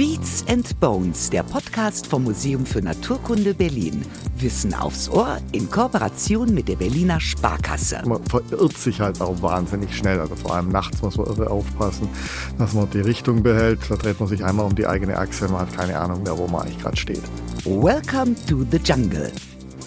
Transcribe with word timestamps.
Beats 0.00 0.42
and 0.48 0.80
Bones, 0.80 1.28
der 1.28 1.42
Podcast 1.42 2.06
vom 2.06 2.24
Museum 2.24 2.64
für 2.64 2.80
Naturkunde 2.80 3.52
Berlin. 3.52 4.00
Wissen 4.38 4.72
aufs 4.72 5.10
Ohr 5.10 5.36
in 5.52 5.70
Kooperation 5.70 6.54
mit 6.54 6.68
der 6.68 6.76
Berliner 6.76 7.20
Sparkasse. 7.20 8.00
Man 8.06 8.24
verirrt 8.24 8.78
sich 8.78 8.98
halt 8.98 9.20
auch 9.20 9.42
wahnsinnig 9.42 9.94
schnell. 9.94 10.18
Also 10.18 10.36
vor 10.36 10.54
allem 10.54 10.70
nachts 10.70 11.02
muss 11.02 11.18
man 11.18 11.26
irre 11.26 11.50
aufpassen, 11.50 12.08
dass 12.56 12.72
man 12.72 12.88
die 12.88 13.00
Richtung 13.00 13.42
behält. 13.42 13.80
Da 13.90 13.96
dreht 13.96 14.18
man 14.20 14.30
sich 14.30 14.42
einmal 14.42 14.64
um 14.64 14.74
die 14.74 14.86
eigene 14.86 15.18
Achse. 15.18 15.48
Man 15.48 15.60
hat 15.60 15.76
keine 15.76 15.98
Ahnung 15.98 16.22
mehr, 16.22 16.38
wo 16.38 16.46
man 16.46 16.62
eigentlich 16.62 16.78
gerade 16.78 16.96
steht. 16.96 17.22
Welcome 17.66 18.34
to 18.48 18.64
the 18.70 18.78
Jungle. 18.78 19.30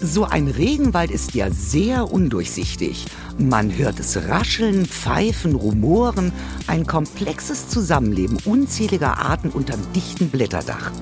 So 0.00 0.24
ein 0.24 0.48
Regenwald 0.48 1.10
ist 1.10 1.34
ja 1.34 1.50
sehr 1.50 2.12
undurchsichtig. 2.12 3.06
Man 3.38 3.76
hört 3.76 4.00
es 4.00 4.16
rascheln, 4.28 4.86
pfeifen, 4.86 5.54
rumoren, 5.54 6.32
ein 6.66 6.86
komplexes 6.86 7.68
Zusammenleben 7.68 8.38
unzähliger 8.44 9.18
Arten 9.18 9.50
unterm 9.50 9.80
dichten 9.94 10.28
Blätterdach. 10.28 10.92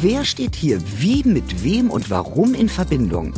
Wer 0.00 0.24
steht 0.24 0.56
hier 0.56 0.80
wie, 0.98 1.22
mit 1.24 1.62
wem 1.62 1.90
und 1.90 2.10
warum 2.10 2.54
in 2.54 2.68
Verbindung? 2.68 3.34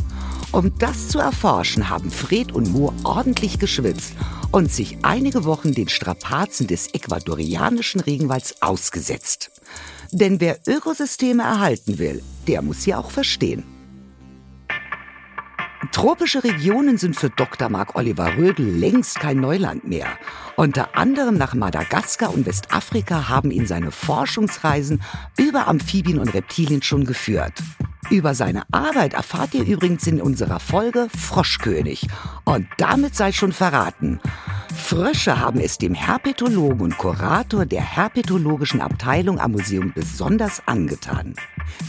Um 0.51 0.71
das 0.79 1.09
zu 1.09 1.19
erforschen, 1.19 1.89
haben 1.89 2.09
Fred 2.09 2.53
und 2.53 2.71
Mo 2.71 2.93
ordentlich 3.03 3.59
geschwitzt 3.59 4.13
und 4.51 4.71
sich 4.71 4.97
einige 5.01 5.43
Wochen 5.43 5.73
den 5.73 5.89
Strapazen 5.89 6.67
des 6.67 6.93
ecuadorianischen 6.93 7.99
Regenwalds 7.99 8.61
ausgesetzt. 8.61 9.51
Denn 10.11 10.39
wer 10.39 10.57
Ökosysteme 10.65 11.43
erhalten 11.43 11.99
will, 11.99 12.23
der 12.47 12.61
muss 12.61 12.83
sie 12.83 12.95
auch 12.95 13.11
verstehen. 13.11 13.76
Tropische 15.91 16.43
Regionen 16.43 16.97
sind 16.97 17.15
für 17.15 17.29
Dr. 17.29 17.69
Marc 17.69 17.95
Oliver 17.95 18.37
Rödel 18.37 18.67
längst 18.67 19.19
kein 19.19 19.37
Neuland 19.37 19.87
mehr. 19.87 20.07
Unter 20.55 20.95
anderem 20.95 21.35
nach 21.35 21.53
Madagaskar 21.53 22.33
und 22.33 22.45
Westafrika 22.45 23.29
haben 23.29 23.51
ihn 23.51 23.67
seine 23.67 23.91
Forschungsreisen 23.91 25.01
über 25.37 25.67
Amphibien 25.67 26.19
und 26.19 26.33
Reptilien 26.33 26.81
schon 26.81 27.05
geführt. 27.05 27.53
Über 28.09 28.33
seine 28.33 28.63
Arbeit 28.71 29.13
erfahrt 29.13 29.53
ihr 29.53 29.65
übrigens 29.65 30.07
in 30.07 30.21
unserer 30.21 30.61
Folge 30.61 31.09
Froschkönig. 31.17 32.07
Und 32.45 32.65
damit 32.77 33.15
sei 33.15 33.33
schon 33.33 33.51
verraten. 33.51 34.21
Frösche 34.73 35.41
haben 35.41 35.59
es 35.59 35.77
dem 35.77 35.93
Herpetologen 35.93 36.79
und 36.79 36.97
Kurator 36.97 37.65
der 37.65 37.81
herpetologischen 37.81 38.79
Abteilung 38.79 39.39
am 39.39 39.51
Museum 39.51 39.91
besonders 39.93 40.61
angetan. 40.65 41.33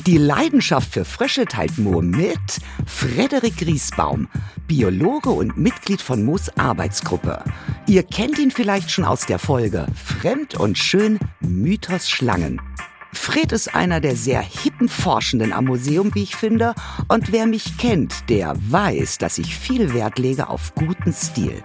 Die 0.06 0.18
Leidenschaft 0.18 0.92
für 0.92 1.04
Frösche 1.04 1.44
teilt 1.44 1.78
Mo 1.78 2.02
mit 2.02 2.40
Frederik 2.86 3.56
Griesbaum, 3.58 4.26
Biologe 4.66 5.30
und 5.30 5.56
Mitglied 5.56 6.02
von 6.02 6.24
Moos 6.24 6.50
Arbeitsgruppe. 6.58 7.44
Ihr 7.86 8.02
kennt 8.02 8.40
ihn 8.40 8.50
vielleicht 8.50 8.90
schon 8.90 9.04
aus 9.04 9.26
der 9.26 9.38
Folge 9.38 9.86
Fremd 9.94 10.56
und 10.56 10.76
Schön 10.78 11.20
Mythos 11.40 12.10
Schlangen. 12.10 12.60
Fred 13.18 13.52
ist 13.52 13.74
einer 13.74 14.00
der 14.00 14.16
sehr 14.16 14.40
hippen 14.40 14.88
Forschenden 14.88 15.52
am 15.52 15.66
Museum, 15.66 16.14
wie 16.14 16.22
ich 16.22 16.34
finde, 16.34 16.74
und 17.08 17.30
wer 17.30 17.46
mich 17.46 17.76
kennt, 17.76 18.30
der 18.30 18.54
weiß, 18.70 19.18
dass 19.18 19.36
ich 19.36 19.54
viel 19.54 19.92
Wert 19.92 20.18
lege 20.18 20.48
auf 20.48 20.74
guten 20.74 21.12
Stil. 21.12 21.62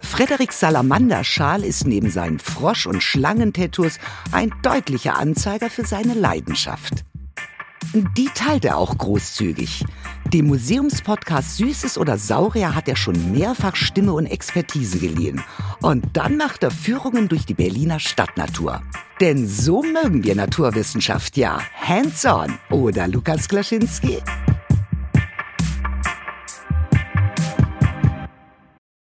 Frederik 0.00 0.52
Salamanderschal 0.52 1.64
ist 1.64 1.86
neben 1.86 2.10
seinen 2.10 2.38
Frosch- 2.38 2.86
und 2.86 3.02
Schlangentattoos 3.02 3.98
ein 4.32 4.52
deutlicher 4.62 5.16
Anzeiger 5.16 5.70
für 5.70 5.86
seine 5.86 6.12
Leidenschaft. 6.12 7.04
Die 7.94 8.28
teilt 8.34 8.64
er 8.66 8.76
auch 8.76 8.98
großzügig. 8.98 9.84
Dem 10.32 10.46
Museumspodcast 10.46 11.56
Süßes 11.56 11.98
oder 11.98 12.16
Saurier 12.16 12.76
hat 12.76 12.86
er 12.86 12.94
schon 12.94 13.32
mehrfach 13.32 13.74
Stimme 13.74 14.12
und 14.12 14.26
Expertise 14.26 15.00
geliehen. 15.00 15.42
Und 15.82 16.04
dann 16.12 16.36
macht 16.36 16.62
er 16.62 16.70
Führungen 16.70 17.26
durch 17.26 17.46
die 17.46 17.54
Berliner 17.54 17.98
Stadtnatur. 17.98 18.80
Denn 19.20 19.48
so 19.48 19.82
mögen 19.82 20.22
wir 20.22 20.36
Naturwissenschaft 20.36 21.36
ja. 21.36 21.58
Hands-on, 21.74 22.56
oder 22.70 23.08
Lukas 23.08 23.48
Klaschinski? 23.48 24.18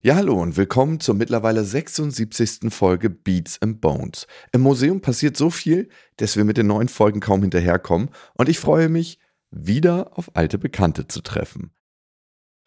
Ja, 0.01 0.15
hallo 0.15 0.41
und 0.41 0.55
willkommen 0.55 1.01
zur 1.01 1.15
mittlerweile 1.15 1.65
76. 1.65 2.73
Folge 2.73 3.09
Beats 3.09 3.61
and 3.61 3.81
Bones. 3.81 4.27
Im 4.53 4.61
Museum 4.61 5.01
passiert 5.01 5.35
so 5.35 5.49
viel, 5.49 5.89
dass 6.15 6.37
wir 6.37 6.45
mit 6.45 6.55
den 6.55 6.67
neuen 6.67 6.87
Folgen 6.87 7.19
kaum 7.19 7.41
hinterherkommen 7.41 8.11
und 8.35 8.47
ich 8.47 8.59
freue 8.59 8.87
mich, 8.87 9.19
wieder 9.51 10.11
auf 10.17 10.31
alte 10.35 10.57
Bekannte 10.57 11.07
zu 11.07 11.21
treffen. 11.21 11.71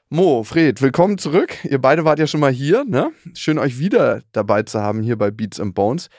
Mo, 0.08 0.42
Fred, 0.42 0.82
willkommen 0.82 1.18
zurück. 1.18 1.64
Ihr 1.64 1.80
beide 1.80 2.04
wart 2.04 2.18
ja 2.18 2.26
schon 2.26 2.41
mal 2.41 2.50
hier, 2.50 2.84
ne? 2.84 3.12
Schön 3.34 3.58
euch 3.58 3.78
wieder 3.78 4.22
dabei 4.32 4.64
zu 4.64 4.80
haben 4.80 5.02
hier 5.02 5.16
bei 5.16 5.30
Beats 5.30 5.60
and 5.60 5.74
Bones. 5.74 6.10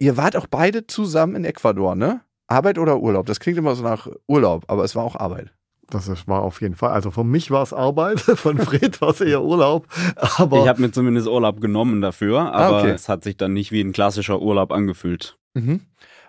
Ihr 0.00 0.16
wart 0.16 0.36
auch 0.36 0.48
beide 0.48 0.86
zusammen 0.86 1.36
in 1.36 1.44
Ecuador, 1.44 1.94
ne? 1.94 2.22
Arbeit 2.48 2.78
oder 2.78 2.98
Urlaub? 3.00 3.26
Das 3.26 3.38
klingt 3.38 3.58
immer 3.58 3.76
so 3.76 3.84
nach 3.84 4.08
Urlaub, 4.26 4.64
aber 4.66 4.82
es 4.82 4.96
war 4.96 5.04
auch 5.04 5.14
Arbeit. 5.14 5.52
Das 5.90 6.26
war 6.26 6.42
auf 6.42 6.60
jeden 6.60 6.74
Fall. 6.74 6.90
Also 6.90 7.10
für 7.10 7.24
mich 7.24 7.50
war 7.50 7.62
es 7.62 7.72
Arbeit, 7.72 8.20
von 8.20 8.58
Fred 8.58 9.00
war 9.00 9.10
es 9.10 9.20
eher 9.20 9.42
Urlaub. 9.42 9.86
Aber 10.16 10.62
ich 10.62 10.68
habe 10.68 10.82
mir 10.82 10.90
zumindest 10.90 11.28
Urlaub 11.28 11.60
genommen 11.60 12.00
dafür, 12.00 12.52
aber 12.52 12.78
ah, 12.78 12.80
okay. 12.80 12.90
es 12.90 13.08
hat 13.08 13.22
sich 13.22 13.36
dann 13.36 13.52
nicht 13.52 13.70
wie 13.70 13.80
ein 13.80 13.92
klassischer 13.92 14.42
Urlaub 14.42 14.72
angefühlt. 14.72 15.38
Mhm. 15.54 15.82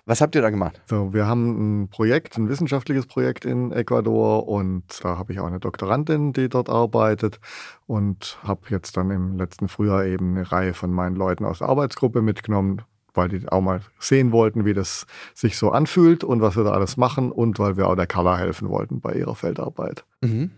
Was 0.10 0.22
habt 0.22 0.34
ihr 0.34 0.42
da 0.42 0.50
gemacht? 0.50 0.82
So, 0.88 1.14
wir 1.14 1.28
haben 1.28 1.84
ein 1.84 1.88
Projekt, 1.90 2.36
ein 2.36 2.50
wissenschaftliches 2.50 3.06
Projekt 3.06 3.46
in 3.46 3.72
Ecuador 3.72 4.48
und 4.48 4.84
da 5.04 5.20
habe 5.20 5.32
ich 5.32 5.40
auch 5.40 5.46
eine 5.46 5.60
Doktorandin, 5.60 6.34
die 6.34 6.50
dort 6.50 6.68
arbeitet 6.68 7.40
und 7.86 8.40
habe 8.42 8.62
jetzt 8.70 8.98
dann 8.98 9.12
im 9.12 9.38
letzten 9.38 9.68
Frühjahr 9.68 10.06
eben 10.06 10.36
eine 10.36 10.52
Reihe 10.52 10.74
von 10.74 10.92
meinen 10.92 11.16
Leuten 11.16 11.46
aus 11.46 11.60
der 11.60 11.70
Arbeitsgruppe 11.70 12.24
mitgenommen, 12.24 12.82
weil 13.14 13.30
die 13.30 13.48
auch 13.50 13.62
mal 13.62 13.82
sehen 14.00 14.32
wollten, 14.32 14.66
wie 14.66 14.74
das 14.74 15.06
sich 15.36 15.60
so 15.60 15.70
anfühlt 15.70 16.24
und 16.24 16.42
was 16.42 16.58
wir 16.58 16.64
da 16.64 16.72
alles 16.72 16.98
machen 16.98 17.32
und 17.32 17.60
weil 17.60 17.78
wir 17.78 17.88
auch 17.88 17.96
der 17.96 18.08
Carla 18.08 18.36
helfen 18.36 18.70
wollten 18.70 19.02
bei 19.02 19.14
ihrer 19.14 19.36
Feldarbeit. 19.36 20.06
Mhm. 20.22 20.50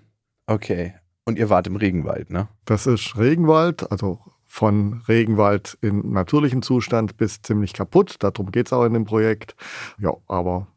Okay. 0.47 0.93
Und 1.25 1.37
ihr 1.37 1.49
wart 1.49 1.67
im 1.67 1.75
Regenwald, 1.75 2.29
ne? 2.29 2.47
Das 2.63 2.87
ist 2.87 3.17
Regenwald, 3.17 3.91
also 3.91 4.21
von 4.51 5.01
Regenwald 5.07 5.77
in 5.79 6.11
natürlichem 6.11 6.61
Zustand 6.61 7.15
bis 7.15 7.41
ziemlich 7.41 7.71
kaputt. 7.71 8.17
Darum 8.19 8.51
geht 8.51 8.67
es 8.67 8.73
auch 8.73 8.83
in 8.83 8.93
dem 8.93 9.05
Projekt. 9.05 9.55
Ja, 9.97 10.11
aber 10.27 10.67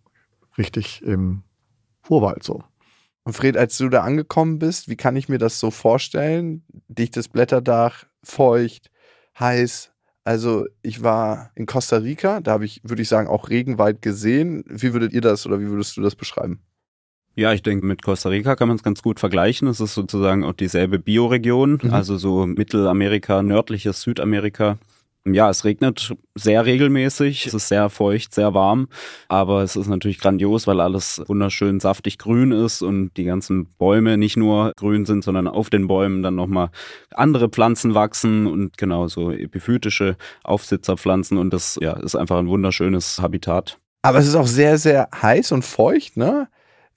richtig 0.56 1.02
im 1.02 1.42
Urwald 2.08 2.44
so. 2.44 2.62
Und 3.24 3.32
Fred, 3.32 3.56
als 3.56 3.76
du 3.76 3.88
da 3.88 4.02
angekommen 4.02 4.60
bist, 4.60 4.88
wie 4.88 4.94
kann 4.94 5.16
ich 5.16 5.28
mir 5.28 5.38
das 5.38 5.58
so 5.58 5.72
vorstellen? 5.72 6.62
Dichtes 6.86 7.28
Blätterdach, 7.28 8.04
feucht, 8.22 8.92
heiß, 9.40 9.92
also 10.22 10.66
ich 10.82 11.02
war 11.02 11.50
in 11.56 11.66
Costa 11.66 11.96
Rica, 11.96 12.40
da 12.40 12.52
habe 12.52 12.66
ich, 12.66 12.80
würde 12.84 13.02
ich 13.02 13.08
sagen, 13.08 13.26
auch 13.26 13.48
Regenwald 13.48 14.02
gesehen. 14.02 14.62
Wie 14.68 14.92
würdet 14.92 15.12
ihr 15.12 15.20
das 15.20 15.46
oder 15.46 15.58
wie 15.58 15.66
würdest 15.66 15.96
du 15.96 16.00
das 16.00 16.14
beschreiben? 16.14 16.62
Ja, 17.36 17.52
ich 17.52 17.62
denke, 17.62 17.84
mit 17.84 18.02
Costa 18.02 18.28
Rica 18.28 18.54
kann 18.54 18.68
man 18.68 18.76
es 18.76 18.84
ganz 18.84 19.02
gut 19.02 19.18
vergleichen. 19.18 19.66
Es 19.66 19.80
ist 19.80 19.94
sozusagen 19.94 20.44
auch 20.44 20.52
dieselbe 20.52 20.98
Bioregion, 20.98 21.80
mhm. 21.82 21.92
also 21.92 22.16
so 22.16 22.46
Mittelamerika, 22.46 23.42
nördliches 23.42 24.02
Südamerika. 24.02 24.78
Ja, 25.26 25.48
es 25.48 25.64
regnet 25.64 26.14
sehr 26.34 26.66
regelmäßig, 26.66 27.46
es 27.46 27.54
ist 27.54 27.68
sehr 27.68 27.88
feucht, 27.88 28.34
sehr 28.34 28.52
warm, 28.52 28.88
aber 29.28 29.62
es 29.62 29.74
ist 29.74 29.86
natürlich 29.86 30.20
grandios, 30.20 30.66
weil 30.66 30.80
alles 30.80 31.22
wunderschön 31.26 31.80
saftig 31.80 32.18
grün 32.18 32.52
ist 32.52 32.82
und 32.82 33.16
die 33.16 33.24
ganzen 33.24 33.64
Bäume 33.78 34.18
nicht 34.18 34.36
nur 34.36 34.72
grün 34.76 35.06
sind, 35.06 35.24
sondern 35.24 35.48
auf 35.48 35.70
den 35.70 35.86
Bäumen 35.86 36.22
dann 36.22 36.34
nochmal 36.34 36.68
andere 37.14 37.48
Pflanzen 37.48 37.94
wachsen 37.94 38.46
und 38.46 38.76
genau 38.76 39.08
so 39.08 39.30
epiphytische 39.30 40.18
Aufsitzerpflanzen 40.42 41.38
und 41.38 41.54
das 41.54 41.78
ja, 41.80 41.94
ist 41.94 42.16
einfach 42.16 42.36
ein 42.36 42.48
wunderschönes 42.48 43.22
Habitat. 43.22 43.78
Aber 44.02 44.18
es 44.18 44.26
ist 44.28 44.34
auch 44.34 44.46
sehr, 44.46 44.76
sehr 44.76 45.08
heiß 45.22 45.52
und 45.52 45.64
feucht, 45.64 46.18
ne? 46.18 46.48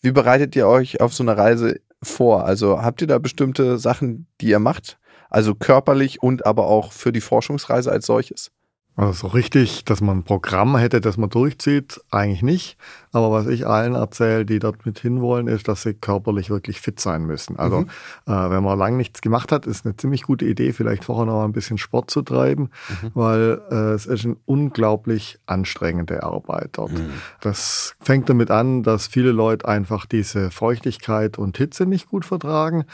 Wie 0.01 0.11
bereitet 0.11 0.55
ihr 0.55 0.67
euch 0.67 1.01
auf 1.01 1.13
so 1.13 1.23
eine 1.23 1.37
Reise 1.37 1.79
vor? 2.03 2.45
Also 2.45 2.81
habt 2.81 3.01
ihr 3.01 3.07
da 3.07 3.17
bestimmte 3.17 3.77
Sachen, 3.79 4.27
die 4.41 4.49
ihr 4.49 4.59
macht? 4.59 4.99
Also 5.29 5.55
körperlich 5.55 6.21
und 6.21 6.45
aber 6.45 6.67
auch 6.67 6.91
für 6.91 7.11
die 7.11 7.21
Forschungsreise 7.21 7.91
als 7.91 8.05
solches? 8.05 8.51
Also 8.97 9.13
so 9.13 9.27
richtig, 9.27 9.85
dass 9.85 10.01
man 10.01 10.17
ein 10.17 10.23
Programm 10.23 10.75
hätte, 10.75 10.99
das 10.99 11.17
man 11.17 11.29
durchzieht, 11.29 12.01
eigentlich 12.09 12.41
nicht. 12.41 12.77
Aber 13.11 13.31
was 13.31 13.45
ich 13.45 13.67
allen 13.67 13.93
erzähle, 13.93 14.43
die 14.43 14.57
dort 14.57 14.87
mit 14.87 14.97
hinwollen, 14.97 15.47
ist, 15.47 15.67
dass 15.67 15.83
sie 15.83 15.93
körperlich 15.93 16.49
wirklich 16.49 16.81
fit 16.81 16.99
sein 16.99 17.25
müssen. 17.25 17.59
Also 17.59 17.81
mhm. 17.81 17.89
äh, 18.25 18.49
wenn 18.49 18.63
man 18.63 18.77
lange 18.77 18.97
nichts 18.97 19.21
gemacht 19.21 19.51
hat, 19.51 19.67
ist 19.67 19.85
eine 19.85 19.95
ziemlich 19.95 20.23
gute 20.23 20.45
Idee, 20.45 20.73
vielleicht 20.73 21.05
vorher 21.05 21.27
noch 21.27 21.43
ein 21.43 21.51
bisschen 21.51 21.77
Sport 21.77 22.09
zu 22.09 22.23
treiben, 22.23 22.71
mhm. 23.03 23.11
weil 23.13 23.61
äh, 23.69 23.93
es 23.93 24.07
ist 24.07 24.25
eine 24.25 24.37
unglaublich 24.45 25.37
anstrengende 25.45 26.23
Arbeit 26.23 26.69
dort. 26.71 26.93
Mhm. 26.93 27.11
Das 27.39 27.95
fängt 28.01 28.27
damit 28.29 28.49
an, 28.49 28.81
dass 28.81 29.05
viele 29.05 29.31
Leute 29.31 29.67
einfach 29.67 30.07
diese 30.07 30.49
Feuchtigkeit 30.49 31.37
und 31.37 31.55
Hitze 31.55 31.85
nicht 31.85 32.09
gut 32.09 32.25
vertragen. 32.25 32.85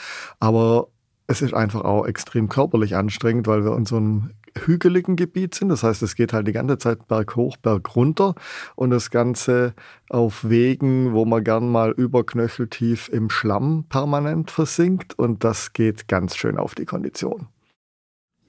Aber 0.41 0.89
es 1.27 1.41
ist 1.41 1.53
einfach 1.53 1.85
auch 1.85 2.05
extrem 2.05 2.50
körperlich 2.50 2.97
anstrengend, 2.97 3.47
weil 3.47 3.63
wir 3.63 3.77
in 3.77 3.85
so 3.85 3.95
einem 3.95 4.31
hügeligen 4.57 5.15
Gebiet 5.15 5.55
sind. 5.55 5.69
Das 5.69 5.83
heißt, 5.83 6.01
es 6.03 6.15
geht 6.15 6.33
halt 6.33 6.47
die 6.47 6.53
ganze 6.53 6.77
Zeit 6.77 7.07
berghoch, 7.07 7.57
bergunter 7.57 8.35
und 8.75 8.89
das 8.89 9.11
Ganze 9.11 9.73
auf 10.09 10.47
Wegen, 10.47 11.13
wo 11.13 11.25
man 11.25 11.44
gern 11.44 11.71
mal 11.71 11.91
überknöcheltief 11.91 13.09
im 13.09 13.29
Schlamm 13.29 13.85
permanent 13.89 14.51
versinkt 14.51 15.17
und 15.17 15.44
das 15.44 15.73
geht 15.73 16.07
ganz 16.07 16.35
schön 16.35 16.57
auf 16.57 16.75
die 16.75 16.85
Kondition. 16.85 17.47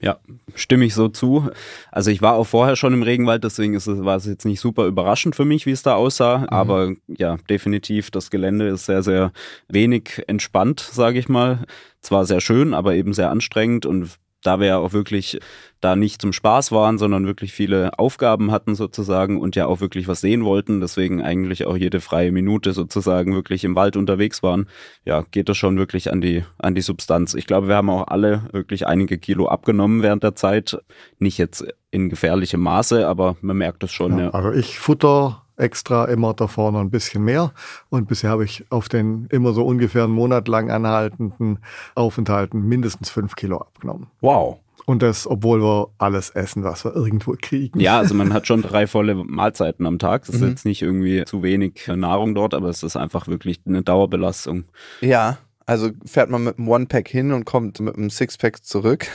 Ja, 0.01 0.19
stimme 0.53 0.85
ich 0.85 0.93
so 0.93 1.07
zu. 1.07 1.49
Also 1.91 2.11
ich 2.11 2.21
war 2.21 2.33
auch 2.33 2.43
vorher 2.43 2.75
schon 2.75 2.93
im 2.93 3.01
Regenwald, 3.01 3.43
deswegen 3.43 3.73
ist 3.73 3.87
es, 3.87 4.03
war 4.03 4.17
es 4.17 4.25
jetzt 4.25 4.45
nicht 4.45 4.59
super 4.59 4.85
überraschend 4.85 5.35
für 5.35 5.45
mich, 5.45 5.65
wie 5.65 5.71
es 5.71 5.83
da 5.83 5.95
aussah. 5.95 6.39
Mhm. 6.39 6.49
Aber 6.49 6.91
ja, 7.07 7.37
definitiv, 7.49 8.11
das 8.11 8.29
Gelände 8.29 8.67
ist 8.67 8.85
sehr, 8.85 9.03
sehr 9.03 9.31
wenig 9.67 10.21
entspannt, 10.27 10.79
sage 10.79 11.17
ich 11.17 11.29
mal. 11.29 11.63
Zwar 12.01 12.25
sehr 12.25 12.41
schön, 12.41 12.73
aber 12.73 12.93
eben 12.93 13.13
sehr 13.13 13.31
anstrengend 13.31 13.85
und 13.85 14.19
da 14.45 14.59
wir 14.59 14.67
ja 14.67 14.77
auch 14.77 14.93
wirklich 14.93 15.39
da 15.81 15.95
nicht 15.95 16.21
zum 16.21 16.33
Spaß 16.33 16.71
waren, 16.71 16.97
sondern 16.97 17.27
wirklich 17.27 17.53
viele 17.53 17.97
Aufgaben 17.99 18.51
hatten 18.51 18.75
sozusagen 18.75 19.39
und 19.39 19.55
ja 19.55 19.67
auch 19.67 19.81
wirklich 19.81 20.07
was 20.07 20.21
sehen 20.21 20.43
wollten, 20.43 20.81
deswegen 20.81 21.21
eigentlich 21.21 21.65
auch 21.65 21.77
jede 21.77 22.01
freie 22.01 22.31
Minute 22.31 22.73
sozusagen 22.73 23.35
wirklich 23.35 23.63
im 23.63 23.75
Wald 23.75 23.95
unterwegs 23.95 24.41
waren, 24.41 24.67
ja, 25.03 25.23
geht 25.29 25.47
das 25.49 25.57
schon 25.57 25.77
wirklich 25.77 26.11
an 26.11 26.21
die, 26.21 26.43
an 26.57 26.75
die 26.75 26.81
Substanz. 26.81 27.33
Ich 27.35 27.45
glaube, 27.45 27.67
wir 27.67 27.75
haben 27.75 27.89
auch 27.89 28.07
alle 28.07 28.43
wirklich 28.51 28.87
einige 28.87 29.17
Kilo 29.17 29.47
abgenommen 29.47 30.01
während 30.01 30.23
der 30.23 30.35
Zeit. 30.35 30.77
Nicht 31.19 31.37
jetzt 31.37 31.65
in 31.91 32.09
gefährlichem 32.09 32.61
Maße, 32.61 33.07
aber 33.07 33.37
man 33.41 33.57
merkt 33.57 33.83
es 33.83 33.91
schon. 33.91 34.17
Ja, 34.17 34.25
ja. 34.25 34.29
Also 34.31 34.51
ich 34.51 34.79
futter 34.79 35.44
extra 35.57 36.05
immer 36.05 36.33
da 36.33 36.47
vorne 36.47 36.79
ein 36.79 36.89
bisschen 36.89 37.23
mehr. 37.23 37.51
Und 37.89 38.07
bisher 38.07 38.29
habe 38.29 38.45
ich 38.45 38.65
auf 38.69 38.89
den 38.89 39.27
immer 39.31 39.53
so 39.53 39.65
ungefähr 39.65 40.03
einen 40.03 40.13
Monat 40.13 40.47
lang 40.47 40.69
anhaltenden 40.69 41.59
Aufenthalten 41.95 42.61
mindestens 42.61 43.09
fünf 43.09 43.35
Kilo 43.35 43.57
abgenommen. 43.57 44.07
Wow. 44.21 44.59
Und 44.85 45.01
das, 45.01 45.25
obwohl 45.25 45.61
wir 45.61 45.87
alles 45.97 46.29
essen, 46.29 46.63
was 46.63 46.85
wir 46.85 46.95
irgendwo 46.95 47.35
kriegen. 47.41 47.79
Ja, 47.79 47.97
also 47.97 48.13
man 48.13 48.33
hat 48.33 48.45
schon 48.45 48.61
drei 48.61 48.85
volle 48.85 49.15
Mahlzeiten 49.15 49.85
am 49.87 49.97
Tag. 49.97 50.25
Das 50.25 50.35
ist 50.35 50.41
mhm. 50.41 50.49
jetzt 50.49 50.65
nicht 50.65 50.81
irgendwie 50.81 51.25
zu 51.25 51.41
wenig 51.41 51.87
Nahrung 51.87 52.35
dort, 52.35 52.53
aber 52.53 52.69
es 52.69 52.83
ist 52.83 52.95
einfach 52.95 53.27
wirklich 53.27 53.61
eine 53.65 53.81
Dauerbelastung. 53.81 54.65
Ja, 55.01 55.37
also 55.67 55.89
fährt 56.05 56.29
man 56.29 56.43
mit 56.43 56.59
einem 56.59 56.67
One-Pack 56.67 57.07
hin 57.07 57.31
und 57.31 57.45
kommt 57.45 57.79
mit 57.79 57.95
einem 57.95 58.11
Six-Pack 58.11 58.63
zurück. 58.63 59.07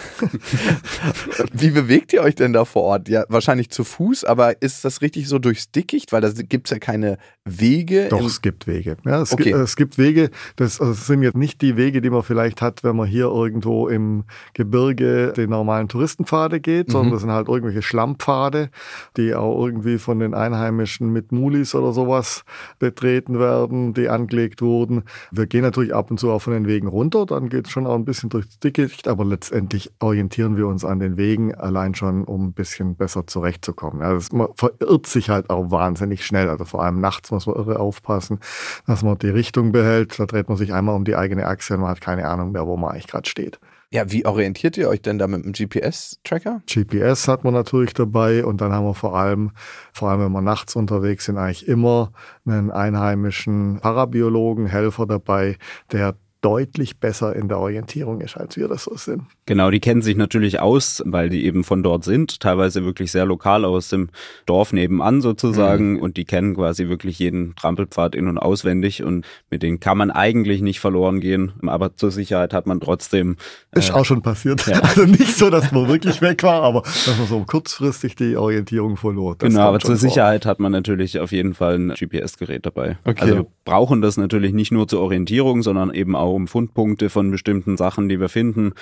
Wie 1.52 1.70
bewegt 1.70 2.12
ihr 2.12 2.23
euch 2.23 2.35
denn 2.35 2.52
da 2.52 2.64
vor 2.64 2.82
Ort? 2.82 3.08
Ja, 3.08 3.25
wahrscheinlich 3.29 3.70
zu 3.70 3.85
Fuß, 3.85 4.25
aber 4.25 4.61
ist 4.61 4.85
das 4.85 5.00
richtig 5.00 5.29
so 5.29 5.38
durchs 5.38 5.70
Dickicht? 5.70 6.12
Weil 6.12 6.23
da 6.23 6.31
gibt 6.31 6.67
es 6.67 6.73
ja 6.73 6.81
keine 6.81 7.19
Wege. 7.44 8.08
Doch, 8.08 8.25
es 8.25 8.43
gibt 8.43 8.67
Wege. 8.67 8.97
Ja, 9.05 9.23
es, 9.23 9.32
okay. 9.32 9.44
gibt, 9.44 9.56
es 9.56 9.76
gibt 9.76 9.99
Wege. 9.99 10.31
Das, 10.56 10.81
also 10.81 10.93
das, 10.93 11.06
sind 11.06 11.23
jetzt 11.23 11.37
nicht 11.37 11.62
die 11.62 11.76
Wege, 11.76 12.00
die 12.00 12.11
man 12.11 12.25
vielleicht 12.25 12.62
hat, 12.62 12.82
wenn 12.82 12.97
man 12.97 13.06
hier 13.06 13.26
irgendwo 13.26 13.87
im 13.87 14.25
Gebirge 14.55 15.32
den 15.37 15.50
normalen 15.50 15.88
Touristenpfade 15.88 16.58
geht, 16.58 16.88
mhm. 16.88 16.93
sondern 16.93 17.12
das 17.12 17.20
sind 17.20 17.31
halt 17.31 17.49
irgendwelche 17.49 17.82
Schlammpfade, 17.82 18.70
die 19.17 19.37
auch 19.37 19.64
irgendwie 19.64 19.99
von 19.99 20.19
den 20.19 20.35
Einheimischen 20.35 21.12
mit 21.12 21.31
Mulis 21.31 21.76
oder 21.76 21.93
sowas 21.93 22.44
betreten 22.81 23.38
werden, 23.38 23.94
die 23.94 24.08
angelegt 24.08 24.62
wurden. 24.62 25.05
Wir 25.31 25.47
gehen 25.47 25.62
natürlich 25.62 25.94
ab 25.94 26.11
und 26.11 26.19
zu 26.19 26.31
auf 26.31 26.39
von 26.40 26.52
den 26.52 26.66
Wegen 26.66 26.88
runter, 26.88 27.26
dann 27.26 27.48
geht 27.48 27.66
es 27.66 27.72
schon 27.72 27.87
auch 27.87 27.94
ein 27.94 28.04
bisschen 28.04 28.31
durchs 28.31 28.58
Dickicht, 28.58 29.08
aber 29.08 29.25
letztendlich 29.25 29.90
orientieren 30.00 30.56
wir 30.56 30.66
uns 30.66 30.84
an 30.84 30.98
den 30.98 31.16
Wegen 31.16 31.54
allein 31.54 31.94
schon, 31.94 32.25
um 32.25 32.48
ein 32.48 32.52
bisschen 32.52 32.96
besser 32.96 33.26
zurechtzukommen. 33.26 34.02
Also 34.02 34.37
man 34.37 34.48
verirrt 34.54 35.06
sich 35.06 35.31
halt 35.31 35.50
auch 35.50 35.70
wahnsinnig 35.70 36.25
schnell. 36.25 36.48
Also 36.48 36.64
vor 36.64 36.82
allem 36.82 37.00
nachts 37.00 37.31
muss 37.31 37.46
man 37.46 37.56
irre 37.56 37.78
aufpassen, 37.78 38.40
dass 38.87 39.02
man 39.02 39.19
die 39.19 39.28
Richtung 39.28 39.72
behält. 39.72 40.19
Da 40.19 40.26
dreht 40.26 40.48
man 40.48 40.58
sich 40.58 40.72
einmal 40.72 40.96
um 40.96 41.04
die 41.04 41.16
eigene 41.16 41.46
Achse 41.46 41.75
und 41.75 41.81
man 41.81 41.90
hat 41.90 42.00
keine 42.00 42.28
Ahnung 42.28 42.52
mehr, 42.52 42.66
wo 42.66 42.76
man 42.76 42.90
eigentlich 42.90 43.06
gerade 43.06 43.28
steht. 43.28 43.60
Ja, 43.92 44.12
wie 44.12 44.25
orientiert 44.25 44.76
ihr 44.76 44.88
euch 44.88 45.02
denn 45.02 45.19
da 45.19 45.26
mit 45.26 45.42
einem 45.42 45.52
GPS-Tracker? 45.52 46.62
GPS 46.64 47.26
hat 47.26 47.42
man 47.42 47.52
natürlich 47.54 47.92
dabei 47.92 48.44
und 48.44 48.60
dann 48.60 48.70
haben 48.70 48.84
wir 48.87 48.94
vor 48.94 49.16
allem, 49.16 49.50
vor 49.92 50.10
allem 50.10 50.20
wenn 50.20 50.31
wir 50.31 50.42
nachts 50.42 50.76
unterwegs 50.76 51.25
sind, 51.25 51.38
eigentlich 51.38 51.66
immer 51.66 52.12
einen 52.46 52.70
einheimischen 52.70 53.81
Parabiologen, 53.81 54.66
Helfer 54.66 55.06
dabei, 55.06 55.58
der 55.90 56.14
deutlich 56.40 56.98
besser 56.98 57.37
in 57.37 57.48
der 57.48 57.58
Orientierung 57.58 58.20
ist, 58.20 58.37
als 58.37 58.56
wir 58.56 58.69
das 58.69 58.84
so 58.84 58.96
sind. 58.96 59.22
Genau, 59.50 59.73
die 59.73 59.81
kennen 59.81 60.00
sich 60.00 60.17
natürlich 60.17 60.61
aus, 60.61 61.02
weil 61.05 61.29
die 61.29 61.44
eben 61.44 61.64
von 61.64 61.82
dort 61.82 62.05
sind, 62.05 62.38
teilweise 62.38 62.85
wirklich 62.85 63.11
sehr 63.11 63.25
lokal 63.25 63.64
aus 63.64 63.88
dem 63.88 64.11
Dorf 64.47 64.73
nebenan 64.73 65.20
sozusagen 65.20 65.94
mhm. 65.94 65.99
und 65.99 66.17
die 66.17 66.25
kennen 66.25 66.55
quasi 66.55 66.87
wirklich 66.87 67.19
jeden 67.19 67.56
Trampelpfad 67.56 68.14
in- 68.14 68.29
und 68.29 68.38
auswendig 68.38 69.02
und 69.02 69.26
mit 69.50 69.64
denen 69.64 69.81
kann 69.81 69.99
man 69.99 70.12
eigentlich 70.12 70.62
nicht 70.62 70.79
verloren 70.79 71.19
gehen, 71.19 71.50
aber 71.67 71.97
zur 71.97 72.12
Sicherheit 72.12 72.55
hat 72.55 72.69
man 72.69 72.79
trotzdem. 72.79 73.38
Äh, 73.73 73.81
ist 73.81 73.93
auch 73.93 74.05
schon 74.05 74.23
passiert. 74.23 74.64
Ja. 74.69 74.82
Also 74.91 75.05
nicht 75.05 75.37
so, 75.37 75.50
dass 75.50 75.73
man 75.73 75.88
wirklich 75.88 76.23
weg 76.23 76.44
war, 76.44 76.62
aber 76.62 76.82
dass 76.82 77.19
man 77.19 77.26
so 77.26 77.41
kurzfristig 77.44 78.14
die 78.14 78.37
Orientierung 78.37 78.97
verlor. 78.97 79.37
Genau, 79.38 79.62
aber 79.62 79.81
zur 79.81 79.97
Sicherheit 79.97 80.47
hat 80.47 80.61
man 80.61 80.70
natürlich 80.70 81.19
auf 81.19 81.32
jeden 81.32 81.55
Fall 81.55 81.75
ein 81.75 81.94
GPS-Gerät 81.94 82.67
dabei. 82.67 82.99
Okay. 83.05 83.23
Also 83.23 83.35
wir 83.35 83.47
brauchen 83.64 84.00
das 84.00 84.17
natürlich 84.17 84.52
nicht 84.52 84.70
nur 84.70 84.87
zur 84.87 85.00
Orientierung, 85.00 85.62
sondern 85.62 85.93
eben 85.93 86.14
auch 86.14 86.35
um 86.35 86.47
Fundpunkte 86.47 87.08
von 87.08 87.32
bestimmten 87.32 87.76
Sachen, 87.76 88.08
die 88.08 88.20
wir 88.20 88.29
finden, 88.29 88.75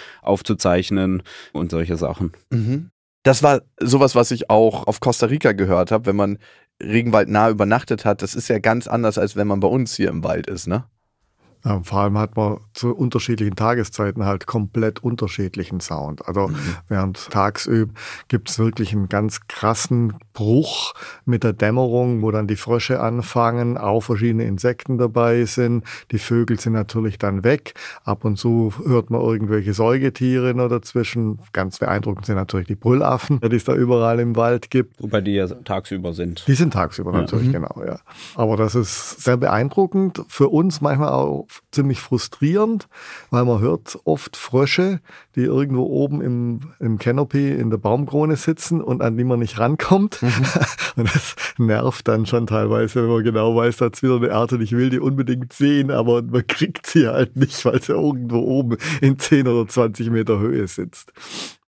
aufzuzeichnen 0.58 1.22
und 1.52 1.70
solche 1.70 1.96
Sachen. 1.96 2.32
Mhm. 2.50 2.90
Das 3.22 3.43
war 3.43 3.62
sowas, 3.81 4.14
was 4.14 4.31
ich 4.31 4.50
auch 4.50 4.87
auf 4.87 5.00
Costa 5.00 5.26
Rica 5.26 5.52
gehört 5.52 5.90
habe, 5.90 6.06
wenn 6.06 6.16
man 6.16 6.38
Regenwald 6.82 7.28
nah 7.28 7.50
übernachtet 7.50 8.05
hat. 8.05 8.22
Das 8.22 8.34
ist 8.34 8.49
ja 8.49 8.58
ganz 8.58 8.87
anders, 8.87 9.19
als 9.19 9.37
wenn 9.37 9.46
man 9.46 9.60
bei 9.60 9.69
uns 9.69 9.96
hier 9.96 10.08
im 10.08 10.22
Wald 10.25 10.46
ist, 10.46 10.66
ne? 10.66 10.84
Ja, 11.69 11.82
vor 11.82 12.00
allem 12.00 12.17
hat 12.17 12.35
man 12.35 12.61
zu 12.73 12.97
unterschiedlichen 12.97 13.55
Tageszeiten 13.55 14.25
halt 14.25 14.47
komplett 14.47 15.05
unterschiedlichen 15.05 15.81
Sound. 15.81 16.26
Also 16.26 16.49
mhm. 16.49 16.56
während 16.88 17.29
tagsüber 17.31 17.93
gibt 18.29 18.49
es 18.49 18.59
wirklich 18.59 18.94
einen 18.94 19.11
ganz 19.11 19.47
krassen 19.49 20.15
Bruch 20.32 20.94
mit 21.26 21.44
der 21.44 21.53
Dämmerung, 21.53 22.23
wo 22.23 22.31
dann 22.31 22.47
die 22.47 22.56
Frösche 22.56 23.00
anfangen, 23.00 23.76
auch 23.76 24.00
verschiedene 24.00 24.44
Insekten 24.44 24.97
dabei 24.97 25.44
sind. 25.44 25.85
Die 26.11 26.19
Vögel 26.19 26.59
sind 26.59 26.73
natürlich 26.73 27.19
dann 27.19 27.44
weg. 27.44 27.75
Ab 28.03 28.25
und 28.25 28.38
zu 28.38 28.73
hört 28.87 29.11
man 29.11 29.20
irgendwelche 29.20 29.75
Säugetiere 29.75 30.55
noch 30.55 30.69
dazwischen. 30.69 31.38
Ganz 31.53 31.81
beeindruckend 31.81 32.25
sind 32.25 32.37
natürlich 32.37 32.69
die 32.69 32.76
Brüllaffen, 32.76 33.41
die 33.41 33.56
es 33.56 33.65
da 33.65 33.75
überall 33.75 34.20
im 34.20 34.37
Wald 34.37 34.70
gibt. 34.70 35.03
Wobei 35.03 35.20
die 35.20 35.32
ja 35.32 35.47
tagsüber 35.47 36.15
sind. 36.15 36.44
Die 36.47 36.55
sind 36.55 36.73
tagsüber 36.73 37.12
ja. 37.12 37.20
natürlich, 37.20 37.49
mhm. 37.49 37.53
genau, 37.53 37.82
ja. 37.87 38.00
Aber 38.37 38.56
das 38.56 38.75
ist 38.75 39.20
sehr 39.20 39.37
beeindruckend. 39.37 40.23
Für 40.29 40.49
uns 40.49 40.81
manchmal 40.81 41.11
auch 41.11 41.47
ziemlich 41.70 42.00
frustrierend, 42.00 42.88
weil 43.31 43.44
man 43.44 43.60
hört 43.60 43.99
oft 44.05 44.37
Frösche, 44.37 45.00
die 45.34 45.43
irgendwo 45.43 45.84
oben 45.84 46.20
im, 46.20 46.60
im 46.81 46.99
Canopy 46.99 47.50
in 47.50 47.70
der 47.70 47.78
Baumkrone 47.78 48.37
sitzen 48.37 48.81
und 48.81 49.02
an 49.02 49.16
die 49.16 49.25
man 49.25 49.38
nicht 49.38 49.58
rankommt. 49.58 50.22
Mhm. 50.22 50.28
Und 50.96 51.14
das 51.14 51.37
nervt 51.58 52.08
dann 52.08 52.26
schon 52.26 52.49
teilweise, 52.49 53.02
wenn 53.02 53.10
man 53.10 53.22
genau 53.22 53.55
weiß, 53.55 53.76
da 53.76 53.87
ist 53.87 54.02
wieder 54.02 54.16
eine 54.16 54.32
Art 54.32 54.52
und 54.52 54.60
ich 54.62 54.72
will 54.72 54.90
die 54.90 54.99
unbedingt 54.99 55.52
sehen, 55.52 55.93
aber 55.93 56.22
man 56.22 56.44
kriegt 56.44 56.87
sie 56.87 57.06
halt 57.06 57.37
nicht, 57.37 57.64
weil 57.64 57.81
sie 57.81 57.93
irgendwo 57.93 58.38
oben 58.38 58.78
in 59.00 59.16
10 59.16 59.46
oder 59.46 59.69
20 59.69 60.10
Meter 60.10 60.40
Höhe 60.40 60.66
sitzt. 60.66 61.12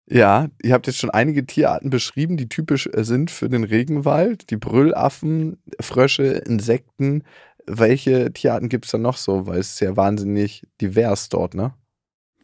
Ja, 0.06 0.48
ihr 0.62 0.74
habt 0.74 0.88
jetzt 0.88 1.00
schon 1.00 1.12
einige 1.12 1.46
Tierarten 1.46 1.90
beschrieben, 1.90 2.36
die 2.36 2.50
typisch 2.50 2.90
äh, 2.92 3.04
sind 3.04 3.32
für 3.32 3.50
den 3.50 3.64
Regenwald. 3.64 4.50
Die 4.50 4.58
Brüllaffen, 4.58 5.58
Frösche, 5.80 6.24
Insekten 6.24 7.24
welche 7.66 8.32
Tierarten 8.34 8.70
gibt 8.70 8.86
es 8.86 8.92
da 8.92 8.98
noch 8.98 9.18
so? 9.18 9.48
Weil 9.48 9.60
es 9.60 9.74
ist 9.74 9.80
ja 9.80 9.96
wahnsinnig 9.96 10.64
divers 10.82 11.30
dort, 11.30 11.54
ne? 11.54 11.74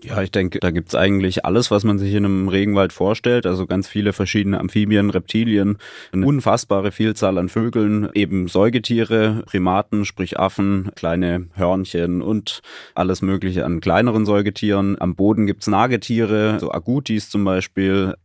Ja, 0.02 0.22
ich 0.22 0.32
denke, 0.32 0.60
da 0.60 0.72
gibt's 0.72 0.96
eigentlich 0.96 1.44
alles, 1.44 1.72
was 1.72 1.84
man 1.84 2.00
sich 2.00 2.14
in 2.14 2.24
einem 2.24 2.48
Regenwald 2.48 2.94
vorstellt. 2.94 3.46
Also 3.46 3.68
ganz 3.68 3.90
viele 3.90 4.14
verschiedene 4.14 4.58
Amphibien, 4.58 5.10
Reptilien, 5.10 5.78
eine 6.14 6.26
unfassbare 6.26 6.94
Vielzahl 6.94 7.38
an 7.38 7.50
Vögeln, 7.50 8.10
eben 8.14 8.48
Säugetiere, 8.48 9.44
Primaten, 9.46 10.06
sprich 10.06 10.40
Affen, 10.40 10.92
kleine 10.96 11.48
Hörnchen 11.54 12.22
und 12.22 12.62
alles 12.96 13.22
Mögliche 13.22 13.66
an 13.66 13.82
kleineren 13.82 14.26
Säugetieren. 14.26 14.96
Am 15.02 15.16
Boden 15.16 15.48
gibt's 15.48 15.68
Nagetiere, 15.68 16.60
so 16.62 16.72
Agutis 16.72 17.30
zum 17.30 17.44
Beispiel. 17.44 18.16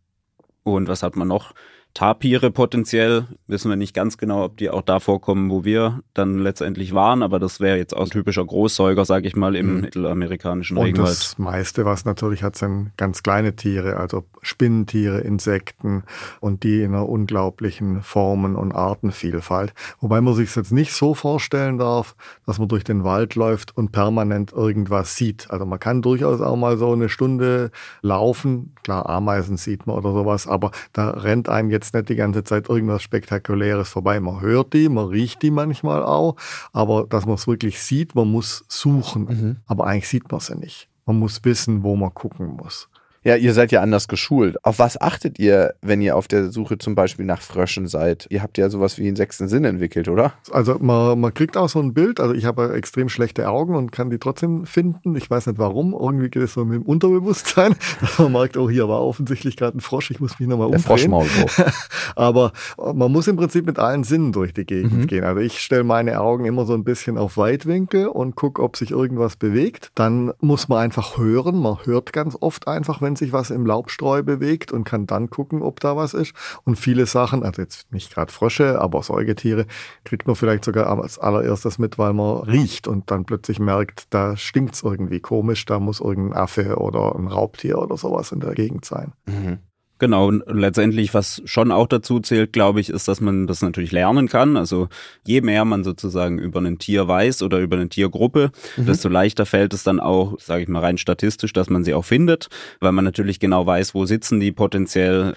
Und 0.62 0.86
was 0.86 1.02
hat 1.02 1.16
man 1.16 1.26
noch? 1.26 1.54
Tapire 1.94 2.50
potenziell. 2.50 3.28
Wissen 3.46 3.70
wir 3.70 3.76
nicht 3.76 3.94
ganz 3.94 4.18
genau, 4.18 4.44
ob 4.44 4.56
die 4.56 4.68
auch 4.68 4.82
da 4.82 4.98
vorkommen, 4.98 5.48
wo 5.48 5.64
wir 5.64 6.00
dann 6.12 6.38
letztendlich 6.38 6.92
waren, 6.92 7.22
aber 7.22 7.38
das 7.38 7.60
wäre 7.60 7.76
jetzt 7.76 7.96
auch 7.96 8.08
typischer 8.08 8.44
Großsäuger, 8.44 9.04
sage 9.04 9.28
ich 9.28 9.36
mal, 9.36 9.54
im 9.54 9.76
mhm. 9.76 9.80
mittelamerikanischen 9.82 10.76
Und 10.76 10.86
Regenwald. 10.86 11.10
Das 11.10 11.38
meiste, 11.38 11.84
was 11.84 12.04
natürlich 12.04 12.42
hat, 12.42 12.56
sind 12.56 12.90
ganz 12.96 13.22
kleine 13.22 13.54
Tiere, 13.54 13.96
also 13.96 14.24
Spinnentiere, 14.42 15.20
Insekten 15.20 16.02
und 16.40 16.64
die 16.64 16.82
in 16.82 16.94
einer 16.94 17.08
unglaublichen 17.08 18.02
Formen- 18.02 18.56
und 18.56 18.72
Artenvielfalt. 18.72 19.72
Wobei 20.00 20.20
man 20.20 20.34
sich 20.34 20.54
jetzt 20.56 20.72
nicht 20.72 20.92
so 20.92 21.14
vorstellen 21.14 21.78
darf, 21.78 22.16
dass 22.44 22.58
man 22.58 22.66
durch 22.66 22.82
den 22.82 23.04
Wald 23.04 23.36
läuft 23.36 23.76
und 23.76 23.92
permanent 23.92 24.52
irgendwas 24.52 25.14
sieht. 25.14 25.48
Also 25.50 25.64
man 25.64 25.78
kann 25.78 26.02
durchaus 26.02 26.40
auch 26.40 26.56
mal 26.56 26.76
so 26.76 26.92
eine 26.92 27.08
Stunde 27.08 27.70
laufen. 28.02 28.74
Klar, 28.82 29.08
Ameisen 29.08 29.56
sieht 29.56 29.86
man 29.86 29.96
oder 29.96 30.12
sowas, 30.12 30.48
aber 30.48 30.72
da 30.92 31.10
rennt 31.10 31.48
einem 31.48 31.70
jetzt 31.70 31.83
jetzt 31.84 31.94
nicht 31.94 32.08
die 32.08 32.16
ganze 32.16 32.44
Zeit 32.44 32.68
irgendwas 32.68 33.02
Spektakuläres 33.02 33.88
vorbei. 33.88 34.20
Man 34.20 34.40
hört 34.40 34.72
die, 34.72 34.88
man 34.88 35.06
riecht 35.06 35.42
die 35.42 35.50
manchmal 35.50 36.02
auch, 36.02 36.36
aber 36.72 37.06
dass 37.08 37.26
man 37.26 37.34
es 37.34 37.46
wirklich 37.46 37.80
sieht, 37.80 38.14
man 38.14 38.30
muss 38.30 38.64
suchen. 38.68 39.24
Mhm. 39.24 39.56
Aber 39.66 39.86
eigentlich 39.86 40.08
sieht 40.08 40.30
man 40.30 40.40
sie 40.40 40.56
nicht. 40.56 40.88
Man 41.06 41.18
muss 41.18 41.44
wissen, 41.44 41.82
wo 41.82 41.96
man 41.96 42.12
gucken 42.14 42.56
muss. 42.56 42.88
Ja, 43.24 43.36
ihr 43.36 43.54
seid 43.54 43.72
ja 43.72 43.80
anders 43.80 44.06
geschult. 44.06 44.62
Auf 44.64 44.78
was 44.78 45.00
achtet 45.00 45.38
ihr, 45.38 45.74
wenn 45.80 46.02
ihr 46.02 46.14
auf 46.14 46.28
der 46.28 46.50
Suche 46.50 46.76
zum 46.76 46.94
Beispiel 46.94 47.24
nach 47.24 47.40
Fröschen 47.40 47.86
seid? 47.86 48.26
Ihr 48.28 48.42
habt 48.42 48.58
ja 48.58 48.68
sowas 48.68 48.98
wie 48.98 49.06
einen 49.06 49.16
sechsten 49.16 49.48
Sinn 49.48 49.64
entwickelt, 49.64 50.08
oder? 50.08 50.34
Also 50.50 50.78
man, 50.78 51.18
man 51.18 51.32
kriegt 51.32 51.56
auch 51.56 51.70
so 51.70 51.80
ein 51.80 51.94
Bild. 51.94 52.20
Also 52.20 52.34
ich 52.34 52.44
habe 52.44 52.74
extrem 52.74 53.08
schlechte 53.08 53.48
Augen 53.48 53.76
und 53.76 53.92
kann 53.92 54.10
die 54.10 54.18
trotzdem 54.18 54.66
finden. 54.66 55.16
Ich 55.16 55.30
weiß 55.30 55.46
nicht 55.46 55.58
warum. 55.58 55.94
Irgendwie 55.94 56.28
geht 56.28 56.42
es 56.42 56.52
so 56.52 56.66
mit 56.66 56.74
dem 56.74 56.82
Unterbewusstsein. 56.82 57.74
man 58.18 58.32
merkt, 58.32 58.58
oh, 58.58 58.68
hier 58.68 58.88
war 58.88 59.00
offensichtlich 59.00 59.56
gerade 59.56 59.78
ein 59.78 59.80
Frosch. 59.80 60.10
Ich 60.10 60.20
muss 60.20 60.38
mich 60.38 60.46
nochmal 60.46 60.66
umdrehen. 60.66 60.82
Froschmaulwurf. 60.82 61.88
Aber 62.16 62.52
man 62.76 63.10
muss 63.10 63.26
im 63.26 63.36
Prinzip 63.36 63.64
mit 63.64 63.78
allen 63.78 64.04
Sinnen 64.04 64.32
durch 64.32 64.52
die 64.52 64.66
Gegend 64.66 64.92
mhm. 64.92 65.06
gehen. 65.06 65.24
Also 65.24 65.40
ich 65.40 65.60
stelle 65.60 65.84
meine 65.84 66.20
Augen 66.20 66.44
immer 66.44 66.66
so 66.66 66.74
ein 66.74 66.84
bisschen 66.84 67.16
auf 67.16 67.38
Weitwinkel 67.38 68.08
und 68.08 68.36
gucke, 68.36 68.62
ob 68.62 68.76
sich 68.76 68.90
irgendwas 68.90 69.36
bewegt. 69.36 69.92
Dann 69.94 70.34
muss 70.40 70.68
man 70.68 70.80
einfach 70.80 71.16
hören. 71.16 71.58
Man 71.58 71.78
hört 71.84 72.12
ganz 72.12 72.36
oft 72.38 72.68
einfach, 72.68 73.00
wenn 73.00 73.13
sich 73.16 73.32
was 73.32 73.50
im 73.50 73.66
Laubstreu 73.66 74.22
bewegt 74.22 74.72
und 74.72 74.84
kann 74.84 75.06
dann 75.06 75.30
gucken, 75.30 75.62
ob 75.62 75.80
da 75.80 75.96
was 75.96 76.14
ist. 76.14 76.34
Und 76.64 76.76
viele 76.76 77.06
Sachen, 77.06 77.42
also 77.42 77.62
jetzt 77.62 77.92
nicht 77.92 78.12
gerade 78.12 78.32
Frösche, 78.32 78.80
aber 78.80 79.02
Säugetiere, 79.02 79.66
kriegt 80.04 80.26
man 80.26 80.36
vielleicht 80.36 80.64
sogar 80.64 80.86
als 80.86 81.18
allererstes 81.18 81.78
mit, 81.78 81.98
weil 81.98 82.12
man 82.12 82.42
riecht 82.42 82.88
und 82.88 83.10
dann 83.10 83.24
plötzlich 83.24 83.58
merkt, 83.58 84.06
da 84.10 84.36
stinkt 84.36 84.74
es 84.74 84.82
irgendwie 84.82 85.20
komisch, 85.20 85.64
da 85.66 85.78
muss 85.78 86.00
irgendein 86.00 86.38
Affe 86.38 86.76
oder 86.76 87.14
ein 87.16 87.26
Raubtier 87.26 87.78
oder 87.78 87.96
sowas 87.96 88.32
in 88.32 88.40
der 88.40 88.54
Gegend 88.54 88.84
sein. 88.84 89.12
Mhm. 89.26 89.58
Genau, 90.00 90.26
und 90.26 90.42
letztendlich, 90.48 91.14
was 91.14 91.40
schon 91.44 91.70
auch 91.70 91.86
dazu 91.86 92.18
zählt, 92.18 92.52
glaube 92.52 92.80
ich, 92.80 92.90
ist, 92.90 93.06
dass 93.06 93.20
man 93.20 93.46
das 93.46 93.62
natürlich 93.62 93.92
lernen 93.92 94.28
kann. 94.28 94.56
Also 94.56 94.88
je 95.24 95.40
mehr 95.40 95.64
man 95.64 95.84
sozusagen 95.84 96.38
über 96.38 96.60
ein 96.60 96.78
Tier 96.78 97.06
weiß 97.06 97.42
oder 97.42 97.60
über 97.60 97.76
eine 97.76 97.88
Tiergruppe, 97.88 98.50
mhm. 98.76 98.86
desto 98.86 99.08
leichter 99.08 99.46
fällt 99.46 99.72
es 99.72 99.84
dann 99.84 100.00
auch, 100.00 100.38
sage 100.40 100.62
ich 100.64 100.68
mal 100.68 100.80
rein 100.80 100.98
statistisch, 100.98 101.52
dass 101.52 101.70
man 101.70 101.84
sie 101.84 101.94
auch 101.94 102.04
findet, 102.04 102.48
weil 102.80 102.92
man 102.92 103.04
natürlich 103.04 103.38
genau 103.38 103.66
weiß, 103.66 103.94
wo 103.94 104.04
sitzen 104.04 104.40
die 104.40 104.52
potenziell. 104.52 105.34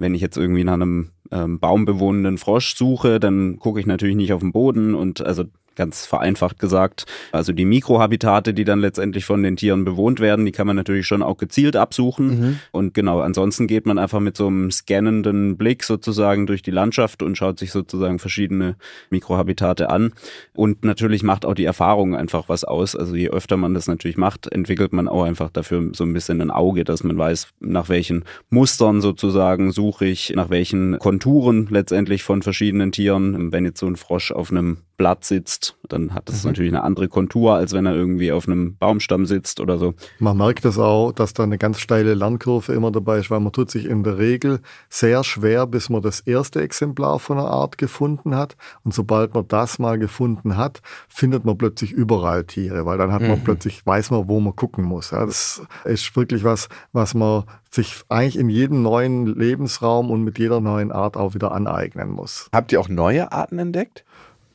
Wenn 0.00 0.14
ich 0.14 0.20
jetzt 0.20 0.36
irgendwie 0.36 0.62
nach 0.62 0.74
einem 0.74 1.10
ähm, 1.32 1.58
baumbewohnenden 1.58 2.38
Frosch 2.38 2.76
suche, 2.76 3.18
dann 3.18 3.58
gucke 3.58 3.80
ich 3.80 3.86
natürlich 3.86 4.14
nicht 4.14 4.32
auf 4.32 4.40
den 4.40 4.52
Boden 4.52 4.94
und 4.94 5.20
also 5.20 5.44
ganz 5.78 6.04
vereinfacht 6.04 6.58
gesagt. 6.58 7.06
Also 7.32 7.52
die 7.52 7.64
Mikrohabitate, 7.64 8.52
die 8.52 8.64
dann 8.64 8.80
letztendlich 8.80 9.24
von 9.24 9.42
den 9.42 9.56
Tieren 9.56 9.84
bewohnt 9.84 10.20
werden, 10.20 10.44
die 10.44 10.52
kann 10.52 10.66
man 10.66 10.76
natürlich 10.76 11.06
schon 11.06 11.22
auch 11.22 11.38
gezielt 11.38 11.76
absuchen. 11.76 12.28
Mhm. 12.28 12.58
Und 12.72 12.94
genau, 12.94 13.20
ansonsten 13.20 13.66
geht 13.66 13.86
man 13.86 13.96
einfach 13.96 14.20
mit 14.20 14.36
so 14.36 14.48
einem 14.48 14.70
scannenden 14.70 15.56
Blick 15.56 15.84
sozusagen 15.84 16.46
durch 16.46 16.62
die 16.62 16.72
Landschaft 16.72 17.22
und 17.22 17.38
schaut 17.38 17.58
sich 17.58 17.70
sozusagen 17.70 18.18
verschiedene 18.18 18.76
Mikrohabitate 19.10 19.88
an. 19.88 20.12
Und 20.52 20.84
natürlich 20.84 21.22
macht 21.22 21.46
auch 21.46 21.54
die 21.54 21.64
Erfahrung 21.64 22.16
einfach 22.16 22.48
was 22.48 22.64
aus. 22.64 22.96
Also 22.96 23.14
je 23.14 23.30
öfter 23.30 23.56
man 23.56 23.72
das 23.72 23.86
natürlich 23.86 24.16
macht, 24.16 24.50
entwickelt 24.50 24.92
man 24.92 25.06
auch 25.06 25.22
einfach 25.22 25.48
dafür 25.48 25.90
so 25.92 26.02
ein 26.02 26.12
bisschen 26.12 26.40
ein 26.40 26.50
Auge, 26.50 26.82
dass 26.82 27.04
man 27.04 27.16
weiß, 27.16 27.48
nach 27.60 27.88
welchen 27.88 28.24
Mustern 28.50 29.00
sozusagen 29.00 29.70
suche 29.70 30.06
ich, 30.06 30.32
nach 30.34 30.50
welchen 30.50 30.98
Konturen 30.98 31.68
letztendlich 31.70 32.24
von 32.24 32.42
verschiedenen 32.42 32.90
Tieren. 32.90 33.52
Wenn 33.52 33.64
jetzt 33.64 33.78
so 33.78 33.86
ein 33.86 33.94
Frosch 33.94 34.32
auf 34.32 34.50
einem 34.50 34.78
Blatt 34.98 35.24
sitzt, 35.24 35.76
dann 35.88 36.12
hat 36.12 36.28
das 36.28 36.42
mhm. 36.42 36.50
natürlich 36.50 36.72
eine 36.72 36.82
andere 36.82 37.08
Kontur, 37.08 37.54
als 37.54 37.72
wenn 37.72 37.86
er 37.86 37.94
irgendwie 37.94 38.32
auf 38.32 38.48
einem 38.48 38.76
Baumstamm 38.76 39.26
sitzt 39.26 39.60
oder 39.60 39.78
so. 39.78 39.94
Man 40.18 40.36
merkt 40.36 40.64
das 40.64 40.76
auch, 40.76 41.12
dass 41.12 41.32
da 41.32 41.44
eine 41.44 41.56
ganz 41.56 41.78
steile 41.78 42.14
Lernkurve 42.14 42.72
immer 42.72 42.90
dabei 42.90 43.18
ist, 43.18 43.30
weil 43.30 43.38
man 43.38 43.52
tut 43.52 43.70
sich 43.70 43.86
in 43.86 44.02
der 44.02 44.18
Regel 44.18 44.60
sehr 44.90 45.22
schwer, 45.22 45.68
bis 45.68 45.88
man 45.88 46.02
das 46.02 46.20
erste 46.20 46.60
Exemplar 46.60 47.20
von 47.20 47.38
einer 47.38 47.48
Art 47.48 47.78
gefunden 47.78 48.34
hat. 48.34 48.56
Und 48.82 48.92
sobald 48.92 49.34
man 49.34 49.46
das 49.46 49.78
mal 49.78 49.98
gefunden 49.98 50.56
hat, 50.56 50.82
findet 51.08 51.44
man 51.44 51.56
plötzlich 51.56 51.92
überall 51.92 52.44
Tiere, 52.44 52.84
weil 52.84 52.98
dann 52.98 53.12
hat 53.12 53.22
man 53.22 53.38
mhm. 53.38 53.44
plötzlich, 53.44 53.86
weiß 53.86 54.10
man, 54.10 54.28
wo 54.28 54.40
man 54.40 54.56
gucken 54.56 54.84
muss. 54.84 55.12
Ja, 55.12 55.24
das 55.24 55.62
ist 55.84 56.14
wirklich 56.16 56.42
was, 56.42 56.68
was 56.92 57.14
man 57.14 57.44
sich 57.70 58.02
eigentlich 58.08 58.38
in 58.38 58.48
jedem 58.48 58.82
neuen 58.82 59.26
Lebensraum 59.26 60.10
und 60.10 60.24
mit 60.24 60.40
jeder 60.40 60.60
neuen 60.60 60.90
Art 60.90 61.16
auch 61.16 61.34
wieder 61.34 61.52
aneignen 61.52 62.10
muss. 62.10 62.48
Habt 62.52 62.72
ihr 62.72 62.80
auch 62.80 62.88
neue 62.88 63.30
Arten 63.30 63.60
entdeckt? 63.60 64.04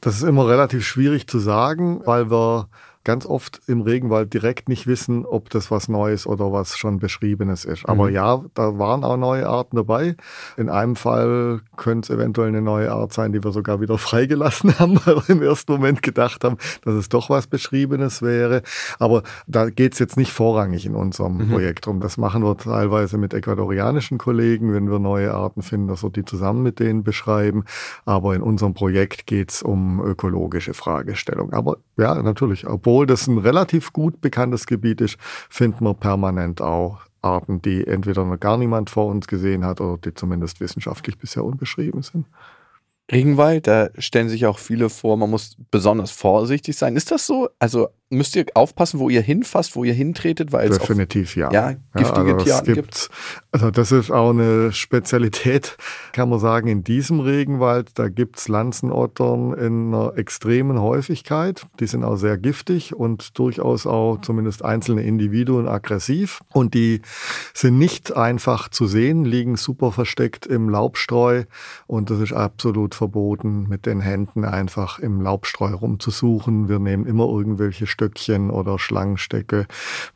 Das 0.03 0.15
ist 0.15 0.23
immer 0.23 0.49
relativ 0.49 0.85
schwierig 0.85 1.27
zu 1.27 1.39
sagen, 1.39 2.01
weil 2.05 2.29
wir 2.29 2.67
ganz 3.03 3.25
oft 3.25 3.61
im 3.67 3.81
Regenwald 3.81 4.33
direkt 4.33 4.69
nicht 4.69 4.87
wissen, 4.87 5.25
ob 5.25 5.49
das 5.49 5.71
was 5.71 5.89
Neues 5.89 6.25
oder 6.25 6.53
was 6.53 6.77
schon 6.77 6.99
Beschriebenes 6.99 7.65
ist. 7.65 7.87
Aber 7.87 8.07
mhm. 8.07 8.15
ja, 8.15 8.45
da 8.53 8.77
waren 8.79 9.03
auch 9.03 9.17
neue 9.17 9.47
Arten 9.47 9.75
dabei. 9.75 10.15
In 10.55 10.69
einem 10.69 10.95
Fall 10.95 11.61
könnte 11.75 12.13
es 12.13 12.17
eventuell 12.17 12.47
eine 12.47 12.61
neue 12.61 12.91
Art 12.91 13.11
sein, 13.11 13.33
die 13.33 13.43
wir 13.43 13.51
sogar 13.51 13.81
wieder 13.81 13.97
freigelassen 14.13 14.79
haben, 14.79 14.99
weil 15.05 15.17
wir 15.17 15.29
im 15.29 15.41
ersten 15.41 15.73
Moment 15.73 16.01
gedacht 16.01 16.43
haben, 16.43 16.57
dass 16.83 16.93
es 16.93 17.09
doch 17.09 17.29
was 17.29 17.47
Beschriebenes 17.47 18.21
wäre. 18.21 18.61
Aber 18.99 19.23
da 19.47 19.69
geht 19.69 19.93
es 19.93 19.99
jetzt 19.99 20.15
nicht 20.15 20.31
vorrangig 20.31 20.85
in 20.85 20.95
unserem 20.95 21.37
mhm. 21.37 21.49
Projekt 21.49 21.85
drum. 21.85 21.99
Das 21.99 22.17
machen 22.17 22.43
wir 22.43 22.55
teilweise 22.55 23.17
mit 23.17 23.33
ecuadorianischen 23.33 24.17
Kollegen, 24.17 24.73
wenn 24.73 24.89
wir 24.89 24.99
neue 24.99 25.33
Arten 25.33 25.61
finden, 25.61 25.87
dass 25.87 26.03
wir 26.03 26.09
die 26.09 26.23
zusammen 26.23 26.63
mit 26.63 26.79
denen 26.79 27.03
beschreiben. 27.03 27.65
Aber 28.05 28.33
in 28.33 28.41
unserem 28.41 28.73
Projekt 28.73 29.27
geht 29.27 29.51
es 29.51 29.61
um 29.61 30.01
ökologische 30.01 30.73
Fragestellungen. 30.73 31.53
Aber 31.53 31.77
ja, 31.97 32.21
natürlich, 32.21 32.65
obwohl 32.65 32.92
obwohl 32.93 33.07
das 33.07 33.25
ein 33.25 33.39
relativ 33.39 33.91
gut 33.91 34.21
bekanntes 34.21 34.67
Gebiet 34.67 35.01
ist, 35.01 35.17
finden 35.49 35.83
wir 35.83 35.95
permanent 35.95 36.61
auch 36.61 36.99
Arten, 37.23 37.59
die 37.59 37.87
entweder 37.87 38.23
noch 38.23 38.39
gar 38.39 38.55
niemand 38.55 38.91
vor 38.91 39.07
uns 39.07 39.25
gesehen 39.25 39.65
hat 39.65 39.81
oder 39.81 39.97
die 39.97 40.13
zumindest 40.13 40.59
wissenschaftlich 40.59 41.17
bisher 41.17 41.43
unbeschrieben 41.43 42.03
sind. 42.03 42.27
Regenwald, 43.11 43.65
da 43.65 43.89
stellen 43.97 44.29
sich 44.29 44.45
auch 44.45 44.59
viele 44.59 44.89
vor, 44.89 45.17
man 45.17 45.31
muss 45.31 45.57
besonders 45.71 46.11
vorsichtig 46.11 46.77
sein. 46.77 46.95
Ist 46.95 47.09
das 47.09 47.25
so? 47.25 47.49
Also 47.57 47.89
müsst 48.13 48.35
ihr 48.35 48.45
aufpassen, 48.53 48.99
wo 48.99 49.09
ihr 49.09 49.21
hinfasst, 49.21 49.75
wo 49.75 49.83
ihr 49.83 49.93
hintretet, 49.93 50.51
weil 50.51 50.69
es 50.69 50.79
Definitiv, 50.79 51.35
ja. 51.35 51.51
ja. 51.51 51.73
giftige 51.95 52.27
ja, 52.27 52.33
also 52.33 52.45
Tierarten 52.45 52.73
gibt. 52.73 53.09
Also 53.51 53.71
das 53.71 53.91
ist 53.91 54.11
auch 54.11 54.31
eine 54.31 54.71
Spezialität, 54.71 55.77
kann 56.11 56.29
man 56.29 56.39
sagen, 56.39 56.67
in 56.67 56.83
diesem 56.83 57.19
Regenwald. 57.19 57.91
Da 57.95 58.09
gibt 58.09 58.39
es 58.39 58.47
Lanzenottern 58.47 59.53
in 59.53 59.93
einer 59.93 60.17
extremen 60.17 60.79
Häufigkeit. 60.79 61.65
Die 61.79 61.87
sind 61.87 62.03
auch 62.03 62.15
sehr 62.15 62.37
giftig 62.37 62.95
und 62.95 63.37
durchaus 63.37 63.85
auch 63.85 64.19
zumindest 64.21 64.63
einzelne 64.63 65.03
Individuen 65.03 65.67
aggressiv. 65.67 66.41
Und 66.51 66.73
die 66.73 67.01
sind 67.53 67.77
nicht 67.77 68.15
einfach 68.15 68.69
zu 68.69 68.87
sehen, 68.87 69.25
liegen 69.25 69.55
super 69.55 69.91
versteckt 69.91 70.45
im 70.45 70.69
Laubstreu. 70.69 71.43
Und 71.87 72.09
das 72.09 72.19
ist 72.19 72.33
absolut 72.33 72.95
verboten, 72.95 73.67
mit 73.67 73.85
den 73.85 74.01
Händen 74.01 74.45
einfach 74.45 74.99
im 74.99 75.21
Laubstreu 75.21 75.73
rumzusuchen. 75.73 76.69
Wir 76.69 76.79
nehmen 76.79 77.05
immer 77.05 77.27
irgendwelche 77.27 77.87
Stücke 77.87 78.02
Stöckchen 78.03 78.49
oder 78.49 78.79
Schlangenstöcke, 78.79 79.65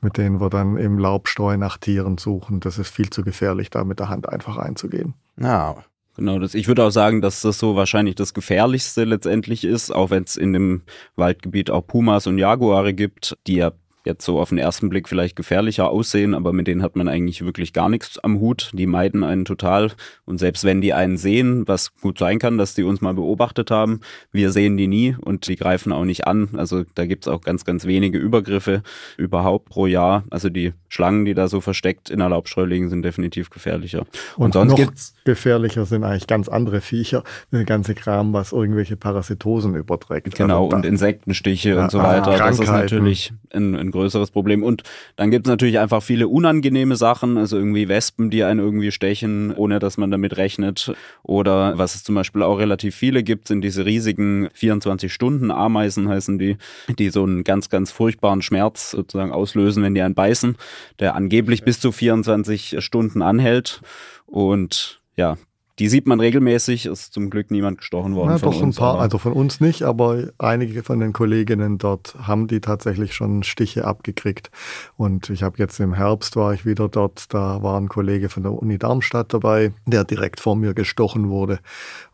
mit 0.01 0.17
denen 0.17 0.41
wir 0.41 0.49
dann 0.49 0.77
im 0.77 0.99
Laubstreu 0.99 1.55
nach 1.55 1.77
Tieren 1.77 2.17
suchen. 2.17 2.59
Das 2.59 2.77
ist 2.77 2.89
viel 2.89 3.09
zu 3.09 3.23
gefährlich, 3.23 3.69
da 3.69 3.85
mit 3.85 3.99
der 3.99 4.09
Hand 4.09 4.27
einfach 4.27 4.57
einzugehen. 4.57 5.13
Ja, 5.39 5.75
Genau, 6.17 6.39
das, 6.39 6.55
ich 6.55 6.67
würde 6.67 6.83
auch 6.83 6.89
sagen, 6.89 7.21
dass 7.21 7.43
das 7.43 7.59
so 7.59 7.75
wahrscheinlich 7.75 8.15
das 8.15 8.33
Gefährlichste 8.33 9.03
letztendlich 9.03 9.63
ist, 9.63 9.91
auch 9.91 10.09
wenn 10.09 10.23
es 10.23 10.35
in 10.35 10.51
dem 10.51 10.81
Waldgebiet 11.15 11.69
auch 11.69 11.85
Pumas 11.85 12.25
und 12.25 12.39
Jaguare 12.39 12.95
gibt, 12.95 13.37
die 13.45 13.57
ja 13.57 13.71
jetzt 14.07 14.25
so 14.25 14.39
auf 14.39 14.49
den 14.49 14.57
ersten 14.57 14.89
Blick 14.89 15.07
vielleicht 15.07 15.35
gefährlicher 15.35 15.89
aussehen, 15.89 16.33
aber 16.33 16.53
mit 16.53 16.67
denen 16.67 16.81
hat 16.81 16.95
man 16.95 17.07
eigentlich 17.07 17.45
wirklich 17.45 17.73
gar 17.73 17.89
nichts 17.89 18.17
am 18.19 18.39
Hut. 18.39 18.71
Die 18.73 18.87
meiden 18.87 19.23
einen 19.23 19.45
total. 19.45 19.91
Und 20.25 20.39
selbst 20.39 20.63
wenn 20.63 20.81
die 20.81 20.93
einen 20.93 21.17
sehen, 21.17 21.67
was 21.67 21.95
gut 21.95 22.17
sein 22.17 22.39
kann, 22.39 22.57
dass 22.57 22.73
die 22.73 22.83
uns 22.83 23.01
mal 23.01 23.13
beobachtet 23.13 23.69
haben, 23.69 24.01
wir 24.31 24.51
sehen 24.51 24.77
die 24.77 24.87
nie 24.87 25.15
und 25.19 25.47
die 25.47 25.55
greifen 25.55 25.91
auch 25.91 26.05
nicht 26.05 26.25
an. 26.25 26.49
Also 26.57 26.83
da 26.95 27.05
gibt's 27.05 27.27
auch 27.27 27.41
ganz, 27.41 27.65
ganz 27.65 27.85
wenige 27.85 28.17
Übergriffe 28.17 28.81
überhaupt 29.17 29.69
pro 29.69 29.85
Jahr. 29.85 30.23
Also 30.29 30.49
die 30.49 30.73
Schlangen, 30.87 31.25
die 31.25 31.33
da 31.33 31.47
so 31.47 31.61
versteckt 31.61 32.09
in 32.09 32.19
der 32.19 32.29
Laubstreu 32.29 32.65
liegen, 32.65 32.89
sind 32.89 33.03
definitiv 33.03 33.49
gefährlicher. 33.49 34.05
Und, 34.35 34.45
und 34.45 34.53
sonst 34.53 34.71
noch 34.71 34.77
gibt's 34.77 35.13
gefährlicher 35.25 35.85
sind 35.85 36.03
eigentlich 36.03 36.27
ganz 36.27 36.47
andere 36.47 36.81
Viecher, 36.81 37.23
der 37.51 37.65
ganze 37.65 37.93
Kram, 37.93 38.33
was 38.33 38.53
irgendwelche 38.53 38.95
Parasitosen 38.95 39.75
überträgt. 39.75 40.35
Genau, 40.35 40.65
also 40.65 40.75
und 40.77 40.85
Insektenstiche 40.85 41.69
ja, 41.71 41.83
und 41.83 41.91
so 41.91 41.99
weiter. 41.99 42.37
Das 42.37 42.59
ist 42.59 42.67
natürlich 42.67 43.33
ein, 43.51 43.75
ein 43.75 43.91
größeres 43.97 44.31
Problem. 44.31 44.63
Und 44.63 44.83
dann 45.15 45.31
gibt 45.31 45.47
es 45.47 45.49
natürlich 45.49 45.79
einfach 45.79 46.01
viele 46.01 46.27
unangenehme 46.27 46.95
Sachen, 46.95 47.37
also 47.37 47.57
irgendwie 47.57 47.87
Wespen, 47.87 48.29
die 48.29 48.43
einen 48.43 48.59
irgendwie 48.59 48.91
stechen, 48.91 49.53
ohne 49.53 49.79
dass 49.79 49.97
man 49.97 50.11
damit 50.11 50.37
rechnet. 50.37 50.93
Oder 51.23 51.77
was 51.77 51.95
es 51.95 52.03
zum 52.03 52.15
Beispiel 52.15 52.43
auch 52.43 52.59
relativ 52.59 52.95
viele 52.95 53.23
gibt, 53.23 53.47
sind 53.47 53.61
diese 53.61 53.85
riesigen 53.85 54.47
24-Stunden-Ameisen 54.49 56.07
heißen 56.07 56.37
die, 56.37 56.57
die 56.97 57.09
so 57.09 57.23
einen 57.23 57.43
ganz, 57.43 57.69
ganz 57.69 57.91
furchtbaren 57.91 58.41
Schmerz 58.41 58.91
sozusagen 58.91 59.31
auslösen, 59.31 59.83
wenn 59.83 59.95
die 59.95 60.01
einen 60.01 60.15
beißen, 60.15 60.55
der 60.99 61.15
angeblich 61.15 61.63
bis 61.63 61.79
zu 61.79 61.91
24 61.91 62.77
Stunden 62.79 63.21
anhält. 63.21 63.81
Und 64.25 65.01
ja, 65.15 65.37
die 65.79 65.89
sieht 65.89 66.07
man 66.07 66.19
regelmäßig, 66.19 66.87
ist 66.87 67.13
zum 67.13 67.29
Glück 67.29 67.51
niemand 67.51 67.77
gestochen 67.77 68.15
worden. 68.15 68.31
Ja, 68.31 68.39
doch 68.39 68.61
ein 68.61 68.73
paar, 68.73 68.99
also 68.99 69.19
von 69.19 69.33
uns 69.33 69.59
nicht, 69.59 69.83
aber 69.83 70.29
einige 70.39 70.81
von 70.81 70.99
den 70.99 71.13
Kolleginnen 71.13 71.77
dort 71.77 72.15
haben 72.19 72.47
die 72.47 72.61
tatsächlich 72.61 73.13
schon 73.13 73.43
Stiche 73.43 73.85
abgekriegt. 73.85 74.49
Und 74.95 75.29
ich 75.29 75.43
habe 75.43 75.57
jetzt 75.59 75.79
im 75.79 75.93
Herbst 75.93 76.35
war 76.35 76.53
ich 76.53 76.65
wieder 76.65 76.89
dort, 76.89 77.31
da 77.33 77.61
war 77.61 77.79
ein 77.79 77.89
Kollege 77.89 78.29
von 78.29 78.43
der 78.43 78.53
Uni 78.53 78.79
Darmstadt 78.79 79.33
dabei, 79.33 79.71
der 79.85 80.03
direkt 80.03 80.39
vor 80.39 80.55
mir 80.55 80.73
gestochen 80.73 81.29
wurde. 81.29 81.59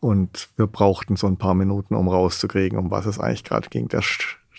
Und 0.01 0.49
wir 0.57 0.67
brauchten 0.67 1.15
so 1.15 1.27
ein 1.27 1.37
paar 1.37 1.53
Minuten, 1.53 1.95
um 1.95 2.09
rauszukriegen, 2.09 2.77
um 2.77 2.91
was 2.91 3.05
es 3.05 3.17
eigentlich 3.17 3.45
gerade 3.45 3.69
ging. 3.69 3.87
Der 3.87 4.01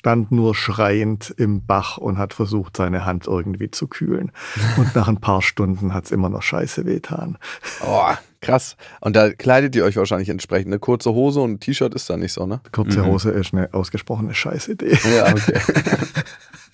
stand 0.05 0.33
nur 0.33 0.55
schreiend 0.55 1.35
im 1.37 1.65
Bach 1.65 1.99
und 1.99 2.19
hat 2.19 2.35
versucht, 2.35 2.77
seine 2.77 3.07
Hand 3.07 3.27
irgendwie 3.27 3.71
zu 3.71 3.87
kühlen. 3.87 4.33
Und 4.77 4.95
nach 4.95 5.09
ein 5.09 5.19
paar 5.19 5.41
Stunden 5.41 5.95
hat 5.95 6.05
es 6.05 6.11
immer 6.11 6.29
noch 6.29 6.43
scheiße 6.43 6.85
wehtan. 6.85 7.39
Oh, 7.87 8.13
krass. 8.45 8.77
Und 9.01 9.17
da 9.17 9.31
kleidet 9.33 9.75
ihr 9.75 9.85
euch 9.85 9.97
wahrscheinlich 9.97 10.29
entsprechend. 10.29 10.69
Eine 10.69 10.79
kurze 10.79 11.13
Hose 11.13 11.41
und 11.41 11.53
ein 11.53 11.61
T-Shirt 11.61 11.95
ist 11.95 12.09
da 12.11 12.17
nicht 12.17 12.33
so, 12.33 12.47
ne? 12.47 12.61
Kurze 12.73 13.01
mhm. 13.01 13.07
Hose 13.07 13.31
ist 13.31 13.53
eine 13.53 13.73
ausgesprochene 13.73 14.35
Scheißidee. 14.35 14.99
Ja, 15.17 15.29
okay. 15.33 15.59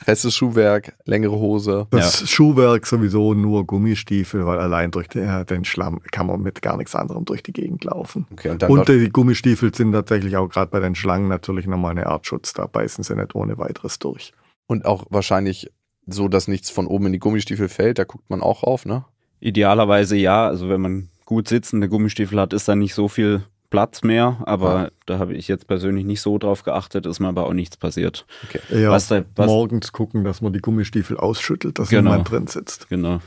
Festes 0.02 0.34
Schuhwerk, 0.34 0.94
längere 1.04 1.36
Hose. 1.36 1.86
Das 1.90 2.20
ja. 2.20 2.26
Schuhwerk 2.26 2.86
sowieso 2.86 3.34
nur 3.34 3.66
Gummistiefel, 3.66 4.46
weil 4.46 4.58
allein 4.58 4.90
durch 4.90 5.08
den, 5.08 5.44
den 5.46 5.64
Schlamm 5.64 6.00
kann 6.10 6.26
man 6.26 6.40
mit 6.40 6.62
gar 6.62 6.78
nichts 6.78 6.94
anderem 6.94 7.26
durch 7.26 7.42
die 7.42 7.52
Gegend 7.52 7.84
laufen. 7.84 8.26
Okay, 8.32 8.48
und, 8.48 8.62
und 8.64 8.88
die 8.88 9.10
Gummistiefel 9.10 9.74
sind 9.74 9.92
tatsächlich 9.92 10.36
auch 10.36 10.48
gerade 10.48 10.70
bei 10.70 10.80
den 10.80 10.94
Schlangen 10.94 11.28
natürlich 11.28 11.66
nochmal 11.66 11.90
eine 11.92 12.06
Art 12.06 12.26
Schutz. 12.26 12.54
Da 12.54 12.66
beißen 12.66 13.04
sie 13.04 13.14
nicht 13.14 13.34
ohne 13.34 13.58
weiteres 13.58 13.98
durch. 13.98 14.32
Und 14.66 14.86
auch 14.86 15.04
wahrscheinlich 15.10 15.70
so, 16.06 16.28
dass 16.28 16.48
nichts 16.48 16.70
von 16.70 16.86
oben 16.86 17.06
in 17.06 17.12
die 17.12 17.18
Gummistiefel 17.18 17.68
fällt, 17.68 17.98
da 17.98 18.04
guckt 18.04 18.30
man 18.30 18.40
auch 18.40 18.62
auf, 18.62 18.86
ne? 18.86 19.04
Idealerweise 19.38 20.16
ja. 20.16 20.46
Also 20.46 20.68
wenn 20.68 20.80
man 20.80 21.09
gut 21.30 21.46
sitzende 21.46 21.88
Gummistiefel 21.88 22.40
hat, 22.40 22.52
ist 22.52 22.68
da 22.68 22.74
nicht 22.74 22.92
so 22.92 23.06
viel 23.06 23.42
Platz 23.70 24.02
mehr, 24.02 24.38
aber 24.46 24.74
ja. 24.74 24.88
da 25.06 25.18
habe 25.20 25.34
ich 25.34 25.46
jetzt 25.46 25.68
persönlich 25.68 26.04
nicht 26.04 26.20
so 26.20 26.38
drauf 26.38 26.64
geachtet, 26.64 27.06
ist 27.06 27.20
mir 27.20 27.28
aber 27.28 27.46
auch 27.46 27.52
nichts 27.52 27.76
passiert. 27.76 28.26
Okay. 28.48 28.58
Ja, 28.82 28.90
was 28.90 29.06
da, 29.06 29.22
was, 29.36 29.46
morgens 29.46 29.92
gucken, 29.92 30.24
dass 30.24 30.40
man 30.40 30.52
die 30.52 30.58
Gummistiefel 30.58 31.16
ausschüttelt, 31.16 31.78
dass 31.78 31.88
genau, 31.88 32.10
niemand 32.10 32.32
drin 32.32 32.46
sitzt. 32.48 32.88
Genau. 32.88 33.20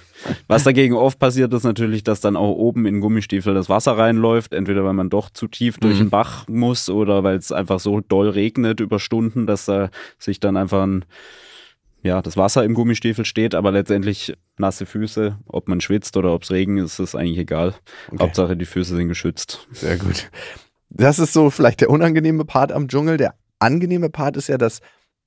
Was 0.48 0.66
dagegen 0.66 0.96
oft 0.96 1.18
passiert, 1.18 1.54
ist 1.54 1.64
natürlich, 1.64 2.04
dass 2.04 2.20
dann 2.20 2.36
auch 2.36 2.52
oben 2.52 2.86
in 2.86 3.00
Gummistiefel 3.00 3.54
das 3.54 3.70
Wasser 3.70 3.98
reinläuft, 3.98 4.54
entweder 4.54 4.84
weil 4.84 4.92
man 4.92 5.10
doch 5.10 5.30
zu 5.30 5.48
tief 5.48 5.78
durch 5.78 5.96
mhm. 5.96 6.00
den 6.00 6.10
Bach 6.10 6.46
muss 6.50 6.90
oder 6.90 7.24
weil 7.24 7.38
es 7.38 7.54
einfach 7.54 7.80
so 7.80 8.02
doll 8.02 8.28
regnet 8.28 8.82
über 8.82 9.00
Stunden, 9.00 9.48
dass 9.48 9.64
da 9.64 9.92
sich 10.20 10.42
dann 10.42 10.58
einfach 10.58 10.84
ein 10.84 11.06
ja, 12.04 12.22
das 12.22 12.36
Wasser 12.36 12.64
im 12.66 12.74
Gummistiefel 12.74 13.24
steht, 13.24 13.56
aber 13.56 13.72
letztendlich 13.72 14.36
nasse 14.58 14.86
Füße, 14.86 15.40
ob 15.46 15.70
man 15.70 15.80
schwitzt 15.80 16.18
oder 16.18 16.34
ob 16.34 16.44
es 16.44 16.52
Regen 16.52 16.78
ist, 16.78 17.00
ist 17.00 17.16
eigentlich 17.16 17.38
egal. 17.38 17.74
Okay. 18.10 18.24
Hauptsache 18.24 18.58
die 18.58 18.66
Füße 18.66 18.96
sind 18.96 19.08
geschützt. 19.08 19.68
Sehr 19.72 19.98
gut. 19.98 20.30
Das 20.90 21.18
ist 21.18 21.34
so 21.34 21.50
vielleicht 21.50 21.82
der 21.82 21.90
unangenehme 21.90 22.44
Part 22.44 22.72
am 22.74 22.90
Dschungel. 22.90 23.18
Der 23.18 23.36
angenehme 23.60 24.10
Part 24.10 24.36
ist 24.36 24.50
ja, 24.50 24.58
dass 24.58 24.82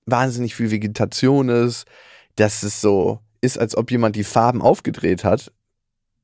wahnsinnig 0.04 0.54
viel 0.54 0.70
Vegetation 0.70 1.48
ist, 1.48 1.86
dass 2.36 2.62
es 2.62 2.80
so 2.80 3.20
ist, 3.40 3.58
als 3.58 3.76
ob 3.76 3.90
jemand 3.90 4.14
die 4.14 4.24
Farben 4.24 4.60
aufgedreht 4.60 5.24
hat. 5.24 5.52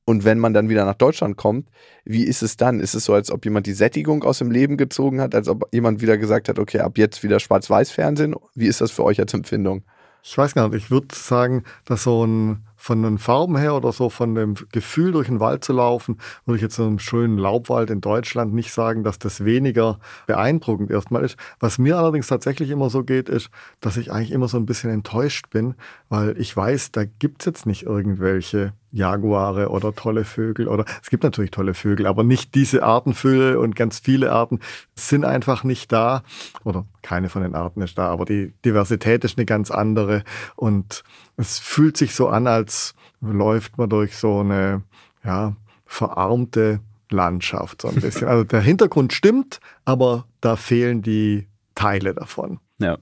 Und 0.04 0.24
wenn 0.24 0.38
man 0.38 0.52
dann 0.52 0.68
wieder 0.68 0.84
nach 0.84 0.96
Deutschland 0.96 1.36
kommt, 1.36 1.68
wie 2.04 2.24
ist 2.24 2.42
es 2.42 2.56
dann? 2.56 2.80
Ist 2.80 2.94
es 2.94 3.04
so, 3.04 3.14
als 3.14 3.30
ob 3.30 3.44
jemand 3.44 3.66
die 3.66 3.72
Sättigung 3.72 4.24
aus 4.24 4.38
dem 4.38 4.50
Leben 4.50 4.76
gezogen 4.76 5.20
hat, 5.20 5.34
als 5.34 5.48
ob 5.48 5.72
jemand 5.72 6.02
wieder 6.02 6.18
gesagt 6.18 6.48
hat, 6.48 6.58
okay, 6.58 6.80
ab 6.80 6.98
jetzt 6.98 7.22
wieder 7.22 7.40
Schwarz-Weiß-Fernsehen? 7.40 8.34
Wie 8.54 8.66
ist 8.66 8.80
das 8.80 8.90
für 8.90 9.04
euch 9.04 9.20
als 9.20 9.32
Empfindung? 9.32 9.84
Ich 10.24 10.38
weiß 10.38 10.54
gar 10.54 10.68
nicht, 10.68 10.84
ich 10.84 10.90
würde 10.90 11.14
sagen, 11.14 11.64
dass 11.84 12.04
so 12.04 12.24
ein 12.24 12.64
von 12.82 13.00
den 13.04 13.18
Farben 13.18 13.56
her 13.56 13.76
oder 13.76 13.92
so 13.92 14.10
von 14.10 14.34
dem 14.34 14.54
Gefühl 14.72 15.12
durch 15.12 15.28
den 15.28 15.38
Wald 15.38 15.62
zu 15.62 15.72
laufen, 15.72 16.18
würde 16.46 16.56
ich 16.56 16.62
jetzt 16.62 16.80
in 16.80 16.86
einem 16.86 16.98
schönen 16.98 17.38
Laubwald 17.38 17.90
in 17.90 18.00
Deutschland 18.00 18.52
nicht 18.54 18.72
sagen, 18.72 19.04
dass 19.04 19.20
das 19.20 19.44
weniger 19.44 20.00
beeindruckend 20.26 20.90
erstmal 20.90 21.24
ist. 21.24 21.36
Was 21.60 21.78
mir 21.78 21.96
allerdings 21.96 22.26
tatsächlich 22.26 22.70
immer 22.70 22.90
so 22.90 23.04
geht, 23.04 23.28
ist, 23.28 23.50
dass 23.80 23.96
ich 23.96 24.10
eigentlich 24.10 24.32
immer 24.32 24.48
so 24.48 24.56
ein 24.56 24.66
bisschen 24.66 24.90
enttäuscht 24.90 25.48
bin, 25.50 25.76
weil 26.12 26.38
ich 26.38 26.54
weiß, 26.54 26.92
da 26.92 27.06
gibt 27.06 27.40
es 27.40 27.46
jetzt 27.46 27.64
nicht 27.64 27.84
irgendwelche 27.84 28.74
Jaguare 28.90 29.70
oder 29.70 29.94
tolle 29.94 30.26
Vögel 30.26 30.68
oder 30.68 30.84
es 31.02 31.08
gibt 31.08 31.22
natürlich 31.22 31.52
tolle 31.52 31.72
Vögel, 31.72 32.06
aber 32.06 32.22
nicht 32.22 32.54
diese 32.54 32.82
Artenfülle 32.82 33.58
und 33.58 33.74
ganz 33.76 33.98
viele 33.98 34.30
Arten 34.30 34.60
sind 34.94 35.24
einfach 35.24 35.64
nicht 35.64 35.90
da 35.90 36.22
oder 36.64 36.84
keine 37.00 37.30
von 37.30 37.40
den 37.40 37.54
Arten 37.54 37.80
ist 37.80 37.96
da, 37.96 38.10
aber 38.10 38.26
die 38.26 38.52
Diversität 38.62 39.24
ist 39.24 39.38
eine 39.38 39.46
ganz 39.46 39.70
andere 39.70 40.22
und 40.54 41.02
es 41.38 41.58
fühlt 41.58 41.96
sich 41.96 42.14
so 42.14 42.28
an, 42.28 42.46
als 42.46 42.94
läuft 43.22 43.78
man 43.78 43.88
durch 43.88 44.14
so 44.14 44.40
eine 44.40 44.82
ja, 45.24 45.56
verarmte 45.86 46.80
Landschaft 47.10 47.80
so 47.80 47.88
ein 47.88 47.94
bisschen. 47.94 48.28
Also 48.28 48.44
der 48.44 48.60
Hintergrund 48.60 49.14
stimmt, 49.14 49.60
aber 49.86 50.26
da 50.42 50.56
fehlen 50.56 51.00
die 51.00 51.48
Teile 51.74 52.12
davon. 52.12 52.60
Ja. 52.76 52.98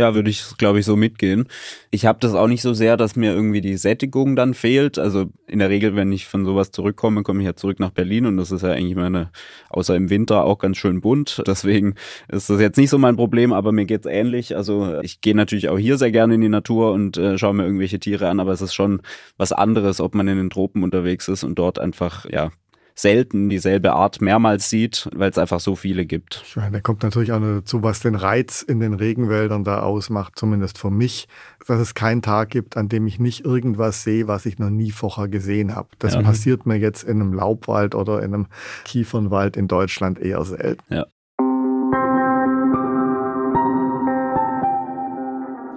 Ja, 0.00 0.14
würde 0.14 0.30
ich, 0.30 0.56
glaube 0.58 0.78
ich, 0.78 0.86
so 0.86 0.94
mitgehen. 0.94 1.48
Ich 1.90 2.06
habe 2.06 2.20
das 2.20 2.34
auch 2.34 2.46
nicht 2.46 2.62
so 2.62 2.72
sehr, 2.72 2.96
dass 2.96 3.16
mir 3.16 3.32
irgendwie 3.32 3.60
die 3.60 3.76
Sättigung 3.76 4.36
dann 4.36 4.54
fehlt. 4.54 4.96
Also 4.96 5.26
in 5.48 5.58
der 5.58 5.70
Regel, 5.70 5.96
wenn 5.96 6.12
ich 6.12 6.26
von 6.26 6.44
sowas 6.44 6.70
zurückkomme, 6.70 7.24
komme 7.24 7.40
ich 7.40 7.46
ja 7.46 7.56
zurück 7.56 7.80
nach 7.80 7.90
Berlin 7.90 8.26
und 8.26 8.36
das 8.36 8.52
ist 8.52 8.62
ja 8.62 8.70
eigentlich 8.70 8.94
meine, 8.94 9.32
außer 9.70 9.96
im 9.96 10.08
Winter 10.08 10.44
auch 10.44 10.58
ganz 10.58 10.76
schön 10.76 11.00
bunt. 11.00 11.42
Deswegen 11.48 11.96
ist 12.28 12.48
das 12.48 12.60
jetzt 12.60 12.76
nicht 12.76 12.90
so 12.90 12.98
mein 12.98 13.16
Problem, 13.16 13.52
aber 13.52 13.72
mir 13.72 13.86
geht's 13.86 14.06
ähnlich. 14.06 14.54
Also 14.56 15.00
ich 15.02 15.20
gehe 15.20 15.34
natürlich 15.34 15.68
auch 15.68 15.78
hier 15.78 15.98
sehr 15.98 16.12
gerne 16.12 16.36
in 16.36 16.42
die 16.42 16.48
Natur 16.48 16.92
und 16.92 17.16
äh, 17.16 17.36
schaue 17.36 17.54
mir 17.54 17.64
irgendwelche 17.64 17.98
Tiere 17.98 18.28
an, 18.28 18.38
aber 18.38 18.52
es 18.52 18.62
ist 18.62 18.74
schon 18.74 19.02
was 19.36 19.50
anderes, 19.50 20.00
ob 20.00 20.14
man 20.14 20.28
in 20.28 20.36
den 20.36 20.50
Tropen 20.50 20.84
unterwegs 20.84 21.26
ist 21.26 21.42
und 21.42 21.58
dort 21.58 21.80
einfach, 21.80 22.24
ja, 22.30 22.52
selten 22.98 23.48
dieselbe 23.48 23.92
Art 23.92 24.20
mehrmals 24.20 24.68
sieht, 24.70 25.08
weil 25.14 25.30
es 25.30 25.38
einfach 25.38 25.60
so 25.60 25.76
viele 25.76 26.04
gibt. 26.04 26.42
Ich 26.44 26.56
meine, 26.56 26.72
da 26.72 26.80
kommt 26.80 27.04
natürlich 27.04 27.30
auch 27.30 27.40
dazu, 27.40 27.84
was 27.84 28.00
den 28.00 28.16
Reiz 28.16 28.62
in 28.62 28.80
den 28.80 28.92
Regenwäldern 28.92 29.62
da 29.62 29.82
ausmacht, 29.82 30.32
zumindest 30.36 30.78
für 30.78 30.90
mich, 30.90 31.28
dass 31.66 31.78
es 31.78 31.94
keinen 31.94 32.22
Tag 32.22 32.50
gibt, 32.50 32.76
an 32.76 32.88
dem 32.88 33.06
ich 33.06 33.20
nicht 33.20 33.44
irgendwas 33.44 34.02
sehe, 34.02 34.26
was 34.26 34.46
ich 34.46 34.58
noch 34.58 34.70
nie 34.70 34.90
vorher 34.90 35.28
gesehen 35.28 35.76
habe. 35.76 35.88
Das 36.00 36.14
ja. 36.14 36.22
passiert 36.22 36.66
mir 36.66 36.76
jetzt 36.76 37.04
in 37.04 37.20
einem 37.20 37.32
Laubwald 37.32 37.94
oder 37.94 38.20
in 38.22 38.34
einem 38.34 38.46
Kiefernwald 38.84 39.56
in 39.56 39.68
Deutschland 39.68 40.18
eher 40.18 40.44
selten. 40.44 40.82
Ja. 40.92 41.06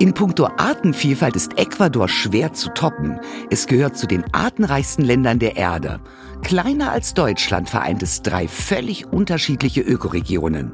In 0.02 0.16
puncto 0.16 0.48
Artenvielfalt 0.58 1.36
ist 1.36 1.60
Ecuador 1.60 2.10
schwer 2.10 2.54
zu 2.54 2.74
toppen. 2.74 3.20
Es 3.52 3.68
gehört 3.68 3.96
zu 3.96 4.08
den 4.08 4.24
artenreichsten 4.34 5.06
Ländern 5.06 5.38
der 5.38 5.58
Erde. 5.58 6.00
Kleiner 6.42 6.92
als 6.92 7.14
Deutschland 7.14 7.70
vereint 7.70 8.04
es 8.04 8.22
drei 8.22 8.48
völlig 8.48 9.08
unterschiedliche 9.08 9.82
Ökoregionen. 9.82 10.74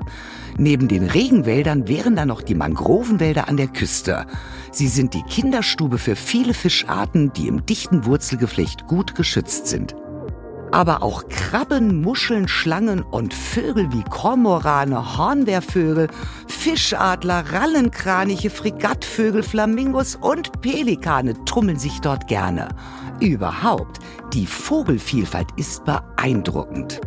Neben 0.58 0.88
den 0.88 1.04
Regenwäldern 1.04 1.88
wären 1.88 2.16
da 2.16 2.26
noch 2.26 2.42
die 2.42 2.56
Mangrovenwälder 2.56 3.48
an 3.48 3.58
der 3.58 3.68
Küste. 3.68 4.26
Sie 4.72 4.88
sind 4.88 5.14
die 5.14 5.24
Kinderstube 5.24 6.00
für 6.00 6.16
viele 6.16 6.54
Fischarten, 6.54 7.32
die 7.34 7.48
im 7.48 7.66
dichten 7.66 8.06
Wurzelgeflecht 8.06 8.88
gut 8.88 9.14
geschützt 9.14 9.68
sind. 9.68 9.96
Aber 10.72 11.02
auch 11.02 11.28
Krabben, 11.30 12.02
Muscheln, 12.02 12.48
Schlangen 12.48 13.02
und 13.02 13.34
Vögel 13.34 13.92
wie 13.94 14.04
Kormorane, 14.04 15.18
Hornbärvögel, 15.18 16.10
Fischadler, 16.48 17.46
Rallenkraniche, 17.52 18.50
Fregattvögel, 18.50 19.44
Flamingos 19.44 20.16
und 20.16 20.62
Pelikane 20.62 21.34
trummeln 21.46 21.80
sich 21.80 22.00
dort 22.02 22.28
gerne. 22.28 22.70
Überhaupt, 23.20 24.00
die 24.34 24.46
Vogelvielfalt 24.46 25.48
ist 25.56 25.86
beeindruckend. 25.86 27.02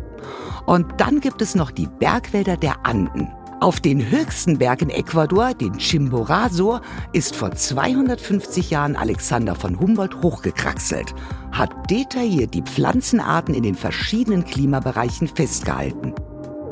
Und 0.65 0.85
dann 0.97 1.19
gibt 1.19 1.41
es 1.41 1.55
noch 1.55 1.71
die 1.71 1.87
Bergwälder 1.87 2.57
der 2.57 2.85
Anden. 2.85 3.29
Auf 3.61 3.79
den 3.79 4.09
höchsten 4.09 4.57
Berg 4.57 4.81
in 4.81 4.89
Ecuador, 4.89 5.53
den 5.53 5.77
Chimborazo, 5.77 6.79
ist 7.13 7.35
vor 7.35 7.51
250 7.51 8.71
Jahren 8.71 8.95
Alexander 8.95 9.53
von 9.53 9.79
Humboldt 9.79 10.19
hochgekraxelt, 10.23 11.13
hat 11.51 11.69
detailliert 11.91 12.55
die 12.55 12.63
Pflanzenarten 12.63 13.53
in 13.53 13.61
den 13.61 13.75
verschiedenen 13.75 14.45
Klimabereichen 14.45 15.27
festgehalten. 15.27 16.15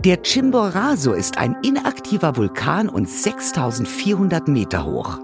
Der 0.04 0.24
Chimborazo 0.24 1.14
ist 1.14 1.38
ein 1.38 1.58
inaktiver 1.62 2.36
Vulkan 2.36 2.90
und 2.90 3.08
6400 3.08 4.48
Meter 4.48 4.84
hoch. 4.84 5.20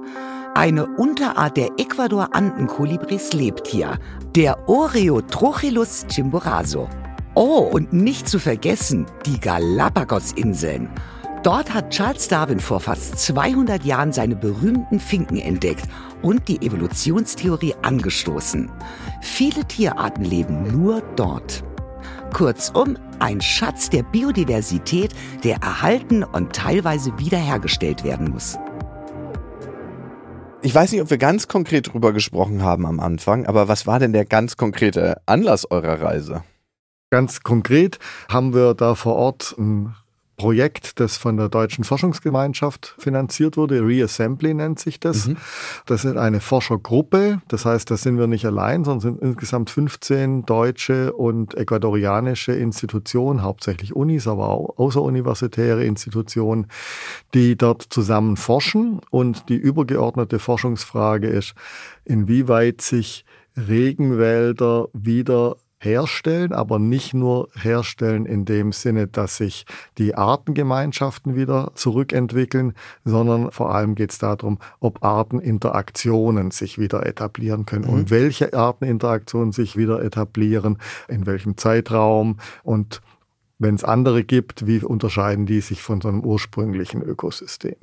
Eine 0.54 0.86
Unterart 0.86 1.58
der 1.58 1.71
Ecuador-Andenkolibris 1.80 3.34
lebt 3.34 3.65
hier, 3.65 3.97
der 4.36 4.69
Oreotrochilus 4.69 6.06
chimborazo. 6.10 6.88
Oh, 7.34 7.67
und 7.71 7.91
nicht 7.91 8.30
zu 8.30 8.38
vergessen, 8.38 9.08
die 9.25 9.39
Galapagos-Inseln. 9.39 10.89
Dort 11.46 11.72
hat 11.72 11.92
Charles 11.92 12.28
Darwin 12.28 12.60
vor 12.60 12.80
fast 12.80 13.20
200 13.20 13.86
Jahren 13.86 14.12
seine 14.12 14.36
berühmten 14.36 15.00
Finken 15.00 15.38
entdeckt 15.38 15.88
und 16.24 16.48
die 16.48 16.60
Evolutionstheorie 16.66 17.76
angestoßen. 17.84 18.72
Viele 19.22 19.64
Tierarten 19.64 20.26
leben 20.26 20.64
nur 20.72 21.04
dort. 21.16 21.64
Kurzum, 22.34 22.98
ein 23.20 23.42
Schatz 23.42 23.92
der 23.92 24.02
Biodiversität, 24.02 25.14
der 25.44 25.58
erhalten 25.58 26.24
und 26.24 26.52
teilweise 26.52 27.16
wiederhergestellt 27.20 28.04
werden 28.04 28.32
muss. 28.32 28.58
Ich 30.64 30.74
weiß 30.74 30.94
nicht, 30.94 31.02
ob 31.02 31.12
wir 31.12 31.20
ganz 31.20 31.48
konkret 31.48 31.94
drüber 31.94 32.12
gesprochen 32.12 32.64
haben 32.64 32.88
am 32.88 33.00
Anfang, 33.00 33.46
aber 33.46 33.68
was 33.68 33.86
war 33.86 34.00
denn 34.00 34.14
der 34.14 34.26
ganz 34.26 34.58
konkrete 34.58 35.22
Anlass 35.28 35.70
eurer 35.70 36.02
Reise? 36.02 36.42
Ganz 37.12 37.42
konkret 37.42 38.00
haben 38.30 38.56
wir 38.56 38.74
da 38.74 38.96
vor 38.96 39.14
Ort 39.14 39.54
ein 39.60 39.94
Projekt, 40.38 41.00
das 41.00 41.17
von 41.17 41.38
der 41.38 41.50
Deutschen 41.50 41.84
Forschungsgemeinschaft 41.84 42.95
finanziert 42.98 43.58
wurde. 43.58 43.86
Reassembly 43.86 44.54
nennt 44.54 44.80
sich 44.80 45.00
das. 45.00 45.28
Mhm. 45.28 45.38
Das 45.86 46.06
ist 46.06 46.17
eine 46.17 46.41
Forschergruppe. 46.41 47.41
Das 47.48 47.65
heißt, 47.65 47.89
da 47.89 47.98
sind 47.98 48.17
wir 48.17 48.28
nicht 48.28 48.45
allein, 48.45 48.84
sondern 48.84 49.00
sind 49.00 49.21
insgesamt 49.21 49.69
15 49.69 50.45
deutsche 50.45 51.13
und 51.13 51.56
ecuadorianische 51.56 52.54
Institutionen, 52.54 53.43
hauptsächlich 53.43 53.95
Unis, 53.95 54.28
aber 54.28 54.50
auch 54.50 54.78
außeruniversitäre 54.78 55.86
Institutionen, 55.86 56.67
die 57.34 57.56
dort 57.56 57.84
zusammen 57.89 58.38
forschen. 58.38 59.00
Und 59.10 59.50
die 59.50 59.56
übergeordnete 59.56 60.39
Forschungsfrage 60.39 61.28
ist, 61.28 61.54
inwieweit 62.04 62.82
sich 62.82 63.26
Regenwälder 63.58 64.89
wieder 64.93 65.56
herstellen, 65.86 66.52
aber 66.52 66.80
nicht 66.80 67.13
nur 67.13 67.50
herstellen 67.54 68.26
in 68.26 68.43
dem 68.43 68.71
Sinne, 68.71 69.08
dass 69.08 69.38
sich 69.38 69.65
die 69.98 70.15
Artengemeinschaften 70.15 71.36
wieder 71.36 71.71
zurückentwickeln, 71.76 72.74
sondern 73.06 73.52
vor 73.52 73.74
allem 73.74 73.95
geht 73.95 74.12
es 74.12 74.17
darum, 74.17 74.58
ob 74.80 75.04
Arteninteraktionen 75.04 76.52
sich 76.52 76.78
wieder 76.78 77.06
etablieren 77.06 77.65
können 77.65 77.86
mhm. 77.86 77.93
und 77.93 78.12
welche 78.12 78.54
Arteninteraktionen 78.54 79.52
sich 79.52 79.78
wieder 79.78 80.02
etablieren, 80.04 80.80
in 81.08 81.26
welchem 81.26 81.58
Zeitraum 81.58 82.39
und 82.63 83.02
wenn 83.58 83.76
es 83.76 83.84
andere 83.84 84.24
gibt, 84.24 84.67
wie 84.67 84.80
unterscheiden 84.80 85.45
die 85.45 85.62
sich 85.62 85.82
von 85.82 86.02
so 86.02 86.10
einem 86.10 86.21
ursprünglichen 86.21 87.02
Ökosystem? 87.02 87.78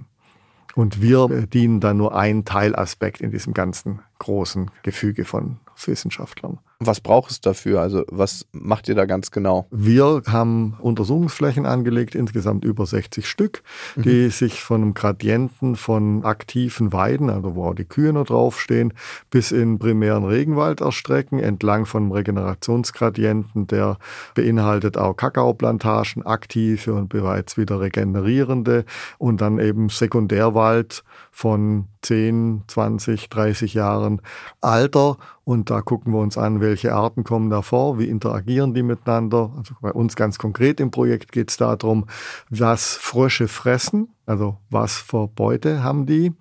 Und 0.75 1.03
wir 1.03 1.29
dienen 1.47 1.81
dann 1.81 1.99
nur 1.99 2.15
einen 2.15 2.45
Teilaspekt 2.45 3.21
in 3.21 3.31
diesem 3.31 3.53
ganzen 3.53 4.01
großen 4.19 4.71
Gefüge 4.83 5.25
von 5.25 5.59
Wissenschaftlern. 5.89 6.59
Was 6.85 7.01
braucht 7.01 7.31
es 7.31 7.41
dafür? 7.41 7.81
Also 7.81 8.05
was 8.09 8.47
macht 8.53 8.89
ihr 8.89 8.95
da 8.95 9.05
ganz 9.05 9.31
genau? 9.31 9.67
Wir 9.71 10.23
haben 10.27 10.77
Untersuchungsflächen 10.81 11.65
angelegt, 11.65 12.15
insgesamt 12.15 12.65
über 12.65 12.87
60 12.87 13.29
Stück, 13.29 13.63
mhm. 13.95 14.03
die 14.03 14.31
sich 14.31 14.63
von 14.63 14.83
einem 14.83 14.95
Gradienten 14.95 15.77
von 15.77 16.25
aktiven 16.25 16.93
Weiden, 16.93 17.31
also 17.31 17.55
wo 17.55 17.67
auch 17.67 17.75
die 17.75 17.85
Kühe 17.85 18.13
noch 18.13 18.27
draufstehen, 18.27 18.95
bis 19.31 19.53
in 19.53 19.79
primären 19.79 20.25
Regenwald 20.25 20.81
erstrecken, 20.81 21.39
entlang 21.39 21.87
von 21.87 22.05
einem 22.05 22.13
Regenerationsgradienten, 22.13 23.69
der 23.69 23.99
beinhaltet 24.35 24.97
auch 24.97 25.15
Kakaoplantagen, 25.15 26.27
aktive 26.27 26.95
und 26.95 27.09
bereits 27.09 27.57
wieder 27.57 27.81
regenerierende 27.81 28.85
und 29.19 29.41
dann 29.41 29.61
eben 29.61 29.89
Sekundärwald 29.89 31.05
von 31.31 31.87
10, 32.03 32.65
20, 32.67 33.29
30 33.29 33.75
Jahren 33.75 34.21
Alter. 34.61 35.17
Und 35.45 35.71
da 35.71 35.81
gucken 35.81 36.13
wir 36.13 36.21
uns 36.21 36.39
an, 36.39 36.61
welche 36.61 36.95
Arten 36.95 37.25
kommen 37.25 37.51
da 37.51 37.63
vor, 37.63 37.99
wie 37.99 38.09
interagieren 38.09 38.75
die 38.75 38.83
miteinander. 38.83 39.51
Also 39.57 39.75
bei 39.81 39.93
uns 39.93 40.17
ganz 40.17 40.39
konkret 40.39 40.81
im 40.81 40.91
Projekt 40.91 41.33
geht 41.33 41.51
es 41.51 41.57
darum, 41.57 42.07
was 42.51 42.95
Frösche 42.97 43.49
fressen, 43.49 44.09
also 44.27 44.59
was 44.71 44.97
für 44.97 45.29
Beute 45.29 45.83
haben 45.83 46.07
die 46.07 46.33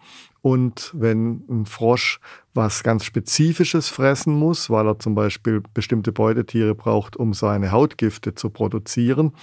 und 0.42 0.92
wenn 0.94 1.44
ein 1.50 1.66
Frosch 1.66 2.20
was 2.54 2.84
ganz 2.84 3.06
Spezifisches 3.06 3.90
fressen 3.90 4.34
muss, 4.34 4.70
weil 4.70 4.88
er 4.88 5.00
zum 5.00 5.16
Beispiel 5.16 5.62
bestimmte 5.74 6.12
Beutetiere 6.12 6.76
braucht, 6.76 7.16
um 7.16 7.34
seine 7.34 7.72
Hautgifte 7.72 8.36
zu 8.36 8.50
produzieren, 8.50 9.34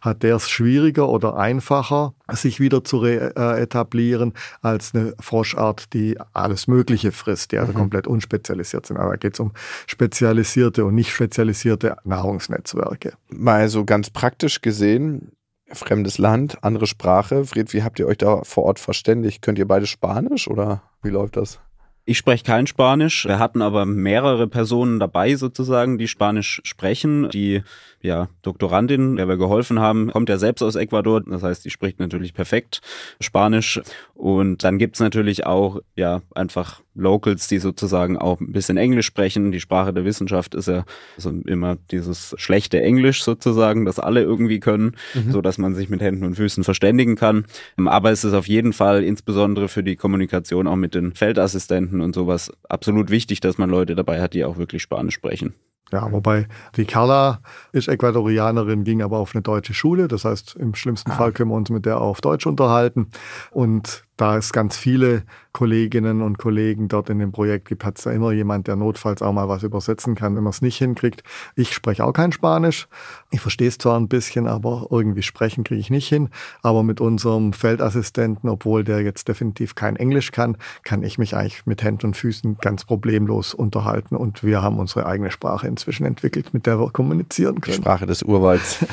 hat 0.00 0.22
der 0.22 0.36
es 0.36 0.48
schwieriger 0.48 1.08
oder 1.08 1.36
einfacher, 1.36 2.14
sich 2.30 2.60
wieder 2.60 2.84
zu 2.84 3.04
äh, 3.04 3.60
etablieren, 3.60 4.34
als 4.60 4.94
eine 4.94 5.14
Froschart, 5.18 5.92
die 5.94 6.18
alles 6.32 6.66
Mögliche 6.68 7.12
frisst, 7.12 7.52
die 7.52 7.58
also 7.58 7.72
mhm. 7.72 7.76
komplett 7.76 8.06
unspezialisiert 8.06 8.86
sind. 8.86 8.98
Aber 8.98 9.10
da 9.10 9.16
geht 9.16 9.34
es 9.34 9.40
um 9.40 9.52
spezialisierte 9.86 10.84
und 10.84 10.94
nicht 10.94 11.10
spezialisierte 11.10 11.96
Nahrungsnetzwerke. 12.04 13.14
Mal 13.30 13.68
so 13.68 13.84
ganz 13.84 14.10
praktisch 14.10 14.60
gesehen, 14.60 15.32
fremdes 15.72 16.18
Land, 16.18 16.62
andere 16.62 16.86
Sprache. 16.86 17.44
Fred, 17.44 17.72
wie 17.72 17.82
habt 17.82 17.98
ihr 17.98 18.06
euch 18.06 18.18
da 18.18 18.42
vor 18.44 18.64
Ort 18.64 18.78
verständigt? 18.78 19.42
Könnt 19.42 19.58
ihr 19.58 19.68
beide 19.68 19.86
Spanisch 19.86 20.48
oder 20.48 20.82
wie 21.02 21.10
läuft 21.10 21.36
das? 21.36 21.60
Ich 22.08 22.16
spreche 22.16 22.42
kein 22.42 22.66
Spanisch. 22.66 23.26
Wir 23.26 23.38
hatten 23.38 23.60
aber 23.60 23.84
mehrere 23.84 24.48
Personen 24.48 24.98
dabei 24.98 25.34
sozusagen, 25.34 25.98
die 25.98 26.08
Spanisch 26.08 26.62
sprechen. 26.64 27.28
Die 27.28 27.62
ja, 28.00 28.28
Doktorandin, 28.42 29.16
der 29.16 29.28
wir 29.28 29.36
geholfen 29.36 29.80
haben, 29.80 30.12
kommt 30.12 30.28
ja 30.28 30.38
selbst 30.38 30.62
aus 30.62 30.76
Ecuador. 30.76 31.22
Das 31.22 31.42
heißt, 31.42 31.64
die 31.64 31.70
spricht 31.70 31.98
natürlich 31.98 32.32
perfekt 32.32 32.80
Spanisch. 33.20 33.80
Und 34.14 34.64
dann 34.64 34.78
gibt's 34.78 35.00
natürlich 35.00 35.46
auch 35.46 35.80
ja 35.96 36.22
einfach 36.34 36.82
Locals, 36.94 37.48
die 37.48 37.58
sozusagen 37.58 38.16
auch 38.16 38.40
ein 38.40 38.52
bisschen 38.52 38.76
Englisch 38.76 39.06
sprechen. 39.06 39.52
Die 39.52 39.60
Sprache 39.60 39.92
der 39.92 40.04
Wissenschaft 40.04 40.54
ist 40.54 40.68
ja 40.68 40.84
also 41.16 41.30
immer 41.46 41.76
dieses 41.90 42.34
schlechte 42.38 42.80
Englisch 42.80 43.22
sozusagen, 43.22 43.84
das 43.84 43.98
alle 43.98 44.22
irgendwie 44.22 44.60
können, 44.60 44.96
mhm. 45.14 45.32
so 45.32 45.40
dass 45.40 45.58
man 45.58 45.74
sich 45.74 45.88
mit 45.88 46.00
Händen 46.00 46.24
und 46.24 46.34
Füßen 46.34 46.64
verständigen 46.64 47.16
kann. 47.16 47.46
Aber 47.76 48.10
es 48.10 48.24
ist 48.24 48.34
auf 48.34 48.48
jeden 48.48 48.72
Fall 48.72 49.02
insbesondere 49.04 49.68
für 49.68 49.82
die 49.82 49.96
Kommunikation 49.96 50.66
auch 50.66 50.76
mit 50.76 50.94
den 50.94 51.14
Feldassistenten 51.14 52.00
und 52.00 52.14
sowas 52.14 52.52
absolut 52.68 53.10
wichtig, 53.10 53.40
dass 53.40 53.58
man 53.58 53.70
Leute 53.70 53.94
dabei 53.94 54.20
hat, 54.20 54.34
die 54.34 54.44
auch 54.44 54.56
wirklich 54.56 54.82
Spanisch 54.82 55.14
sprechen. 55.14 55.54
Ja, 55.92 56.10
wobei 56.12 56.48
die 56.76 56.84
Carla 56.84 57.40
ist 57.72 57.88
Ecuadorianerin, 57.88 58.84
ging 58.84 59.02
aber 59.02 59.18
auf 59.18 59.34
eine 59.34 59.42
deutsche 59.42 59.74
Schule. 59.74 60.08
Das 60.08 60.24
heißt, 60.24 60.56
im 60.56 60.74
schlimmsten 60.74 61.12
ah. 61.12 61.14
Fall 61.14 61.32
können 61.32 61.50
wir 61.50 61.56
uns 61.56 61.70
mit 61.70 61.86
der 61.86 62.00
auf 62.00 62.20
Deutsch 62.20 62.46
unterhalten. 62.46 63.10
Und 63.50 64.04
da 64.18 64.36
es 64.36 64.52
ganz 64.52 64.76
viele 64.76 65.22
Kolleginnen 65.52 66.22
und 66.22 66.38
Kollegen 66.38 66.88
dort 66.88 67.08
in 67.08 67.20
dem 67.20 67.32
Projekt 67.32 67.68
gibt, 67.68 67.84
hat 67.84 67.98
es 67.98 68.04
da 68.04 68.10
immer 68.10 68.32
jemand, 68.32 68.66
der 68.66 68.74
notfalls 68.76 69.22
auch 69.22 69.32
mal 69.32 69.48
was 69.48 69.62
übersetzen 69.62 70.16
kann, 70.16 70.36
wenn 70.36 70.42
man 70.42 70.50
es 70.50 70.60
nicht 70.60 70.76
hinkriegt. 70.76 71.22
Ich 71.54 71.72
spreche 71.72 72.04
auch 72.04 72.12
kein 72.12 72.32
Spanisch. 72.32 72.88
Ich 73.30 73.40
verstehe 73.40 73.68
es 73.68 73.78
zwar 73.78 73.98
ein 73.98 74.08
bisschen, 74.08 74.48
aber 74.48 74.88
irgendwie 74.90 75.22
sprechen 75.22 75.64
kriege 75.64 75.80
ich 75.80 75.90
nicht 75.90 76.08
hin. 76.08 76.30
Aber 76.62 76.82
mit 76.82 77.00
unserem 77.00 77.52
Feldassistenten, 77.52 78.50
obwohl 78.50 78.82
der 78.82 79.02
jetzt 79.02 79.28
definitiv 79.28 79.76
kein 79.76 79.96
Englisch 79.96 80.32
kann, 80.32 80.56
kann 80.82 81.04
ich 81.04 81.18
mich 81.18 81.36
eigentlich 81.36 81.64
mit 81.64 81.82
Händen 81.82 82.06
und 82.06 82.16
Füßen 82.16 82.58
ganz 82.60 82.84
problemlos 82.84 83.54
unterhalten. 83.54 84.16
Und 84.16 84.42
wir 84.42 84.62
haben 84.62 84.80
unsere 84.80 85.06
eigene 85.06 85.30
Sprache 85.30 85.68
inzwischen 85.68 86.04
entwickelt, 86.04 86.52
mit 86.52 86.66
der 86.66 86.80
wir 86.80 86.90
kommunizieren 86.90 87.60
können. 87.60 87.76
Die 87.76 87.82
Sprache 87.82 88.06
des 88.06 88.24
Urwalds. 88.24 88.84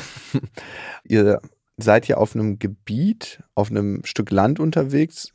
Ihr 1.04 1.40
seid 1.76 2.08
ihr 2.08 2.18
auf 2.18 2.34
einem 2.34 2.58
Gebiet, 2.58 3.42
auf 3.54 3.70
einem 3.70 4.00
Stück 4.04 4.30
Land 4.30 4.60
unterwegs. 4.60 5.32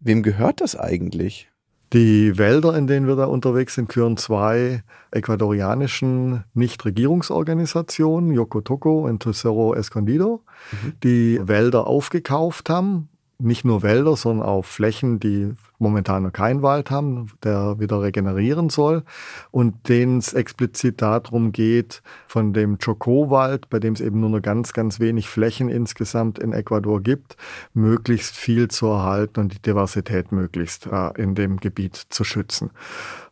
Wem 0.00 0.22
gehört 0.22 0.60
das 0.60 0.76
eigentlich? 0.76 1.48
Die 1.92 2.38
Wälder, 2.38 2.74
in 2.76 2.86
denen 2.86 3.06
wir 3.06 3.16
da 3.16 3.26
unterwegs 3.26 3.74
sind, 3.74 3.90
gehören 3.90 4.16
zwei 4.16 4.82
ecuadorianischen 5.10 6.44
Nichtregierungsorganisationen, 6.54 8.32
Yocotoco 8.32 9.06
und 9.06 9.22
Tesoro 9.22 9.74
Escondido, 9.74 10.42
mhm. 10.70 10.92
die 11.02 11.38
Wälder 11.42 11.86
aufgekauft 11.86 12.70
haben 12.70 13.10
nicht 13.38 13.64
nur 13.64 13.82
Wälder, 13.82 14.16
sondern 14.16 14.46
auch 14.46 14.64
Flächen, 14.64 15.18
die 15.18 15.52
momentan 15.78 16.22
noch 16.22 16.32
keinen 16.32 16.62
Wald 16.62 16.90
haben, 16.90 17.26
der 17.42 17.78
wieder 17.80 18.00
regenerieren 18.00 18.70
soll 18.70 19.02
und 19.50 19.88
denen 19.88 20.18
es 20.18 20.32
explizit 20.32 21.02
darum 21.02 21.52
geht, 21.52 22.02
von 22.26 22.52
dem 22.52 22.78
Chocó-Wald, 22.78 23.68
bei 23.68 23.80
dem 23.80 23.94
es 23.94 24.00
eben 24.00 24.20
nur 24.20 24.30
noch 24.30 24.42
ganz, 24.42 24.72
ganz 24.72 25.00
wenig 25.00 25.28
Flächen 25.28 25.68
insgesamt 25.68 26.38
in 26.38 26.52
Ecuador 26.52 27.00
gibt, 27.00 27.36
möglichst 27.74 28.36
viel 28.36 28.68
zu 28.68 28.86
erhalten 28.86 29.40
und 29.40 29.54
die 29.54 29.62
Diversität 29.62 30.30
möglichst 30.30 30.86
äh, 30.86 31.10
in 31.20 31.34
dem 31.34 31.58
Gebiet 31.58 31.96
zu 31.96 32.24
schützen. 32.24 32.70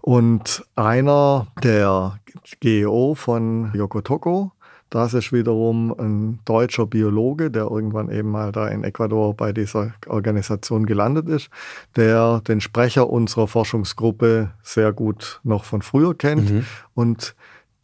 Und 0.01 0.65
einer 0.75 1.47
der 1.63 2.19
GEO 2.61 3.15
von 3.15 3.71
Yokotoco, 3.75 4.53
das 4.91 5.15
ist 5.15 5.33
wiederum 5.33 5.95
ein 5.99 6.41
deutscher 6.45 6.87
Biologe, 6.87 7.51
der 7.51 7.63
irgendwann 7.63 8.11
eben 8.11 8.31
mal 8.31 8.53
da 8.53 8.69
in 8.69 8.85
Ecuador 8.85 9.35
bei 9.35 9.53
dieser 9.53 9.95
Organisation 10.09 10.85
gelandet 10.85 11.29
ist, 11.29 11.49
der 11.97 12.41
den 12.41 12.61
Sprecher 12.61 13.09
unserer 13.09 13.47
Forschungsgruppe 13.47 14.51
sehr 14.63 14.93
gut 14.93 15.41
noch 15.45 15.65
von 15.65 15.83
früher 15.83 16.17
kennt 16.17 16.51
mhm. 16.51 16.67
und 16.95 17.35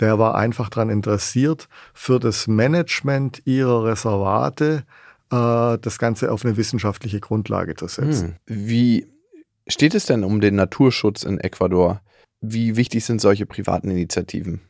der 0.00 0.18
war 0.18 0.34
einfach 0.34 0.68
daran 0.68 0.90
interessiert, 0.90 1.68
für 1.94 2.20
das 2.20 2.48
Management 2.48 3.40
ihrer 3.46 3.84
Reservate 3.84 4.84
äh, 5.30 5.78
das 5.78 5.98
Ganze 5.98 6.30
auf 6.32 6.44
eine 6.44 6.56
wissenschaftliche 6.56 7.20
Grundlage 7.20 7.76
zu 7.76 7.88
setzen. 7.88 8.36
Hm. 8.46 8.68
Wie 8.68 9.06
steht 9.66 9.94
es 9.94 10.06
denn 10.06 10.24
um 10.24 10.40
den 10.40 10.56
Naturschutz 10.56 11.22
in 11.22 11.38
Ecuador? 11.38 12.00
Wie 12.40 12.76
wichtig 12.76 13.04
sind 13.04 13.20
solche 13.20 13.46
privaten 13.46 13.90
Initiativen? 13.90 14.60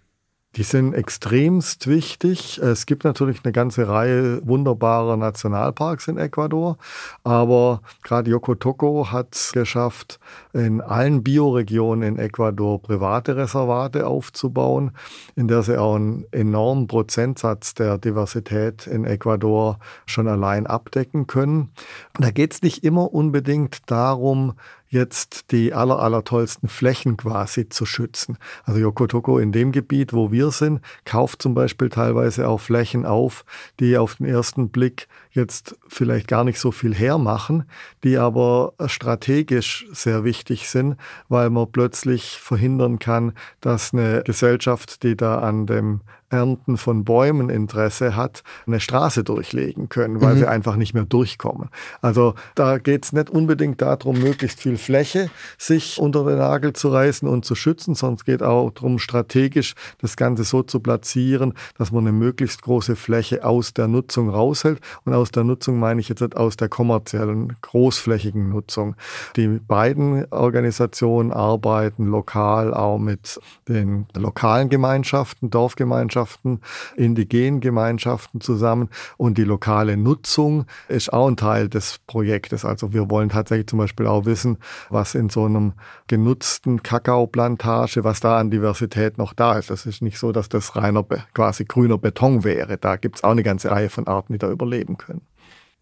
Die 0.57 0.62
sind 0.62 0.95
extremst 0.95 1.87
wichtig. 1.87 2.57
Es 2.59 2.87
gibt 2.87 3.05
natürlich 3.05 3.45
eine 3.45 3.53
ganze 3.53 3.88
Reihe 3.88 4.40
wunderbarer 4.47 5.19
Nationalparks 5.19 6.09
in 6.09 6.16
Ecuador, 6.16 6.79
aber 7.25 7.83
gerade 8.03 8.31
Yokotoco 8.31 9.12
hat 9.12 9.35
es 9.35 9.53
geschafft, 9.53 10.19
in 10.55 10.81
allen 10.81 11.23
Bioregionen 11.23 12.14
in 12.14 12.19
Ecuador 12.19 12.81
private 12.81 13.37
Reservate 13.37 14.07
aufzubauen, 14.07 14.92
in 15.35 15.47
der 15.47 15.62
sie 15.62 15.79
auch 15.79 15.97
einen 15.97 16.25
enormen 16.33 16.87
Prozentsatz 16.87 17.75
der 17.75 17.99
Diversität 17.99 18.87
in 18.87 19.05
Ecuador 19.05 19.79
schon 20.07 20.27
allein 20.27 20.66
abdecken 20.66 21.27
können. 21.27 21.73
Da 22.19 22.31
geht 22.31 22.55
es 22.55 22.62
nicht 22.62 22.83
immer 22.83 23.12
unbedingt 23.12 23.90
darum, 23.90 24.55
jetzt 24.96 25.52
die 25.52 25.72
aller, 25.72 26.00
aller 26.00 26.24
tollsten 26.24 26.68
Flächen 26.68 27.16
quasi 27.16 27.68
zu 27.68 27.87
schützen. 27.87 28.38
Also 28.64 28.80
Yokotoko 28.80 29.38
in 29.38 29.52
dem 29.52 29.70
Gebiet, 29.70 30.12
wo 30.12 30.32
wir 30.32 30.50
sind, 30.50 30.80
kauft 31.04 31.42
zum 31.42 31.54
Beispiel 31.54 31.88
teilweise 31.88 32.48
auch 32.48 32.61
Flächen 32.61 33.06
auf, 33.06 33.44
die 33.78 33.96
auf 33.96 34.16
den 34.16 34.26
ersten 34.26 34.70
Blick 34.70 35.06
jetzt 35.30 35.76
vielleicht 35.87 36.26
gar 36.26 36.42
nicht 36.42 36.59
so 36.59 36.72
viel 36.72 36.94
hermachen, 36.94 37.64
die 38.02 38.16
aber 38.16 38.72
strategisch 38.87 39.87
sehr 39.92 40.24
wichtig 40.24 40.68
sind, 40.68 40.96
weil 41.28 41.50
man 41.50 41.70
plötzlich 41.70 42.38
verhindern 42.38 42.98
kann, 42.98 43.32
dass 43.61 43.92
eine 43.92 44.22
Gesellschaft, 44.24 45.02
die 45.02 45.16
da 45.16 45.38
an 45.38 45.66
dem 45.66 46.00
Ernten 46.30 46.76
von 46.76 47.04
Bäumen 47.04 47.50
Interesse 47.50 48.16
hat, 48.16 48.42
eine 48.66 48.80
Straße 48.80 49.24
durchlegen 49.24 49.88
können, 49.88 50.20
weil 50.20 50.34
mhm. 50.34 50.38
sie 50.38 50.48
einfach 50.48 50.76
nicht 50.76 50.94
mehr 50.94 51.04
durchkommen. 51.04 51.68
Also 52.00 52.34
da 52.54 52.78
geht 52.78 53.04
es 53.04 53.12
nicht 53.12 53.30
unbedingt 53.30 53.80
darum, 53.80 54.18
möglichst 54.18 54.60
viel 54.60 54.76
Fläche 54.76 55.30
sich 55.58 55.98
unter 56.00 56.24
den 56.24 56.38
Nagel 56.38 56.72
zu 56.72 56.88
reißen 56.88 57.28
und 57.28 57.44
zu 57.44 57.54
schützen, 57.54 57.94
sondern 57.94 58.16
es 58.16 58.24
geht 58.24 58.42
auch 58.42 58.70
darum, 58.70 58.98
strategisch 58.98 59.74
das 59.98 60.16
Ganze 60.16 60.44
so 60.44 60.62
zu 60.62 60.80
platzieren, 60.80 61.54
dass 61.78 61.92
man 61.92 62.04
eine 62.04 62.12
möglichst 62.12 62.62
große 62.62 62.96
Fläche 62.96 63.44
aus 63.44 63.72
der 63.72 63.88
Nutzung 63.88 64.28
raushält. 64.28 64.80
Und 65.04 65.14
aus 65.14 65.30
der 65.30 65.44
Nutzung 65.44 65.78
meine 65.78 66.00
ich 66.00 66.08
jetzt 66.08 66.36
aus 66.36 66.56
der 66.56 66.68
kommerziellen, 66.68 67.56
großflächigen 67.62 68.48
Nutzung. 68.48 68.96
Die 69.36 69.46
beiden 69.46 70.30
Organisationen 70.32 71.32
arbeiten 71.32 72.06
lokal 72.06 72.74
auch 72.74 72.98
mit 72.98 73.40
den 73.68 74.06
lokalen 74.16 74.68
Gemeinschaften, 74.68 75.50
Dorfgemeinschaften, 75.50 76.15
Gemeinschaften, 76.16 76.61
indigenen 76.96 77.61
Gemeinschaften 77.61 78.40
zusammen 78.40 78.88
und 79.18 79.37
die 79.37 79.44
lokale 79.44 79.98
Nutzung 79.98 80.64
ist 80.88 81.12
auch 81.12 81.29
ein 81.29 81.37
Teil 81.37 81.68
des 81.68 81.98
Projektes. 82.07 82.64
Also 82.64 82.94
wir 82.94 83.11
wollen 83.11 83.29
tatsächlich 83.29 83.66
zum 83.66 83.79
Beispiel 83.79 84.07
auch 84.07 84.24
wissen, 84.24 84.57
was 84.88 85.14
in 85.14 85.29
so 85.29 85.44
einem 85.44 85.74
genutzten 86.07 86.83
Kakaoplantage, 86.83 88.02
was 88.02 88.20
da 88.20 88.38
an 88.38 88.50
Diversität 88.50 89.18
noch 89.18 89.35
da 89.35 89.59
ist. 89.59 89.70
Das 89.70 89.85
ist 89.85 90.00
nicht 90.00 90.18
so, 90.18 90.33
dass 90.33 90.48
das 90.48 90.74
reiner 90.74 91.05
quasi 91.35 91.64
grüner 91.64 91.98
Beton 91.98 92.44
wäre. 92.44 92.79
Da 92.79 92.96
gibt 92.96 93.16
es 93.16 93.24
auch 93.24 93.33
eine 93.33 93.42
ganze 93.42 93.70
Reihe 93.70 93.90
von 93.90 94.07
Arten, 94.07 94.33
die 94.33 94.38
da 94.38 94.50
überleben 94.50 94.96
können. 94.96 95.20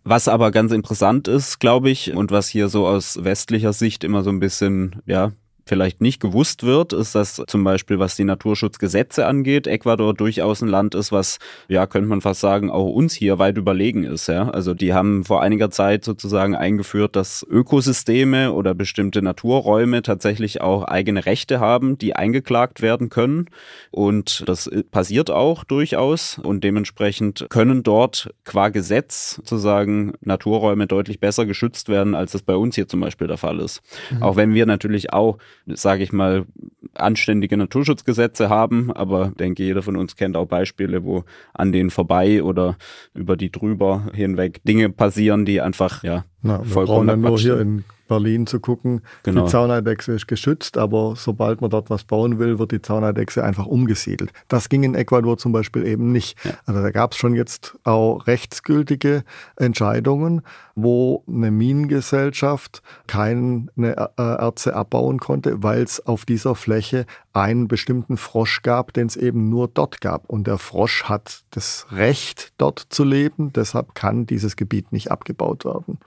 Was 0.03 0.29
aber 0.29 0.51
ganz 0.51 0.73
interessant 0.73 1.29
ist, 1.29 1.61
glaube 1.61 1.91
ich, 1.91 2.13
und 2.13 2.31
was 2.31 2.49
hier 2.49 2.69
so 2.69 2.87
aus 2.87 3.25
westlicher 3.25 3.73
Sicht 3.73 4.05
immer 4.05 4.23
so 4.23 4.31
ein 4.31 4.41
bisschen, 4.41 5.01
ja, 5.07 5.33
vielleicht 5.67 6.01
nicht 6.01 6.21
gewusst 6.21 6.63
wird, 6.63 6.93
ist, 6.93 7.15
dass 7.15 7.43
zum 7.47 7.65
Beispiel, 7.65 7.99
was 7.99 8.17
die 8.17 8.25
Naturschutzgesetze 8.25 9.27
angeht, 9.27 9.67
Ecuador 9.67 10.15
durchaus 10.15 10.63
ein 10.63 10.69
Land 10.69 10.95
ist, 10.95 11.13
was, 11.13 11.39
ja, 11.69 11.87
könnte 11.87 12.09
man 12.09 12.21
fast 12.21 12.41
sagen, 12.41 12.71
auch 12.71 12.89
uns 12.91 13.15
hier 13.15 13.39
weit 13.39 13.57
überlegen 13.57 14.05
ist. 14.05 14.29
Ja? 14.29 14.51
Also 14.51 14.75
die 14.75 14.93
haben 14.93 15.25
vor 15.25 15.43
einiger 15.43 15.71
Zeit 15.71 16.05
sozusagen 16.05 16.55
eingeführt, 16.55 17.17
dass 17.17 17.47
Ökosysteme 17.49 18.53
oder 18.53 18.75
bestimmte 18.75 19.23
Naturräume 19.23 20.03
tatsächlich 20.03 20.61
auch 20.61 20.85
eigene 20.85 21.25
Rechte 21.27 21.61
haben, 21.61 21.97
die 21.99 22.15
eingeklagt 22.15 22.83
werden 22.83 23.09
können. 23.09 23.47
Und 23.91 24.45
das 24.47 24.71
passiert 24.91 25.31
auch 25.31 25.65
durchaus. 25.65 26.39
Und 26.39 26.65
dementsprechend 26.65 27.47
können 27.49 27.83
dort 27.83 28.31
qua 28.45 28.69
Gesetz 28.69 29.37
sozusagen 29.37 30.13
Naturräume 30.21 30.87
deutlich 30.87 31.21
besser 31.21 31.47
geschützt 31.47 31.89
werden, 31.89 32.15
als 32.15 32.35
es 32.35 32.43
bei 32.43 32.57
uns 32.57 32.75
hier 32.75 32.89
zum 32.89 33.01
Beispiel 33.01 33.27
der 33.27 33.39
Fall 33.39 33.61
ist. 33.61 33.81
Mhm. 34.11 34.23
Auch 34.23 34.37
wenn 34.37 34.55
wir 34.55 34.67
natürlich 34.67 35.13
auch 35.13 35.39
sage 35.67 36.03
ich 36.03 36.13
mal, 36.13 36.47
anständige 36.95 37.57
Naturschutzgesetze 37.57 38.49
haben, 38.49 38.93
aber 38.93 39.33
denke, 39.39 39.63
jeder 39.63 39.83
von 39.83 39.97
uns 39.97 40.17
kennt 40.17 40.37
auch 40.37 40.47
Beispiele, 40.47 41.05
wo 41.05 41.25
an 41.53 41.73
denen 41.73 41.91
vorbei 41.91 42.43
oder 42.43 42.77
über 43.15 43.37
die 43.37 43.51
drüber 43.51 44.09
hinweg 44.13 44.63
Dinge 44.65 44.91
passieren, 44.91 45.45
die 45.45 45.61
einfach 45.61 46.05
ja 46.05 46.25
Na, 46.45 46.63
vollkommen 46.63 47.07
wir 47.07 47.17
brauchen 47.17 47.21
nur 47.23 47.39
hier 47.39 47.59
in 47.59 47.85
Berlin 48.07 48.47
zu 48.47 48.61
gucken. 48.61 49.01
Genau. 49.23 49.45
Die 49.45 49.51
Zauneidechse 49.51 50.13
ist 50.13 50.29
geschützt, 50.29 50.77
aber 50.77 51.15
sobald 51.17 51.61
man 51.63 51.71
dort 51.71 51.89
was 51.89 52.05
bauen 52.05 52.39
will, 52.39 52.59
wird 52.59 52.73
die 52.73 52.83
Zauneidechse 52.83 53.43
einfach 53.43 53.65
umgesiedelt. 53.67 54.31
Das 54.49 54.69
ging 54.69 54.83
in 54.83 54.95
Ecuador 54.95 55.39
zum 55.39 55.53
Beispiel 55.53 55.87
eben 55.87 56.13
nicht. 56.13 56.37
Ja. 56.45 56.53
Also 56.67 56.83
da 56.83 56.91
gab 56.91 57.13
es 57.13 57.19
schon 57.19 57.35
jetzt 57.35 57.79
auch 57.85 58.27
rechtsgültige 58.27 59.25
Entscheidungen, 59.57 60.43
wo 60.75 61.25
eine 61.27 61.51
Minengesellschaft 61.51 62.83
keine 63.07 63.69
äh, 63.79 64.07
Erze 64.17 64.77
abbauen 64.77 65.19
konnte, 65.19 65.63
weil 65.63 65.83
es 65.83 66.05
auf 66.05 66.27
dieser 66.27 66.55
Fläche 66.55 67.07
einen 67.33 67.69
bestimmten 67.69 68.19
Frosch 68.19 68.61
gab, 68.63 68.93
den 68.93 69.07
es 69.07 69.17
eben 69.17 69.49
nur 69.49 69.69
dort 69.69 70.03
gab. 70.03 70.29
Und 70.29 70.47
der 70.47 70.59
Frosch 70.59 71.05
hat 71.05 71.45
das 71.53 71.87
Recht, 71.91 72.53
dort 72.59 72.87
zu 72.91 73.03
leben. 73.03 73.53
Deshalb 73.55 73.95
kann 73.95 74.27
dieses 74.27 74.57
Gebiet 74.57 74.93
nicht 74.93 75.11
abgebaut 75.11 75.65
werden. 75.65 75.99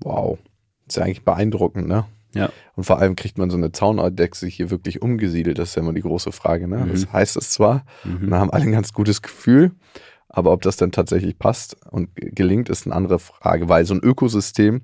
Wow. 0.00 0.38
Das 0.86 0.94
ist 0.94 0.96
ja 0.98 1.04
eigentlich 1.04 1.24
beeindruckend, 1.24 1.88
ne? 1.88 2.04
Ja. 2.34 2.50
Und 2.74 2.84
vor 2.84 2.98
allem 2.98 3.16
kriegt 3.16 3.38
man 3.38 3.50
so 3.50 3.56
eine 3.56 3.72
Zaunadechse 3.72 4.46
hier 4.46 4.70
wirklich 4.70 5.02
umgesiedelt. 5.02 5.58
Das 5.58 5.70
ist 5.70 5.74
ja 5.76 5.82
immer 5.82 5.92
die 5.92 6.02
große 6.02 6.32
Frage. 6.32 6.66
Ne? 6.66 6.78
Mhm. 6.78 6.90
Das 6.90 7.12
heißt 7.12 7.36
es 7.36 7.50
zwar, 7.50 7.84
mhm. 8.02 8.26
und 8.26 8.34
haben 8.34 8.50
alle 8.50 8.64
ein 8.64 8.72
ganz 8.72 8.92
gutes 8.92 9.22
Gefühl, 9.22 9.72
aber 10.28 10.52
ob 10.52 10.62
das 10.62 10.76
dann 10.76 10.90
tatsächlich 10.90 11.38
passt 11.38 11.76
und 11.90 12.10
gelingt, 12.14 12.68
ist 12.68 12.86
eine 12.86 12.94
andere 12.94 13.20
Frage, 13.20 13.68
weil 13.68 13.84
so 13.84 13.94
ein 13.94 14.00
Ökosystem 14.00 14.82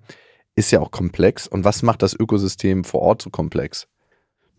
ist 0.55 0.70
ja 0.70 0.81
auch 0.81 0.92
komplex. 0.92 1.49
Und 1.49 1.64
was 1.64 1.83
macht 1.83 2.03
das 2.03 2.14
Ökosystem 2.14 2.85
vor 2.85 3.03
Ort 3.03 3.23
so 3.23 3.31
komplex? 3.31 3.88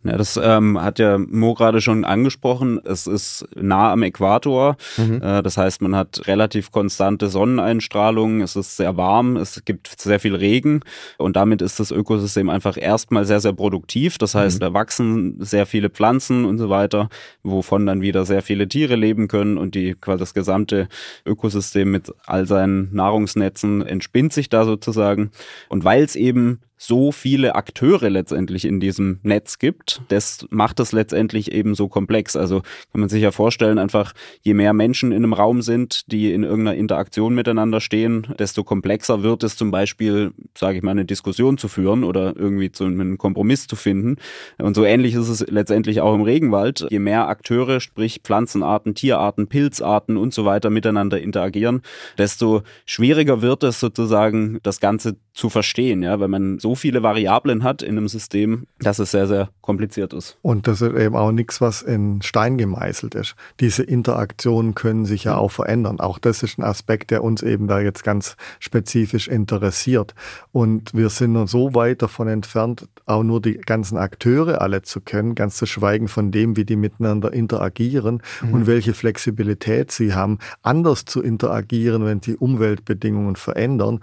Ja, 0.04 0.18
das 0.18 0.40
ähm, 0.42 0.82
hat 0.82 0.98
ja 0.98 1.20
Mo 1.20 1.54
gerade 1.54 1.80
schon 1.80 2.06
angesprochen. 2.06 2.80
Es 2.84 3.06
ist 3.06 3.48
nah 3.56 3.92
am 3.92 4.02
Äquator. 4.02 4.76
Mhm. 4.98 5.22
Äh, 5.22 5.44
das 5.44 5.58
heißt, 5.58 5.82
man 5.84 5.96
hat 5.96 6.28
relativ 6.28 6.72
konstante 6.72 7.28
Sonneneinstrahlung. 7.28 8.42
Es 8.42 8.56
ist 8.56 8.78
sehr 8.78 8.98
warm. 8.98 9.38
Es 9.38 9.64
gibt 9.64 10.00
sehr 10.00 10.20
viel 10.20 10.34
Regen. 10.36 10.82
Und 11.20 11.36
damit 11.36 11.62
ist 11.62 11.80
das 11.80 11.92
Ökosystem 11.92 12.50
einfach 12.50 12.78
erstmal 12.78 13.26
sehr, 13.26 13.40
sehr 13.42 13.54
produktiv. 13.54 14.18
Das 14.18 14.34
heißt, 14.34 14.58
mhm. 14.58 14.60
da 14.62 14.74
wachsen 14.74 15.36
sehr 15.40 15.68
viele 15.68 15.92
Pflanzen 15.92 16.46
und 16.46 16.58
so 16.58 16.70
weiter, 16.70 17.10
wovon 17.44 17.86
dann 17.86 18.02
wieder 18.02 18.26
sehr 18.26 18.42
viele 18.42 18.68
Tiere 18.68 18.96
leben 18.96 19.28
können. 19.28 19.60
Und 19.60 19.76
die 19.76 19.94
quasi 19.94 20.20
das 20.20 20.34
gesamte 20.34 20.88
Ökosystem 21.28 21.92
mit 21.92 22.12
all 22.26 22.48
seinen 22.48 22.92
Nahrungsnetzen 22.92 23.86
entspinnt 23.86 24.34
sich 24.34 24.50
da 24.50 24.66
sozusagen. 24.66 25.30
Und 25.70 25.84
weil 25.84 26.04
es 26.04 26.16
eben 26.16 26.60
so 26.82 27.12
viele 27.12 27.54
Akteure 27.54 28.10
letztendlich 28.10 28.66
in 28.66 28.80
diesem 28.80 29.20
Netz 29.22 29.60
gibt, 29.60 30.02
das 30.08 30.48
macht 30.50 30.80
es 30.80 30.94
letztendlich 30.94 31.52
eben 31.52 31.76
so 31.76 31.88
komplex. 31.88 32.36
Also 32.36 32.62
kann 32.92 33.02
man 33.02 33.08
sich 33.08 33.22
ja 33.22 33.30
vorstellen, 33.30 33.78
einfach 33.78 34.14
je 34.42 34.56
mehr 34.56 34.74
Menschen 34.74 35.12
in 35.12 35.24
einem 35.24 35.34
Raum 35.34 35.62
sind, 35.62 36.12
die 36.12 36.34
in 36.34 36.44
irgendeiner 36.44 36.76
Interaktion 36.76 37.36
miteinander 37.36 37.82
stehen, 37.82 38.34
desto 38.40 38.64
komplexer 38.64 39.22
wird 39.22 39.44
es 39.44 39.56
zum 39.56 39.70
Beispiel, 39.70 40.32
sage 40.58 40.78
ich 40.78 40.84
mal, 40.84 40.92
eine 40.92 41.06
Diskussion 41.06 41.60
zu 41.60 41.68
führen 41.68 42.04
oder 42.04 42.36
irgendwie 42.36 42.72
zu 42.72 42.86
einem 42.86 43.20
Kompromiss 43.20 43.68
zu 43.68 43.76
finden. 43.76 44.16
Und 44.58 44.76
so 44.76 44.84
ähnlich 44.84 45.14
ist 45.14 45.30
es 45.30 45.46
letztendlich 45.48 46.02
auch 46.02 46.16
im 46.16 46.22
Regenwald. 46.22 46.88
Je 46.90 46.98
mehr 46.98 47.28
Akteure, 47.28 47.80
sprich 47.80 48.22
Pflanzenarten, 48.24 48.96
Tierarten, 48.96 49.46
Pilzarten 49.46 50.18
und 50.18 50.34
so 50.34 50.46
weiter 50.46 50.72
miteinander 50.72 51.22
interagieren, 51.22 51.84
desto 52.18 52.64
schwieriger 52.88 53.44
wird 53.44 53.64
es 53.64 53.80
sozusagen, 53.80 54.60
das 54.64 54.80
Ganze 54.80 55.18
zu 55.34 55.50
verstehen, 55.50 56.04
ja, 56.04 56.20
weil 56.20 56.28
man 56.28 56.60
so 56.60 56.76
viele 56.76 57.04
Variablen 57.04 57.64
hat 57.64 57.82
in 57.82 57.98
einem 57.98 58.10
System, 58.10 58.68
dass 58.80 59.00
es 59.00 59.12
sehr, 59.12 59.28
sehr 59.28 59.50
kompliziert 59.62 60.12
ist. 60.14 60.38
Und 60.42 60.68
das 60.68 60.82
ist 60.82 60.94
eben 60.94 61.16
auch 61.16 61.32
nichts, 61.32 61.62
was 61.62 61.82
in 61.82 62.22
Stein 62.22 62.58
gemeißelt 62.58 63.16
ist. 63.16 63.36
Diese 63.62 63.84
Interaktionen 63.84 64.76
können 64.76 65.06
sich 65.06 65.24
ja 65.24 65.38
auch 65.38 65.52
verändern. 65.52 66.02
Auch 66.02 66.20
das 66.20 66.44
ist 66.44 66.60
ein 66.60 66.64
Aspekt, 66.64 67.12
der 67.12 67.24
uns 67.24 67.44
eben 67.44 67.68
da 67.68 67.80
jetzt 67.80 68.04
ganz 68.04 68.36
spezifisch 68.60 69.30
interessiert. 69.30 70.16
Und 70.52 70.94
wir 70.94 71.10
sind 71.10 71.32
noch 71.32 71.48
so 71.48 71.74
weit 71.74 72.02
davon 72.02 72.28
entfernt, 72.28 72.90
auch 73.06 73.24
nur 73.24 73.42
die 73.42 73.54
ganzen 73.54 73.98
Akteure 73.98 74.60
alle 74.60 74.82
zu 74.82 75.00
kennen, 75.00 75.34
ganz 75.36 75.56
zu 75.56 75.66
schweigen 75.66 76.10
von 76.10 76.32
dem, 76.32 76.58
wie 76.58 76.66
die 76.66 76.76
miteinander 76.76 77.32
interagieren 77.32 78.22
mhm. 78.42 78.54
und 78.54 78.68
welche 78.68 78.94
Flexibilität 78.94 79.92
sie 79.92 80.14
haben, 80.14 80.40
anders 80.62 81.06
zu 81.06 81.22
interagieren, 81.22 82.04
wenn 82.06 82.20
die 82.20 82.36
Umweltbedingungen 82.36 83.38
verändern. 83.38 84.02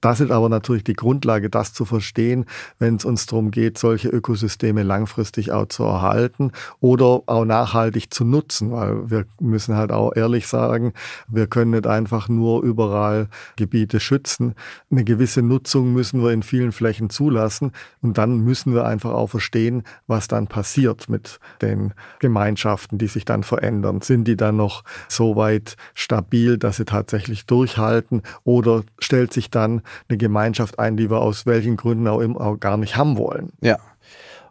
Das 0.00 0.20
ist 0.20 0.30
aber 0.30 0.48
natürlich 0.48 0.84
die 0.84 0.92
Grundlage, 0.92 1.48
das 1.48 1.72
zu 1.72 1.84
verstehen, 1.84 2.44
wenn 2.78 2.96
es 2.96 3.04
uns 3.04 3.26
darum 3.26 3.50
geht, 3.50 3.78
solche 3.78 4.08
Ökosysteme 4.08 4.82
langfristig 4.82 5.52
auch 5.52 5.66
zu 5.66 5.84
erhalten 5.84 6.52
oder 6.80 7.22
auch 7.26 7.44
nachhaltig 7.44 8.12
zu 8.12 8.24
nutzen, 8.24 8.72
weil 8.72 9.10
wir 9.10 9.24
müssen 9.40 9.76
halt 9.76 9.92
auch 9.92 10.14
ehrlich 10.14 10.48
sagen, 10.48 10.92
wir 11.28 11.46
können 11.46 11.70
nicht 11.70 11.86
einfach 11.86 12.28
nur 12.28 12.62
überall 12.62 13.28
Gebiete 13.56 13.98
schützen. 13.98 14.54
Eine 14.90 15.04
gewisse 15.04 15.42
Nutzung 15.42 15.94
müssen 15.94 16.22
wir 16.22 16.30
in 16.30 16.42
vielen 16.42 16.72
Flächen 16.72 17.08
zulassen 17.08 17.72
und 18.02 18.18
dann 18.18 18.40
müssen 18.40 18.74
wir 18.74 18.84
einfach 18.84 19.12
auch 19.12 19.28
verstehen, 19.28 19.82
was 20.06 20.28
dann 20.28 20.46
passiert 20.46 21.08
mit 21.08 21.40
den 21.62 21.94
Gemeinschaften, 22.18 22.98
die 22.98 23.08
sich 23.08 23.24
dann 23.24 23.42
verändern. 23.42 24.02
Sind 24.02 24.28
die 24.28 24.36
dann 24.36 24.56
noch 24.56 24.84
so 25.08 25.36
weit 25.36 25.76
stabil, 25.94 26.58
dass 26.58 26.76
sie 26.76 26.84
tatsächlich 26.84 27.46
durchhalten 27.46 28.22
oder 28.44 28.82
stellt 28.98 29.32
sich 29.32 29.50
dann 29.50 29.82
eine 30.08 30.18
Gemeinschaft 30.18 30.78
ein, 30.78 30.96
die 30.96 31.10
wir 31.10 31.20
aus 31.20 31.46
welchen 31.46 31.76
Gründen 31.76 32.08
auch 32.08 32.20
immer 32.20 32.56
gar 32.56 32.76
nicht 32.76 32.96
haben 32.96 33.16
wollen. 33.16 33.52
Ja. 33.60 33.78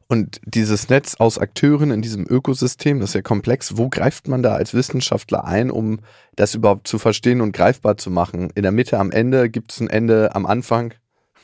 Und 0.07 0.39
dieses 0.45 0.89
Netz 0.89 1.15
aus 1.15 1.39
Akteuren 1.39 1.89
in 1.89 2.03
diesem 2.03 2.27
Ökosystem, 2.27 2.99
das 2.99 3.09
ist 3.09 3.15
ja 3.15 3.21
komplex. 3.23 3.77
Wo 3.77 3.89
greift 3.89 4.27
man 4.27 4.43
da 4.43 4.53
als 4.53 4.75
Wissenschaftler 4.75 5.45
ein, 5.45 5.71
um 5.71 5.99
das 6.35 6.53
überhaupt 6.53 6.87
zu 6.87 6.99
verstehen 6.99 7.41
und 7.41 7.53
greifbar 7.53 7.97
zu 7.97 8.11
machen? 8.11 8.51
In 8.53 8.61
der 8.61 8.71
Mitte, 8.71 8.99
am 8.99 9.11
Ende, 9.11 9.49
gibt 9.49 9.71
es 9.71 9.79
ein 9.79 9.89
Ende 9.89 10.35
am 10.35 10.45
Anfang? 10.45 10.93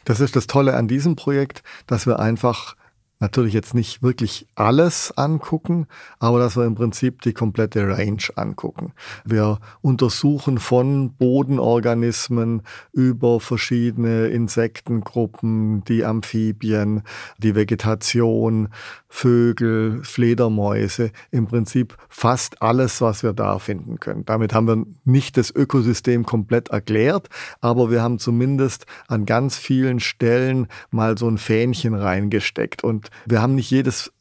Das 0.06 0.20
ist 0.20 0.36
das 0.36 0.46
Tolle 0.46 0.76
an 0.76 0.88
diesem 0.88 1.16
Projekt, 1.16 1.64
dass 1.88 2.06
wir 2.06 2.20
einfach 2.20 2.76
natürlich 3.22 3.54
jetzt 3.54 3.74
nicht 3.74 4.04
wirklich 4.04 4.48
alles 4.56 5.16
angucken, 5.16 5.88
aber 6.20 6.40
dass 6.40 6.58
wir 6.58 6.66
im 6.66 6.76
Prinzip 6.76 7.22
die 7.22 7.34
komplette 7.34 7.88
Range 7.88 8.22
angucken. 8.36 8.94
Wir 9.24 9.60
untersuchen 9.82 10.58
von 10.58 11.14
Bodenorganismen 11.14 12.64
über 12.92 13.40
verschiedene 13.40 14.28
Insektengruppen, 14.28 15.84
die 15.86 16.04
Amphibien, 16.04 17.04
die 17.38 17.56
Vegetation, 17.56 18.70
Vögel, 19.14 20.00
Fledermäuse, 20.04 21.12
im 21.32 21.46
Prinzip 21.46 21.98
fast 22.08 22.62
alles, 22.62 23.02
was 23.02 23.24
wir 23.24 23.34
da 23.34 23.60
finden 23.60 24.00
können. 24.00 24.24
Damit 24.26 24.54
haben 24.54 24.68
wir 24.68 24.86
nicht 25.04 25.36
das 25.36 25.54
Ökosystem 25.54 26.26
komplett 26.26 26.70
erklärt, 26.70 27.28
aber 27.60 27.92
wir 27.92 28.02
haben 28.02 28.20
zumindest 28.20 28.86
an 29.10 29.26
ganz 29.26 29.58
vielen 29.58 30.00
Stellen 30.00 30.68
mal 30.92 31.18
so 31.18 31.28
ein 31.28 31.38
Fähnchen 31.38 31.94
reingesteckt. 31.94 32.86
Und 32.86 33.10
wir 33.26 33.42
haben 33.42 33.56
nicht 33.56 33.70
jedes 33.70 34.14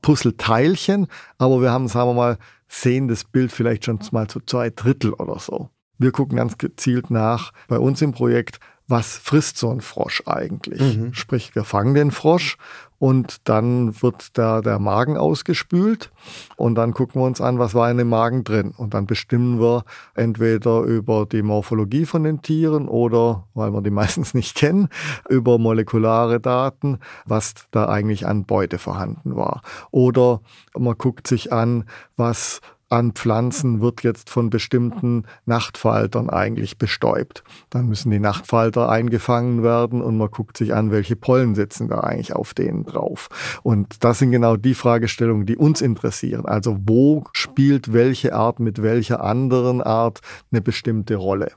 Puzzleteilchen, 0.00 1.08
aber 1.38 1.60
wir 1.60 1.72
haben, 1.72 1.88
sagen 1.88 2.10
wir 2.10 2.14
mal, 2.14 2.38
sehen 2.68 3.08
das 3.08 3.24
Bild 3.24 3.50
vielleicht 3.50 3.84
schon 3.84 3.98
mal 4.12 4.28
zu 4.28 4.38
zwei 4.40 4.70
Drittel 4.70 5.12
oder 5.12 5.40
so. 5.40 5.70
Wir 5.98 6.12
gucken 6.12 6.36
ganz 6.36 6.56
gezielt 6.56 7.10
nach 7.10 7.52
bei 7.66 7.80
uns 7.80 8.00
im 8.00 8.12
Projekt, 8.12 8.60
was 8.88 9.16
frisst 9.18 9.58
so 9.58 9.70
ein 9.70 9.80
Frosch 9.80 10.22
eigentlich? 10.26 10.80
Mhm. 10.80 11.14
Sprich, 11.14 11.54
wir 11.54 11.64
fangen 11.64 11.94
den 11.94 12.10
Frosch 12.10 12.56
und 12.98 13.48
dann 13.48 14.00
wird 14.02 14.38
da 14.38 14.60
der 14.60 14.78
Magen 14.78 15.16
ausgespült 15.16 16.10
und 16.56 16.74
dann 16.76 16.94
gucken 16.94 17.20
wir 17.20 17.26
uns 17.26 17.40
an, 17.40 17.58
was 17.58 17.74
war 17.74 17.90
in 17.90 17.98
dem 17.98 18.08
Magen 18.08 18.44
drin 18.44 18.72
und 18.76 18.94
dann 18.94 19.06
bestimmen 19.06 19.60
wir 19.60 19.84
entweder 20.14 20.80
über 20.82 21.26
die 21.26 21.42
Morphologie 21.42 22.06
von 22.06 22.24
den 22.24 22.42
Tieren 22.42 22.88
oder, 22.88 23.44
weil 23.54 23.72
wir 23.72 23.82
die 23.82 23.90
meistens 23.96 24.34
nicht 24.34 24.56
kennen, 24.56 24.88
über 25.28 25.58
molekulare 25.58 26.40
Daten, 26.40 26.98
was 27.24 27.54
da 27.70 27.88
eigentlich 27.88 28.26
an 28.26 28.44
Beute 28.44 28.78
vorhanden 28.78 29.36
war. 29.36 29.62
Oder 29.90 30.40
man 30.76 30.96
guckt 30.96 31.26
sich 31.26 31.52
an, 31.52 31.84
was 32.16 32.60
an 32.88 33.12
Pflanzen 33.12 33.80
wird 33.80 34.02
jetzt 34.04 34.30
von 34.30 34.48
bestimmten 34.48 35.24
Nachtfaltern 35.44 36.30
eigentlich 36.30 36.78
bestäubt. 36.78 37.42
Dann 37.68 37.88
müssen 37.88 38.10
die 38.10 38.20
Nachtfalter 38.20 38.88
eingefangen 38.88 39.62
werden 39.62 40.00
und 40.00 40.16
man 40.16 40.30
guckt 40.30 40.56
sich 40.56 40.72
an, 40.72 40.92
welche 40.92 41.16
Pollen 41.16 41.54
sitzen 41.56 41.88
da 41.88 42.00
eigentlich 42.00 42.34
auf 42.34 42.54
denen 42.54 42.84
drauf. 42.84 43.28
Und 43.62 44.04
das 44.04 44.20
sind 44.20 44.30
genau 44.30 44.56
die 44.56 44.74
Fragestellungen, 44.74 45.46
die 45.46 45.56
uns 45.56 45.80
interessieren. 45.80 46.46
Also 46.46 46.76
wo 46.80 47.24
spielt 47.32 47.92
welche 47.92 48.34
Art 48.34 48.60
mit 48.60 48.82
welcher 48.82 49.22
anderen 49.22 49.82
Art 49.82 50.20
eine 50.52 50.60
bestimmte 50.60 51.16
Rolle? 51.16 51.52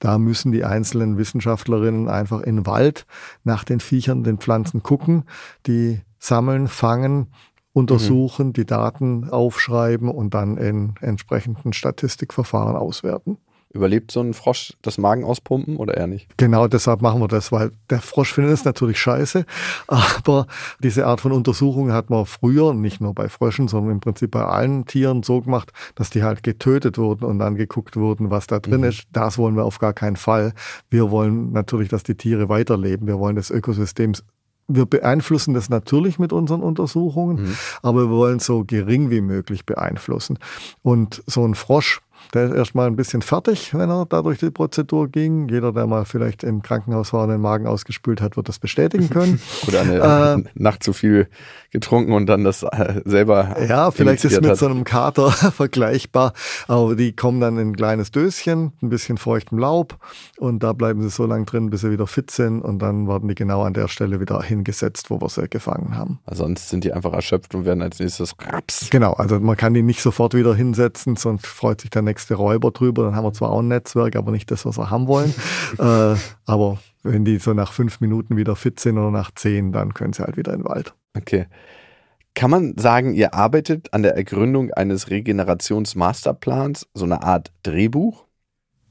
Da 0.00 0.18
müssen 0.18 0.50
die 0.50 0.64
einzelnen 0.64 1.16
Wissenschaftlerinnen 1.16 2.08
einfach 2.08 2.40
in 2.40 2.66
Wald 2.66 3.06
nach 3.44 3.62
den 3.62 3.78
Viechern, 3.78 4.24
den 4.24 4.38
Pflanzen 4.38 4.82
gucken, 4.82 5.24
die 5.66 6.00
sammeln, 6.18 6.66
fangen 6.66 7.28
untersuchen, 7.72 8.48
mhm. 8.48 8.52
die 8.52 8.66
Daten 8.66 9.30
aufschreiben 9.30 10.08
und 10.08 10.34
dann 10.34 10.56
in 10.56 10.94
entsprechenden 11.00 11.72
Statistikverfahren 11.72 12.76
auswerten. 12.76 13.38
Überlebt 13.74 14.10
so 14.10 14.20
ein 14.20 14.34
Frosch 14.34 14.74
das 14.82 14.98
Magen 14.98 15.24
auspumpen 15.24 15.78
oder 15.78 15.96
eher 15.96 16.06
nicht? 16.06 16.36
Genau 16.36 16.68
deshalb 16.68 17.00
machen 17.00 17.22
wir 17.22 17.28
das, 17.28 17.52
weil 17.52 17.70
der 17.88 18.02
Frosch 18.02 18.34
findet 18.34 18.52
es 18.52 18.64
natürlich 18.66 19.00
scheiße. 19.00 19.46
Aber 19.86 20.46
diese 20.82 21.06
Art 21.06 21.22
von 21.22 21.32
Untersuchung 21.32 21.90
hat 21.90 22.10
man 22.10 22.26
früher, 22.26 22.74
nicht 22.74 23.00
nur 23.00 23.14
bei 23.14 23.30
Fröschen, 23.30 23.68
sondern 23.68 23.92
im 23.92 24.00
Prinzip 24.00 24.32
bei 24.32 24.44
allen 24.44 24.84
Tieren 24.84 25.22
so 25.22 25.40
gemacht, 25.40 25.72
dass 25.94 26.10
die 26.10 26.22
halt 26.22 26.42
getötet 26.42 26.98
wurden 26.98 27.24
und 27.24 27.38
dann 27.38 27.54
geguckt 27.54 27.96
wurden, 27.96 28.30
was 28.30 28.46
da 28.46 28.58
drin 28.58 28.82
mhm. 28.82 28.88
ist. 28.88 29.04
Das 29.10 29.38
wollen 29.38 29.56
wir 29.56 29.64
auf 29.64 29.78
gar 29.78 29.94
keinen 29.94 30.16
Fall. 30.16 30.52
Wir 30.90 31.10
wollen 31.10 31.52
natürlich, 31.52 31.88
dass 31.88 32.02
die 32.02 32.16
Tiere 32.16 32.50
weiterleben. 32.50 33.06
Wir 33.06 33.18
wollen 33.18 33.36
das 33.36 33.50
Ökosystem 33.50 34.12
wir 34.68 34.86
beeinflussen 34.86 35.54
das 35.54 35.68
natürlich 35.68 36.18
mit 36.18 36.32
unseren 36.32 36.62
Untersuchungen, 36.62 37.42
mhm. 37.42 37.56
aber 37.82 38.04
wir 38.04 38.10
wollen 38.10 38.36
es 38.38 38.46
so 38.46 38.64
gering 38.64 39.10
wie 39.10 39.20
möglich 39.20 39.66
beeinflussen. 39.66 40.38
Und 40.82 41.22
so 41.26 41.46
ein 41.46 41.54
Frosch, 41.54 42.00
der 42.34 42.46
ist 42.46 42.54
erstmal 42.54 42.86
ein 42.86 42.96
bisschen 42.96 43.22
fertig, 43.22 43.74
wenn 43.74 43.90
er 43.90 44.06
da 44.06 44.22
durch 44.22 44.38
die 44.38 44.50
Prozedur 44.50 45.08
ging. 45.08 45.48
Jeder, 45.48 45.72
der 45.72 45.86
mal 45.86 46.04
vielleicht 46.04 46.42
im 46.44 46.62
Krankenhaus 46.62 47.12
war 47.12 47.24
und 47.24 47.30
den 47.30 47.40
Magen 47.40 47.66
ausgespült 47.66 48.20
hat, 48.20 48.36
wird 48.36 48.48
das 48.48 48.58
bestätigen 48.58 49.10
können. 49.10 49.40
Oder 49.68 49.80
eine 49.82 50.44
äh, 50.44 50.50
Nacht 50.54 50.82
zu 50.82 50.92
viel 50.92 51.28
getrunken 51.70 52.12
und 52.12 52.26
dann 52.26 52.44
das 52.44 52.62
äh, 52.62 53.00
selber. 53.04 53.56
Ja, 53.66 53.90
vielleicht 53.90 54.24
ist 54.24 54.32
es 54.32 54.40
mit 54.40 54.50
hat. 54.50 54.58
so 54.58 54.66
einem 54.66 54.84
Kater 54.84 55.30
vergleichbar, 55.52 56.34
aber 56.68 56.94
die 56.94 57.16
kommen 57.16 57.40
dann 57.40 57.58
in 57.58 57.70
ein 57.70 57.76
kleines 57.76 58.10
Döschen, 58.10 58.72
ein 58.82 58.90
bisschen 58.90 59.16
feuchtem 59.16 59.58
Laub 59.58 59.96
und 60.38 60.62
da 60.62 60.74
bleiben 60.74 61.02
sie 61.02 61.08
so 61.08 61.26
lange 61.26 61.46
drin, 61.46 61.70
bis 61.70 61.80
sie 61.80 61.90
wieder 61.90 62.06
fit 62.06 62.30
sind 62.30 62.60
und 62.60 62.80
dann 62.80 63.08
werden 63.08 63.28
die 63.28 63.34
genau 63.34 63.62
an 63.62 63.72
der 63.72 63.88
Stelle 63.88 64.20
wieder 64.20 64.42
hingesetzt, 64.42 65.10
wo 65.10 65.20
wir 65.20 65.28
sie 65.30 65.48
gefangen 65.48 65.96
haben. 65.96 66.20
Also 66.26 66.44
sonst 66.44 66.68
sind 66.68 66.84
die 66.84 66.92
einfach 66.92 67.12
erschöpft 67.12 67.54
und 67.54 67.64
werden 67.64 67.82
als 67.82 67.98
nächstes 67.98 68.34
raps. 68.38 68.88
Genau, 68.90 69.14
also 69.14 69.40
man 69.40 69.56
kann 69.56 69.72
die 69.72 69.82
nicht 69.82 70.02
sofort 70.02 70.34
wieder 70.34 70.54
hinsetzen, 70.54 71.16
sonst 71.16 71.46
freut 71.46 71.80
sich 71.80 71.90
der 71.90 72.02
nächste 72.12 72.34
Räuber 72.34 72.70
drüber. 72.70 73.04
Dann 73.04 73.16
haben 73.16 73.24
wir 73.24 73.32
zwar 73.32 73.50
auch 73.50 73.60
ein 73.60 73.68
Netzwerk, 73.68 74.16
aber 74.16 74.32
nicht 74.32 74.50
das, 74.50 74.66
was 74.66 74.78
wir 74.78 74.90
haben 74.90 75.06
wollen. 75.06 75.34
äh, 75.78 76.14
aber 76.44 76.78
wenn 77.02 77.24
die 77.24 77.38
so 77.38 77.54
nach 77.54 77.72
fünf 77.72 78.00
Minuten 78.00 78.36
wieder 78.36 78.54
fit 78.54 78.78
sind 78.78 78.98
oder 78.98 79.10
nach 79.10 79.30
zehn, 79.34 79.72
dann 79.72 79.94
können 79.94 80.12
sie 80.12 80.22
halt 80.22 80.36
wieder 80.36 80.52
in 80.52 80.60
den 80.60 80.68
Wald. 80.68 80.94
Okay. 81.16 81.46
Kann 82.34 82.50
man 82.50 82.76
sagen, 82.76 83.14
ihr 83.14 83.34
arbeitet 83.34 83.92
an 83.92 84.02
der 84.02 84.16
Ergründung 84.16 84.70
eines 84.72 85.10
Regenerationsmasterplans, 85.10 86.88
so 86.94 87.04
eine 87.04 87.22
Art 87.22 87.50
Drehbuch? 87.62 88.24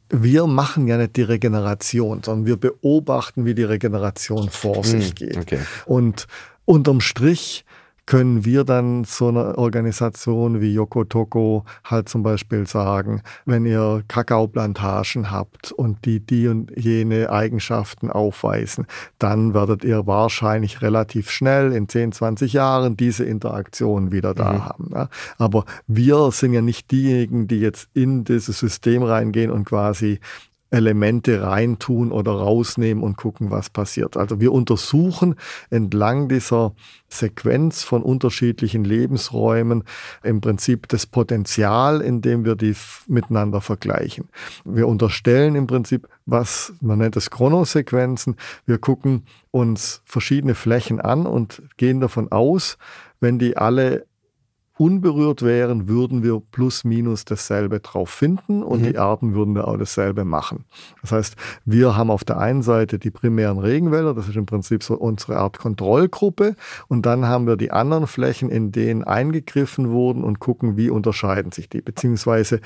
Wir 0.10 0.46
machen 0.46 0.88
ja 0.88 0.98
nicht 0.98 1.16
die 1.16 1.22
Regeneration, 1.22 2.22
sondern 2.24 2.46
wir 2.46 2.58
beobachten, 2.58 3.46
wie 3.46 3.56
die 3.56 3.64
Regeneration 3.64 4.50
vor 4.50 4.84
sich 4.84 5.10
hm, 5.10 5.16
geht. 5.16 5.38
Okay. 5.38 5.60
Und 5.86 6.28
unterm 6.66 7.02
Strich 7.02 7.66
können 8.06 8.46
wir 8.46 8.64
dann 8.64 9.04
so 9.04 9.28
eine 9.28 9.58
Organisation 9.58 10.60
wie 10.60 10.74
Yoko 10.74 11.04
Toko 11.04 11.66
halt 11.84 12.10
zum 12.10 12.24
Beispiel 12.24 12.68
sagen, 12.68 13.22
wenn 13.46 13.66
ihr 13.66 14.04
Kakaoplantagen 14.08 15.32
habt 15.32 15.72
und 15.72 16.06
die 16.06 16.20
die 16.20 16.48
und 16.48 16.72
jene 16.76 17.30
Eigenschaften 17.30 18.10
aufweisen, 18.10 18.88
dann 19.20 19.54
werdet 19.54 19.84
ihr 19.84 20.08
wahrscheinlich 20.08 20.82
relativ 20.82 21.30
schnell 21.30 21.72
in 21.74 21.88
10, 21.88 22.12
20 22.12 22.54
Jahren 22.54 22.98
diese 22.98 23.24
Interaktion 23.24 24.12
wieder 24.12 24.34
da 24.34 24.54
mhm. 24.54 24.66
haben. 24.66 24.90
Ja. 24.94 25.10
Aber 25.38 25.66
wir 25.88 26.32
sind 26.32 26.54
ja 26.54 26.62
nicht 26.62 26.92
diejenigen, 26.92 27.48
die 27.48 27.60
jetzt 27.60 27.90
in 27.94 28.24
dieses 28.24 28.60
System 28.60 29.04
reingehen 29.04 29.52
und 29.52 29.66
quasi 29.66 30.20
Elemente 30.72 31.44
reintun 31.44 32.12
oder 32.12 32.32
rausnehmen 32.32 33.04
und 33.04 33.18
gucken, 33.18 33.52
was 33.52 33.70
passiert. 33.70 34.16
Also 34.18 34.40
wir 34.40 34.54
untersuchen 34.54 35.36
entlang 35.70 36.30
dieser 36.30 36.74
Sequenz 37.10 37.84
von 37.84 38.02
unterschiedlichen 38.02 38.86
Lebensräumen 38.86 39.84
im 40.24 40.40
Prinzip 40.40 40.88
das 40.88 41.06
Potenzial, 41.06 42.02
indem 42.02 42.46
wir 42.46 42.56
die 42.56 42.74
miteinander 43.08 43.60
vergleichen. 43.60 44.30
Wir 44.64 44.88
unterstellen 44.88 45.56
im 45.56 45.68
Prinzip, 45.68 46.08
was 46.26 46.74
man 46.80 47.00
nennt 47.00 47.18
es 47.18 47.30
Chronosequenzen. 47.30 48.38
Wir 48.66 48.78
gucken 48.78 49.26
uns 49.52 50.02
verschiedene 50.06 50.56
Flächen 50.56 51.02
an 51.02 51.26
und 51.26 51.62
gehen 51.76 52.00
davon 52.00 52.32
aus, 52.32 52.78
wenn 53.20 53.38
die 53.38 53.58
alle 53.58 54.06
unberührt 54.82 55.44
wären, 55.44 55.88
würden 55.88 56.24
wir 56.24 56.42
plus 56.52 56.84
minus 56.84 57.24
dasselbe 57.24 57.82
drauf 57.82 58.10
finden 58.10 58.64
und 58.64 58.82
mhm. 58.82 58.86
die 58.86 58.98
Arten 58.98 59.36
würden 59.36 59.54
da 59.54 59.66
auch 59.66 59.78
dasselbe 59.78 60.26
machen. 60.26 60.66
Das 61.02 61.12
heißt, 61.12 61.36
wir 61.66 61.96
haben 61.96 62.10
auf 62.10 62.24
der 62.24 62.40
einen 62.40 62.64
Seite 62.64 62.98
die 62.98 63.12
primären 63.12 63.60
Regenwälder, 63.60 64.16
das 64.16 64.28
ist 64.28 64.38
im 64.38 64.48
Prinzip 64.48 64.82
so 64.82 64.96
unsere 64.96 65.38
Art 65.38 65.60
Kontrollgruppe 65.60 66.56
und 66.88 67.06
dann 67.06 67.28
haben 67.28 67.46
wir 67.46 67.58
die 67.58 67.70
anderen 67.70 68.08
Flächen, 68.08 68.50
in 68.50 68.72
denen 68.72 69.04
eingegriffen 69.04 69.92
wurden 69.92 70.24
und 70.24 70.40
gucken, 70.40 70.78
wie 70.78 70.90
unterscheiden 70.90 71.52
sich 71.52 71.70
die. 71.70 71.84
Beziehungsweise, 71.84 72.60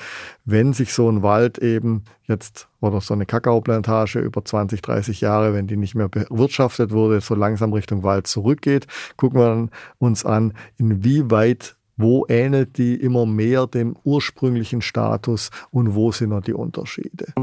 wenn 0.46 0.72
sich 0.72 0.94
so 0.94 1.12
ein 1.12 1.22
Wald 1.22 1.58
eben 1.58 2.06
jetzt 2.28 2.70
oder 2.80 3.02
so 3.02 3.14
eine 3.14 3.26
Kakaoplantage 3.26 4.20
über 4.20 4.46
20, 4.46 4.82
30 4.82 5.20
Jahre, 5.20 5.54
wenn 5.54 5.68
die 5.68 5.76
nicht 5.76 5.96
mehr 5.96 6.08
bewirtschaftet 6.08 6.92
wurde, 6.92 7.20
so 7.20 7.36
langsam 7.36 7.74
Richtung 7.74 8.04
Wald 8.04 8.28
zurückgeht, 8.28 8.88
gucken 9.18 9.40
wir 9.42 9.70
uns 10.00 10.24
an, 10.26 10.54
inwieweit 10.78 11.76
wo 11.98 12.26
ähnelt 12.28 12.78
die 12.78 12.96
immer 12.96 13.26
mehr 13.26 13.68
dem 13.68 13.96
ursprünglichen 14.04 14.82
Status 14.82 15.50
und 15.72 15.96
wo 15.96 16.12
sind 16.12 16.30
noch 16.30 16.42
die 16.42 16.54
Unterschiede? 16.54 17.34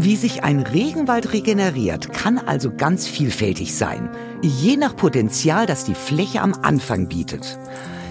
Wie 0.00 0.16
sich 0.16 0.44
ein 0.44 0.60
Regenwald 0.60 1.32
regeneriert, 1.32 2.12
kann 2.12 2.38
also 2.38 2.70
ganz 2.74 3.06
vielfältig 3.06 3.74
sein, 3.74 4.10
je 4.42 4.76
nach 4.76 4.94
Potenzial, 4.96 5.66
das 5.66 5.84
die 5.84 5.94
Fläche 5.94 6.40
am 6.40 6.54
Anfang 6.62 7.08
bietet. 7.08 7.58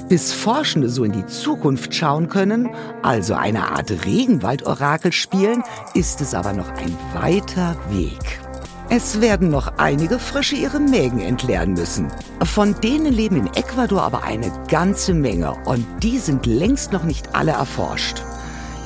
Bis 0.09 0.33
Forschende 0.33 0.89
so 0.89 1.03
in 1.03 1.11
die 1.11 1.25
Zukunft 1.25 1.93
schauen 1.93 2.29
können, 2.29 2.69
also 3.03 3.33
eine 3.33 3.71
Art 3.71 4.05
Regenwaldorakel 4.05 5.11
spielen, 5.11 5.63
ist 5.93 6.21
es 6.21 6.33
aber 6.33 6.53
noch 6.53 6.69
ein 6.69 6.95
weiter 7.13 7.75
Weg. 7.89 8.46
Es 8.89 9.19
werden 9.19 9.50
noch 9.50 9.73
einige 9.78 10.17
Frösche 10.17 10.56
ihre 10.56 10.80
Mägen 10.80 11.19
entleeren 11.19 11.73
müssen. 11.73 12.08
Von 12.41 12.73
denen 12.80 13.12
leben 13.12 13.36
in 13.36 13.54
Ecuador 13.54 14.02
aber 14.02 14.23
eine 14.23 14.50
ganze 14.69 15.13
Menge 15.13 15.56
und 15.65 15.86
die 16.04 16.19
sind 16.19 16.45
längst 16.45 16.93
noch 16.93 17.04
nicht 17.04 17.36
alle 17.36 17.52
erforscht. 17.52 18.23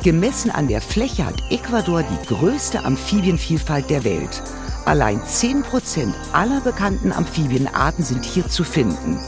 Gemessen 0.04 0.50
an 0.50 0.68
der 0.68 0.82
Fläche 0.82 1.24
hat 1.24 1.36
Ecuador 1.52 2.02
die 2.02 2.28
größte 2.28 2.84
Amphibienvielfalt 2.84 3.92
der 3.92 4.04
Welt. 4.04 4.42
Allein 4.86 5.22
10% 5.22 6.12
aller 6.34 6.62
bekannten 6.62 7.12
Amphibienarten 7.12 8.04
sind 8.04 8.26
hier 8.26 8.47
zu 8.47 8.64
finden. 8.64 9.20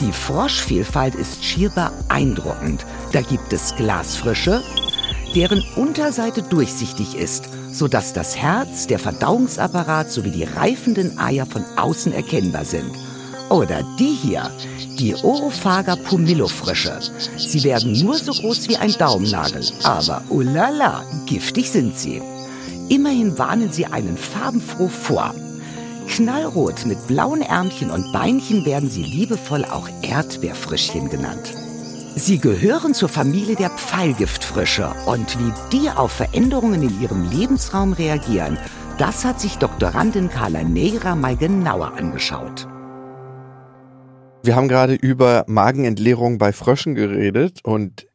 Die 0.00 0.12
Froschvielfalt 0.12 1.16
ist 1.16 1.44
schier 1.44 1.70
beeindruckend. 1.70 2.86
Da 3.10 3.22
gibt 3.22 3.52
es 3.52 3.74
Glasfrische, 3.74 4.62
deren 5.34 5.64
Unterseite 5.74 6.42
durchsichtig 6.42 7.16
ist, 7.16 7.48
sodass 7.72 8.12
das 8.12 8.36
Herz, 8.36 8.86
der 8.86 8.98
Verdauungsapparat 8.98 10.10
sowie 10.10 10.30
die 10.30 10.44
reifenden 10.44 11.18
Eier 11.18 11.46
von 11.46 11.64
außen 11.76 12.12
erkennbar 12.12 12.64
sind. 12.64 12.90
Oder 13.50 13.82
die 13.98 14.14
hier, 14.14 14.50
die 14.98 15.14
Orophaga 15.14 15.96
pumillofrische. 15.96 17.00
Sie 17.36 17.64
werden 17.64 17.92
nur 18.00 18.16
so 18.16 18.32
groß 18.32 18.68
wie 18.68 18.76
ein 18.76 18.94
Daumennagel, 18.98 19.62
aber 19.82 20.22
ulala, 20.30 21.04
giftig 21.26 21.70
sind 21.70 21.98
sie. 21.98 22.22
Immerhin 22.88 23.36
warnen 23.38 23.72
sie 23.72 23.86
einen 23.86 24.16
farbenfroh 24.16 24.88
vor. 24.88 25.34
Knallrot 26.08 26.84
mit 26.86 27.06
blauen 27.06 27.42
Ärmchen 27.42 27.90
und 27.90 28.12
Beinchen 28.12 28.64
werden 28.64 28.90
sie 28.90 29.02
liebevoll 29.02 29.64
auch 29.64 29.88
Erdbeerfrischchen 30.02 31.08
genannt. 31.08 31.54
Sie 32.14 32.38
gehören 32.38 32.92
zur 32.92 33.08
Familie 33.08 33.56
der 33.56 33.70
Pfeilgiftfrische 33.70 34.92
und 35.06 35.38
wie 35.38 35.52
die 35.72 35.88
auf 35.88 36.12
Veränderungen 36.12 36.82
in 36.82 37.00
ihrem 37.00 37.28
Lebensraum 37.30 37.94
reagieren, 37.94 38.58
das 38.98 39.24
hat 39.24 39.40
sich 39.40 39.56
Doktorandin 39.56 40.28
Carla 40.28 40.62
Negra 40.62 41.16
mal 41.16 41.36
genauer 41.36 41.94
angeschaut. 41.94 42.68
Wir 44.44 44.56
haben 44.56 44.68
gerade 44.68 44.94
über 44.94 45.44
Magenentleerung 45.46 46.36
bei 46.36 46.52
Fröschen 46.52 46.94
geredet 46.94 47.60
und 47.64 48.06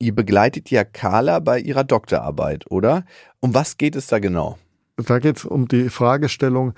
ihr 0.00 0.14
begleitet 0.14 0.70
ja 0.70 0.82
Carla 0.82 1.38
bei 1.38 1.60
ihrer 1.60 1.84
Doktorarbeit, 1.84 2.68
oder? 2.70 3.04
Um 3.38 3.54
was 3.54 3.76
geht 3.76 3.94
es 3.94 4.08
da 4.08 4.18
genau? 4.18 4.58
Da 4.96 5.20
geht 5.20 5.36
es 5.36 5.44
um 5.44 5.68
die 5.68 5.90
Fragestellung, 5.90 6.74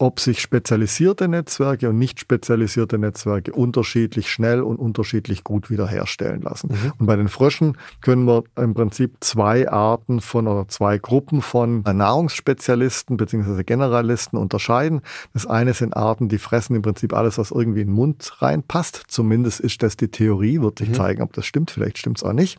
ob 0.00 0.18
sich 0.18 0.40
spezialisierte 0.40 1.28
Netzwerke 1.28 1.90
und 1.90 1.98
nicht 1.98 2.20
spezialisierte 2.20 2.98
Netzwerke 2.98 3.52
unterschiedlich 3.52 4.30
schnell 4.30 4.62
und 4.62 4.78
unterschiedlich 4.78 5.44
gut 5.44 5.68
wiederherstellen 5.68 6.40
lassen. 6.40 6.70
Mhm. 6.70 6.92
Und 6.98 7.06
bei 7.06 7.16
den 7.16 7.28
Fröschen 7.28 7.76
können 8.00 8.26
wir 8.26 8.44
im 8.56 8.72
Prinzip 8.72 9.18
zwei 9.20 9.70
Arten 9.70 10.22
von 10.22 10.48
oder 10.48 10.66
zwei 10.68 10.96
Gruppen 10.96 11.42
von 11.42 11.82
Nahrungsspezialisten 11.82 13.18
bzw. 13.18 13.62
Generalisten 13.62 14.38
unterscheiden. 14.38 15.02
Das 15.34 15.46
eine 15.46 15.74
sind 15.74 15.94
Arten, 15.94 16.30
die 16.30 16.38
fressen 16.38 16.76
im 16.76 16.82
Prinzip 16.82 17.12
alles, 17.12 17.36
was 17.36 17.50
irgendwie 17.50 17.82
in 17.82 17.88
den 17.88 17.94
Mund 17.94 18.32
reinpasst. 18.38 19.02
Zumindest 19.08 19.60
ist 19.60 19.82
das 19.82 19.98
die 19.98 20.08
Theorie, 20.08 20.62
wird 20.62 20.78
sich 20.78 20.88
mhm. 20.88 20.94
zeigen, 20.94 21.22
ob 21.22 21.34
das 21.34 21.44
stimmt. 21.44 21.70
Vielleicht 21.70 21.98
stimmt 21.98 22.16
es 22.16 22.24
auch 22.24 22.32
nicht. 22.32 22.58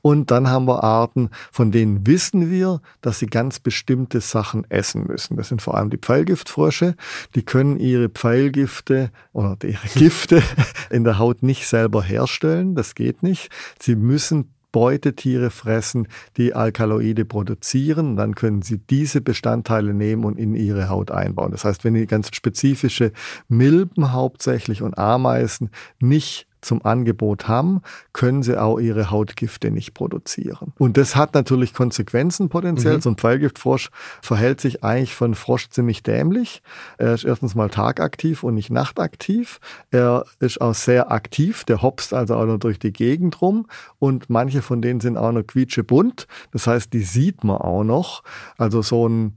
Und 0.00 0.30
dann 0.30 0.48
haben 0.48 0.66
wir 0.66 0.84
Arten, 0.84 1.30
von 1.50 1.72
denen 1.72 2.06
wissen 2.06 2.52
wir, 2.52 2.80
dass 3.00 3.18
sie 3.18 3.26
ganz 3.26 3.58
bestimmte 3.58 4.20
Sachen 4.20 4.64
essen 4.70 5.08
müssen. 5.08 5.36
Das 5.36 5.48
sind 5.48 5.60
vor 5.60 5.76
allem 5.76 5.90
die 5.90 5.98
Pfeilgiftfrösche 5.98 6.67
Frösche, 6.68 6.96
die 7.34 7.42
können 7.42 7.78
ihre 7.80 8.10
Pfeilgifte 8.10 9.10
oder 9.32 9.56
ihre 9.64 9.88
Gifte 9.94 10.42
in 10.90 11.02
der 11.04 11.18
Haut 11.18 11.42
nicht 11.42 11.66
selber 11.66 12.02
herstellen. 12.02 12.74
Das 12.74 12.94
geht 12.94 13.22
nicht. 13.22 13.48
Sie 13.80 13.96
müssen 13.96 14.52
Beutetiere 14.70 15.48
fressen, 15.48 16.08
die 16.36 16.52
Alkaloide 16.52 17.24
produzieren. 17.24 18.16
Dann 18.16 18.34
können 18.34 18.60
sie 18.60 18.76
diese 18.76 19.22
Bestandteile 19.22 19.94
nehmen 19.94 20.24
und 20.24 20.38
in 20.38 20.54
ihre 20.54 20.90
Haut 20.90 21.10
einbauen. 21.10 21.52
Das 21.52 21.64
heißt, 21.64 21.84
wenn 21.84 21.94
die 21.94 22.06
ganz 22.06 22.28
spezifische 22.34 23.12
Milben 23.48 24.12
hauptsächlich 24.12 24.82
und 24.82 24.98
Ameisen 24.98 25.70
nicht 26.00 26.47
zum 26.68 26.84
Angebot 26.84 27.48
haben, 27.48 27.80
können 28.12 28.42
sie 28.42 28.60
auch 28.60 28.78
ihre 28.78 29.10
Hautgifte 29.10 29.70
nicht 29.70 29.94
produzieren. 29.94 30.72
Und 30.78 30.96
das 30.96 31.16
hat 31.16 31.34
natürlich 31.34 31.74
Konsequenzen 31.74 32.48
potenziell. 32.48 32.96
Mhm. 32.96 33.00
So 33.00 33.10
ein 33.10 33.16
Pfeilgiftfrosch 33.16 33.90
verhält 34.22 34.60
sich 34.60 34.84
eigentlich 34.84 35.14
von 35.14 35.34
Frosch 35.34 35.70
ziemlich 35.70 36.02
dämlich. 36.02 36.62
Er 36.98 37.14
ist 37.14 37.24
erstens 37.24 37.54
mal 37.54 37.70
tagaktiv 37.70 38.44
und 38.44 38.54
nicht 38.54 38.70
nachtaktiv. 38.70 39.58
Er 39.90 40.24
ist 40.38 40.60
auch 40.60 40.74
sehr 40.74 41.10
aktiv. 41.10 41.64
Der 41.64 41.82
hopst 41.82 42.12
also 42.14 42.36
auch 42.36 42.46
noch 42.46 42.58
durch 42.58 42.78
die 42.78 42.92
Gegend 42.92 43.40
rum. 43.40 43.66
Und 43.98 44.28
manche 44.28 44.62
von 44.62 44.82
denen 44.82 45.00
sind 45.00 45.16
auch 45.16 45.32
noch 45.32 45.42
quietschebunt. 45.42 46.26
Das 46.52 46.66
heißt, 46.66 46.92
die 46.92 47.02
sieht 47.02 47.44
man 47.44 47.56
auch 47.56 47.84
noch. 47.84 48.22
Also 48.58 48.82
so 48.82 49.08
ein 49.08 49.34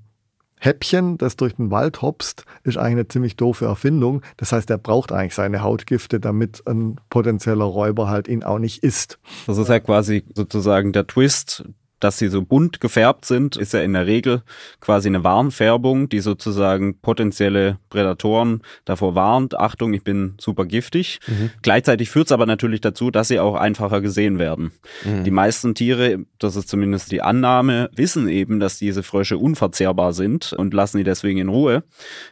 Häppchen, 0.63 1.17
das 1.17 1.35
durch 1.35 1.55
den 1.55 1.71
Wald 1.71 2.03
hopst, 2.03 2.45
ist 2.63 2.77
eigentlich 2.77 2.91
eine 2.91 3.07
ziemlich 3.07 3.35
doofe 3.35 3.65
Erfindung. 3.65 4.21
Das 4.37 4.51
heißt, 4.51 4.69
er 4.69 4.77
braucht 4.77 5.11
eigentlich 5.11 5.33
seine 5.33 5.63
Hautgifte, 5.63 6.19
damit 6.19 6.61
ein 6.67 6.97
potenzieller 7.09 7.65
Räuber 7.65 8.09
halt 8.09 8.27
ihn 8.27 8.43
auch 8.43 8.59
nicht 8.59 8.83
isst. 8.83 9.17
Das 9.47 9.57
ist 9.57 9.69
ja 9.69 9.79
quasi 9.79 10.23
sozusagen 10.35 10.93
der 10.93 11.07
Twist, 11.07 11.65
dass 12.03 12.17
sie 12.17 12.27
so 12.27 12.41
bunt 12.41 12.81
gefärbt 12.81 13.25
sind, 13.25 13.55
ist 13.55 13.73
ja 13.73 13.81
in 13.81 13.93
der 13.93 14.07
Regel 14.07 14.41
quasi 14.79 15.07
eine 15.07 15.23
Warnfärbung, 15.23 16.09
die 16.09 16.19
sozusagen 16.19 16.99
potenzielle 16.99 17.77
Prädatoren 17.89 18.61
davor 18.85 19.15
warnt, 19.15 19.57
Achtung, 19.57 19.93
ich 19.93 20.03
bin 20.03 20.33
super 20.39 20.65
giftig. 20.65 21.19
Mhm. 21.27 21.51
Gleichzeitig 21.61 22.09
führt 22.09 22.27
es 22.27 22.31
aber 22.31 22.45
natürlich 22.45 22.81
dazu, 22.81 23.11
dass 23.11 23.27
sie 23.27 23.39
auch 23.39 23.55
einfacher 23.55 24.01
gesehen 24.01 24.39
werden. 24.39 24.71
Mhm. 25.05 25.23
Die 25.23 25.31
meisten 25.31 25.75
Tiere, 25.75 26.25
das 26.39 26.55
ist 26.55 26.69
zumindest 26.69 27.11
die 27.11 27.21
Annahme, 27.21 27.89
wissen 27.95 28.27
eben, 28.27 28.59
dass 28.59 28.77
diese 28.77 29.03
Frösche 29.03 29.37
unverzehrbar 29.37 30.13
sind 30.13 30.53
und 30.53 30.73
lassen 30.73 30.97
die 30.97 31.03
deswegen 31.03 31.39
in 31.39 31.49
Ruhe. 31.49 31.83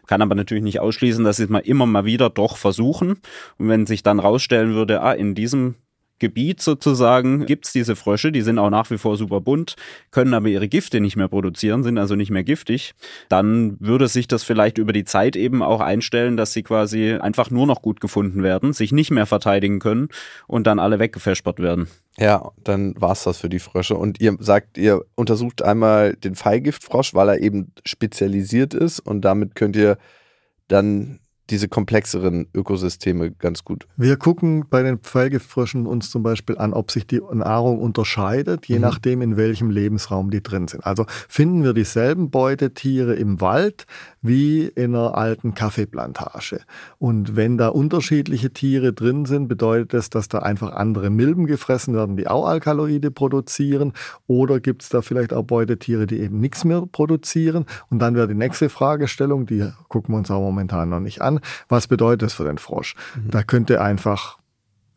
Kann 0.07 0.22
aber 0.22 0.36
natürlich 0.36 0.63
nicht 0.63 0.80
ausschließen, 0.80 1.24
dass 1.24 1.38
sie 1.38 1.43
es 1.43 1.49
mal 1.49 1.59
immer 1.59 1.86
mal 1.86 2.05
wieder 2.05 2.30
doch 2.30 2.57
versuchen. 2.57 3.20
Und 3.57 3.70
wenn 3.70 3.86
sich 3.86 4.03
dann 4.03 4.20
rausstellen 4.20 4.74
würde, 4.74 5.01
ah, 5.01 5.13
in 5.13 5.36
diesem 5.36 5.76
Gebiet 6.20 6.61
sozusagen 6.61 7.45
gibt's 7.45 7.72
diese 7.72 7.95
Frösche, 7.95 8.32
die 8.32 8.41
sind 8.41 8.59
auch 8.59 8.70
nach 8.70 8.89
wie 8.91 8.97
vor 8.97 9.17
super 9.17 9.41
bunt, 9.41 9.76
können 10.11 10.34
aber 10.34 10.47
ihre 10.47 10.67
Gifte 10.67 10.99
nicht 10.99 11.15
mehr 11.15 11.28
produzieren, 11.28 11.84
sind 11.84 11.97
also 11.97 12.15
nicht 12.15 12.32
mehr 12.32 12.43
giftig, 12.43 12.93
dann 13.30 13.78
würde 13.80 14.07
sich 14.07 14.28
das 14.28 14.43
vielleicht 14.43 14.78
über 14.78 14.93
die 14.93 15.05
Zeit 15.05 15.36
eben 15.36 15.63
auch 15.63 15.82
einstellen, 15.82 16.38
dass 16.38 16.53
sie 16.53 16.63
quasi 16.63 17.13
einfach 17.13 17.49
nur 17.49 17.67
noch 17.67 17.82
gut 17.82 18.01
gefunden 18.01 18.43
werden, 18.43 18.74
sich 18.74 18.91
nicht 18.91 19.11
mehr 19.11 19.26
verteidigen 19.26 19.80
können 19.80 20.09
und 20.47 20.67
dann 20.67 20.80
alle 20.80 20.99
weggefespert 20.99 21.59
werden. 21.59 21.88
Ja, 22.17 22.51
dann 22.63 22.95
war's 22.99 23.24
das 23.24 23.38
für 23.38 23.49
die 23.49 23.59
Frösche. 23.59 23.95
Und 23.95 24.20
ihr 24.20 24.36
sagt, 24.39 24.78
ihr 24.78 25.05
untersucht 25.15 25.61
einmal 25.61 26.15
den 26.15 26.36
Pfeilgiftfrosch, 26.36 27.13
weil 27.13 27.30
er 27.30 27.39
eben 27.39 27.72
spezialisiert 27.86 28.74
ist 28.74 28.99
und 28.99 29.22
damit 29.22 29.55
könnt 29.55 29.76
ihr 29.76 29.97
dann 30.67 31.20
diese 31.50 31.68
komplexeren 31.68 32.47
Ökosysteme 32.54 33.32
ganz 33.32 33.64
gut. 33.64 33.88
Wir 33.97 34.18
gucken 34.18 34.66
bei 34.70 34.84
den 34.84 35.00
Pfeilgiftfröschen 35.00 35.86
uns 35.86 36.12
zum 36.12 36.24
Beispiel 36.24 36.58
an, 36.58 36.74
ob 36.74 36.91
sich 36.91 37.08
die 37.08 37.22
Nahrung 37.34 37.80
unterscheidet, 37.80 38.68
je 38.68 38.76
mhm. 38.76 38.82
nachdem, 38.82 39.22
in 39.22 39.38
welchem 39.38 39.70
Lebensraum 39.70 40.30
die 40.30 40.43
drin 40.43 40.68
sind. 40.68 40.86
Also 40.86 41.06
finden 41.28 41.64
wir 41.64 41.74
dieselben 41.74 42.30
Beutetiere 42.30 43.16
im 43.16 43.41
Wald 43.41 43.86
wie 44.22 44.66
in 44.66 44.95
einer 44.95 45.16
alten 45.16 45.54
Kaffeeplantage. 45.54 46.62
Und 46.97 47.36
wenn 47.36 47.58
da 47.58 47.70
unterschiedliche 47.70 48.52
Tiere 48.52 48.93
drin 48.93 49.26
sind, 49.26 49.47
bedeutet 49.47 49.93
das, 49.93 50.10
dass 50.10 50.28
da 50.28 50.39
einfach 50.39 50.74
andere 50.74 51.10
Milben 51.10 51.45
gefressen 51.45 51.93
werden, 51.95 52.18
die 52.18 52.28
auch 52.28 52.47
Alkaloide 52.47 53.12
produzieren. 53.12 53.93
Oder 54.28 54.60
gibt 54.60 54.84
es 54.84 54.89
da 54.89 55.02
vielleicht 55.02 55.34
auch 55.34 55.43
Beutetiere, 55.43 56.06
die 56.06 56.20
eben 56.20 56.39
nichts 56.39 56.66
mehr 56.66 56.86
produzieren? 56.91 57.66
Und 57.89 58.00
dann 58.00 58.16
wäre 58.16 58.28
die 58.28 58.36
nächste 58.36 58.70
Fragestellung, 58.70 59.45
die 59.45 59.70
gucken 59.88 60.14
wir 60.14 60.20
uns 60.20 60.30
auch 60.30 60.41
momentan 60.41 60.89
noch 60.89 61.00
nicht 61.00 61.22
an 61.22 61.39
was 61.68 61.88
bedeutet 61.88 62.24
das 62.24 62.34
für 62.34 62.46
den 62.46 62.58
Frosch? 62.58 62.96
Mhm. 63.16 63.32
Da 63.32 63.44
könnte 63.44 63.82
einfach 63.82 64.40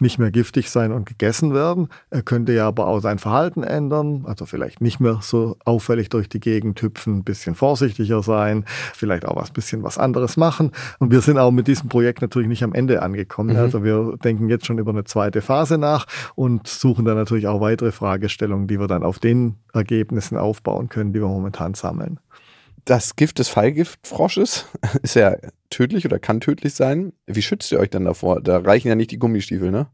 nicht 0.03 0.19
mehr 0.19 0.31
giftig 0.31 0.69
sein 0.69 0.93
und 0.93 1.07
gegessen 1.07 1.55
werden. 1.55 1.89
Er 2.11 2.23
könnte 2.23 2.53
ja 2.53 2.69
aber 2.69 2.87
auch 2.89 3.01
sein 3.01 3.19
Verhalten 3.19 3.63
ändern, 3.63 4.25
also 4.27 4.45
vielleicht 4.45 4.83
nicht 4.83 5.01
mehr 5.01 5.21
so 5.23 5.57
auffällig 5.65 6.11
durch 6.11 6.29
die 6.29 6.41
Gegend 6.41 6.83
hüpfen, 6.83 7.19
ein 7.19 7.25
bisschen 7.25 7.55
vorsichtiger 7.55 8.23
sein, 8.23 8.65
vielleicht 8.95 9.25
auch 9.25 9.37
was 9.37 9.51
bisschen 9.51 9.83
was 9.83 9.97
anderes 9.97 10.37
machen. 10.37 10.73
Und 10.99 11.11
wir 11.11 11.23
sind 11.23 11.39
auch 11.39 11.53
mit 11.53 11.69
diesem 11.69 11.89
Projekt 11.89 12.21
natürlich 12.21 12.49
nicht 12.49 12.65
am 12.65 12.75
Ende 12.75 13.01
angekommen. 13.01 13.55
Mhm. 13.55 13.63
Also 13.63 13.85
wir 13.85 14.17
denken 14.23 14.51
jetzt 14.51 14.67
schon 14.67 14.79
über 14.79 14.91
eine 14.91 15.05
zweite 15.05 15.41
Phase 15.41 15.79
nach 15.79 16.07
und 16.35 16.67
suchen 16.67 17.05
dann 17.05 17.17
natürlich 17.17 17.47
auch 17.47 17.61
weitere 17.61 17.93
Fragestellungen, 17.93 18.67
die 18.67 18.79
wir 18.79 18.89
dann 18.89 19.05
auf 19.05 19.19
den 19.19 19.57
Ergebnissen 19.73 20.37
aufbauen 20.37 20.89
können, 20.89 21.13
die 21.13 21.21
wir 21.21 21.29
momentan 21.29 21.75
sammeln 21.75 22.19
das 22.85 23.17
Gift 23.17 23.39
des 23.39 23.49
Fallgiftfrosches 23.49 24.67
ist 25.03 25.15
ja 25.15 25.37
tödlich 25.73 26.05
oder 26.05 26.19
kann 26.19 26.41
tödlich 26.41 26.75
sein. 26.75 27.13
Wie 27.27 27.43
schützt 27.43 27.73
ihr 27.73 27.81
euch 27.81 27.91
dann 27.91 28.05
davor? 28.05 28.41
Da 28.41 28.59
reichen 28.59 28.89
ja 28.89 28.95
nicht 28.95 29.11
die 29.11 29.19
Gummistiefel, 29.19 29.71
ne? 29.71 29.89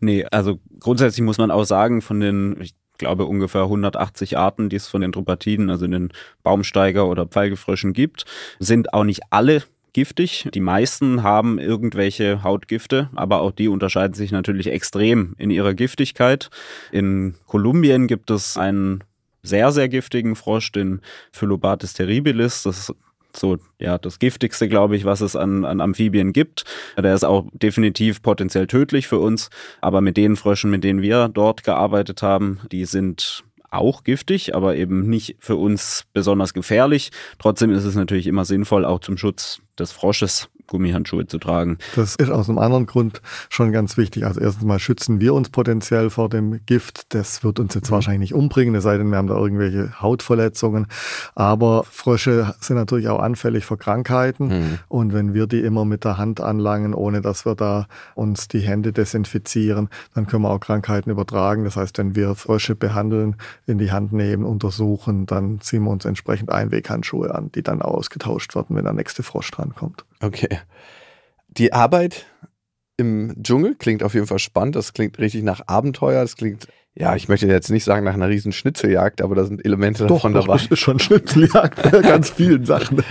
Nee, 0.00 0.24
also 0.30 0.58
grundsätzlich 0.80 1.22
muss 1.22 1.38
man 1.38 1.50
auch 1.50 1.64
sagen, 1.64 2.00
von 2.00 2.20
den, 2.20 2.56
ich 2.60 2.74
glaube, 2.96 3.26
ungefähr 3.26 3.62
180 3.62 4.38
Arten, 4.38 4.68
die 4.68 4.76
es 4.76 4.88
von 4.88 5.00
den 5.00 5.12
Tropatiden, 5.12 5.70
also 5.70 5.86
den 5.86 6.10
Baumsteiger 6.42 7.06
oder 7.06 7.26
Pfeilgefröschen 7.26 7.92
gibt, 7.92 8.24
sind 8.58 8.94
auch 8.94 9.04
nicht 9.04 9.22
alle 9.30 9.62
giftig. 9.92 10.48
Die 10.54 10.60
meisten 10.60 11.22
haben 11.22 11.58
irgendwelche 11.58 12.42
Hautgifte, 12.42 13.10
aber 13.14 13.40
auch 13.40 13.52
die 13.52 13.68
unterscheiden 13.68 14.14
sich 14.14 14.32
natürlich 14.32 14.68
extrem 14.68 15.34
in 15.38 15.50
ihrer 15.50 15.74
Giftigkeit. 15.74 16.50
In 16.92 17.34
Kolumbien 17.46 18.06
gibt 18.06 18.30
es 18.30 18.56
einen 18.56 19.04
sehr, 19.42 19.72
sehr 19.72 19.88
giftigen 19.88 20.36
Frosch, 20.36 20.72
den 20.72 21.00
Phyllobates 21.32 21.94
terribilis. 21.94 22.64
Das 22.64 22.94
so 23.34 23.58
ja 23.78 23.98
das 23.98 24.18
giftigste, 24.18 24.68
glaube 24.68 24.96
ich, 24.96 25.04
was 25.04 25.20
es 25.20 25.36
an, 25.36 25.64
an 25.64 25.80
Amphibien 25.80 26.32
gibt. 26.32 26.64
Der 26.96 27.14
ist 27.14 27.24
auch 27.24 27.46
definitiv 27.52 28.22
potenziell 28.22 28.66
tödlich 28.66 29.08
für 29.08 29.18
uns. 29.18 29.50
Aber 29.80 30.00
mit 30.00 30.16
den 30.16 30.36
Fröschen, 30.36 30.70
mit 30.70 30.84
denen 30.84 31.02
wir 31.02 31.28
dort 31.28 31.64
gearbeitet 31.64 32.22
haben, 32.22 32.60
die 32.72 32.84
sind 32.84 33.44
auch 33.70 34.02
giftig, 34.02 34.54
aber 34.54 34.76
eben 34.76 35.08
nicht 35.08 35.36
für 35.40 35.56
uns 35.56 36.04
besonders 36.12 36.54
gefährlich. 36.54 37.10
Trotzdem 37.38 37.70
ist 37.70 37.84
es 37.84 37.94
natürlich 37.94 38.26
immer 38.26 38.44
sinnvoll, 38.44 38.84
auch 38.84 39.00
zum 39.00 39.18
Schutz 39.18 39.60
des 39.78 39.92
Frosches 39.92 40.48
Gummihandschuhe 40.68 41.26
zu 41.26 41.38
tragen. 41.38 41.78
Das 41.96 42.14
ist 42.14 42.30
aus 42.30 42.48
einem 42.48 42.58
anderen 42.58 42.86
Grund 42.86 43.20
schon 43.48 43.72
ganz 43.72 43.96
wichtig. 43.96 44.24
Also 44.24 44.40
erstens 44.40 44.64
mal 44.64 44.78
schützen 44.78 45.20
wir 45.20 45.34
uns 45.34 45.48
potenziell 45.48 46.10
vor 46.10 46.28
dem 46.28 46.64
Gift. 46.66 47.14
Das 47.14 47.42
wird 47.42 47.58
uns 47.58 47.74
jetzt 47.74 47.90
mhm. 47.90 47.94
wahrscheinlich 47.94 48.30
nicht 48.30 48.34
umbringen, 48.34 48.74
es 48.76 48.84
sei 48.84 48.98
denn, 48.98 49.10
wir 49.10 49.16
haben 49.16 49.26
da 49.26 49.36
irgendwelche 49.36 50.00
Hautverletzungen. 50.00 50.86
Aber 51.34 51.84
Frösche 51.84 52.54
sind 52.60 52.76
natürlich 52.76 53.08
auch 53.08 53.20
anfällig 53.20 53.64
für 53.64 53.76
Krankheiten. 53.76 54.48
Mhm. 54.48 54.78
Und 54.88 55.12
wenn 55.12 55.34
wir 55.34 55.46
die 55.46 55.60
immer 55.60 55.84
mit 55.84 56.04
der 56.04 56.18
Hand 56.18 56.40
anlangen, 56.40 56.94
ohne 56.94 57.20
dass 57.22 57.44
wir 57.44 57.54
da 57.54 57.88
uns 58.14 58.46
die 58.48 58.60
Hände 58.60 58.92
desinfizieren, 58.92 59.88
dann 60.14 60.26
können 60.26 60.42
wir 60.42 60.50
auch 60.50 60.60
Krankheiten 60.60 61.10
übertragen. 61.10 61.64
Das 61.64 61.76
heißt, 61.76 61.98
wenn 61.98 62.14
wir 62.14 62.34
Frösche 62.34 62.76
behandeln, 62.76 63.36
in 63.66 63.78
die 63.78 63.90
Hand 63.90 64.12
nehmen, 64.12 64.44
untersuchen, 64.44 65.24
dann 65.24 65.60
ziehen 65.60 65.84
wir 65.84 65.90
uns 65.90 66.04
entsprechend 66.04 66.50
Einweghandschuhe 66.50 67.34
an, 67.34 67.50
die 67.52 67.62
dann 67.62 67.80
ausgetauscht 67.80 68.54
werden, 68.54 68.76
wenn 68.76 68.84
der 68.84 68.92
nächste 68.92 69.22
Frosch 69.22 69.50
drankommt. 69.68 70.04
Okay. 70.20 70.60
Die 71.48 71.72
Arbeit 71.72 72.26
im 72.96 73.42
Dschungel 73.42 73.74
klingt 73.76 74.02
auf 74.02 74.14
jeden 74.14 74.26
Fall 74.26 74.38
spannend. 74.38 74.76
Das 74.76 74.92
klingt 74.92 75.18
richtig 75.18 75.42
nach 75.42 75.62
Abenteuer. 75.66 76.22
Das 76.22 76.36
klingt, 76.36 76.66
ja, 76.94 77.14
ich 77.14 77.28
möchte 77.28 77.46
jetzt 77.46 77.70
nicht 77.70 77.84
sagen 77.84 78.04
nach 78.04 78.14
einer 78.14 78.28
riesen 78.28 78.52
Schnitzeljagd, 78.52 79.22
aber 79.22 79.34
da 79.34 79.44
sind 79.44 79.64
Elemente 79.64 80.06
Doch, 80.06 80.16
davon 80.16 80.34
doch, 80.34 80.46
dabei. 80.46 80.58
Das 80.58 80.66
ist 80.66 80.80
schon 80.80 80.98
Schnitzeljagd 80.98 81.90
bei 81.90 82.00
ganz 82.02 82.30
vielen 82.30 82.64
Sachen. 82.64 83.02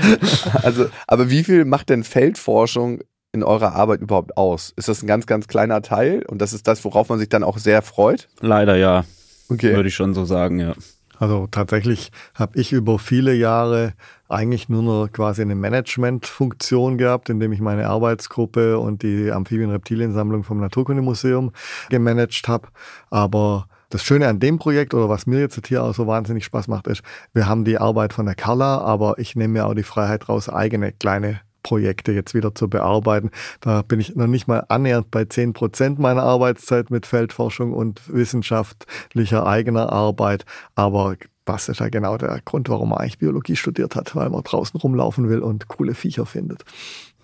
Also, 0.62 0.88
aber 1.08 1.30
wie 1.30 1.44
viel 1.44 1.66
macht 1.66 1.90
denn 1.90 2.04
Feldforschung 2.04 3.02
in 3.32 3.44
eurer 3.44 3.74
Arbeit 3.74 4.02
überhaupt 4.02 4.38
aus? 4.38 4.74
Ist 4.76 4.90
das 4.90 5.02
ein 5.02 5.08
ganz, 5.08 5.26
ganz 5.26 5.48
kleiner 5.48 5.82
Teil 5.82 6.24
und 6.28 6.42
das 6.42 6.54
ist 6.54 6.68
das, 6.68 6.84
worauf 6.84 7.10
man 7.10 7.20
sich 7.20 7.30
dann 7.30 7.44
auch 7.44 7.58
sehr 7.58 7.82
freut? 7.82 8.28
Leider 8.42 8.76
ja. 8.76 9.06
Okay. 9.50 9.74
Würde 9.76 9.88
ich 9.88 9.96
schon 9.96 10.14
so 10.14 10.26
sagen, 10.26 10.60
ja. 10.60 10.74
Also 11.20 11.48
tatsächlich 11.48 12.12
habe 12.36 12.60
ich 12.60 12.74
über 12.74 13.00
viele 13.00 13.34
Jahre 13.34 13.94
eigentlich 14.30 14.70
nur 14.70 14.84
noch 14.84 15.12
quasi 15.12 15.42
eine 15.42 15.56
Managementfunktion 15.56 16.98
gehabt, 16.98 17.30
indem 17.30 17.52
ich 17.52 17.62
meine 17.62 17.88
Arbeitsgruppe 17.88 18.80
und 18.80 19.04
die 19.04 19.32
Amphibien-Reptiliensammlung 19.32 20.44
vom 20.44 20.60
Naturkundemuseum 20.60 21.52
gemanagt 21.90 22.48
habe. 22.48 22.68
Aber 23.10 23.68
das 23.90 24.04
Schöne 24.04 24.28
an 24.28 24.40
dem 24.40 24.60
Projekt 24.60 24.94
oder 24.94 25.08
was 25.08 25.28
mir 25.28 25.40
jetzt 25.40 25.66
hier 25.68 25.84
auch 25.84 25.94
so 25.94 26.08
wahnsinnig 26.08 26.44
Spaß 26.46 26.68
macht, 26.68 26.88
ist, 26.88 27.04
wir 27.34 27.48
haben 27.48 27.64
die 27.64 27.78
Arbeit 27.78 28.14
von 28.14 28.26
der 28.26 28.36
Carla, 28.36 28.80
aber 28.80 29.18
ich 29.18 29.36
nehme 29.36 29.54
mir 29.54 29.66
auch 29.66 29.76
die 29.76 29.84
Freiheit 29.84 30.28
raus, 30.28 30.50
eigene 30.50 30.92
kleine 30.92 31.40
Projekte 31.64 32.12
jetzt 32.14 32.34
wieder 32.34 32.56
zu 32.56 32.70
bearbeiten. 32.70 33.32
Da 33.60 33.82
bin 33.82 34.00
ich 34.00 34.16
noch 34.16 34.28
nicht 34.28 34.48
mal 34.48 34.66
annähernd 34.70 35.12
bei 35.12 35.26
10 35.26 35.54
Prozent 35.54 36.00
meiner 36.00 36.24
Arbeitszeit 36.24 36.92
mit 36.92 37.06
Feldforschung 37.06 37.74
und 37.74 38.02
wissenschaftlicher 38.14 39.46
eigener 39.46 39.92
Arbeit. 39.92 40.46
Aber 40.76 41.16
das 41.48 41.70
ist 41.70 41.80
ja 41.80 41.90
genau 41.90 42.18
der 42.18 42.42
Grund, 42.44 42.70
warum 42.70 42.90
man 42.90 43.00
eigentlich 43.00 43.20
Biologie 43.20 43.56
studiert 43.56 43.96
hat, 43.96 44.16
weil 44.16 44.30
man 44.30 44.44
draußen 44.44 44.80
rumlaufen 44.80 45.30
will 45.30 45.40
und 45.40 45.68
coole 45.68 45.94
Viecher 45.94 46.26
findet. 46.26 46.64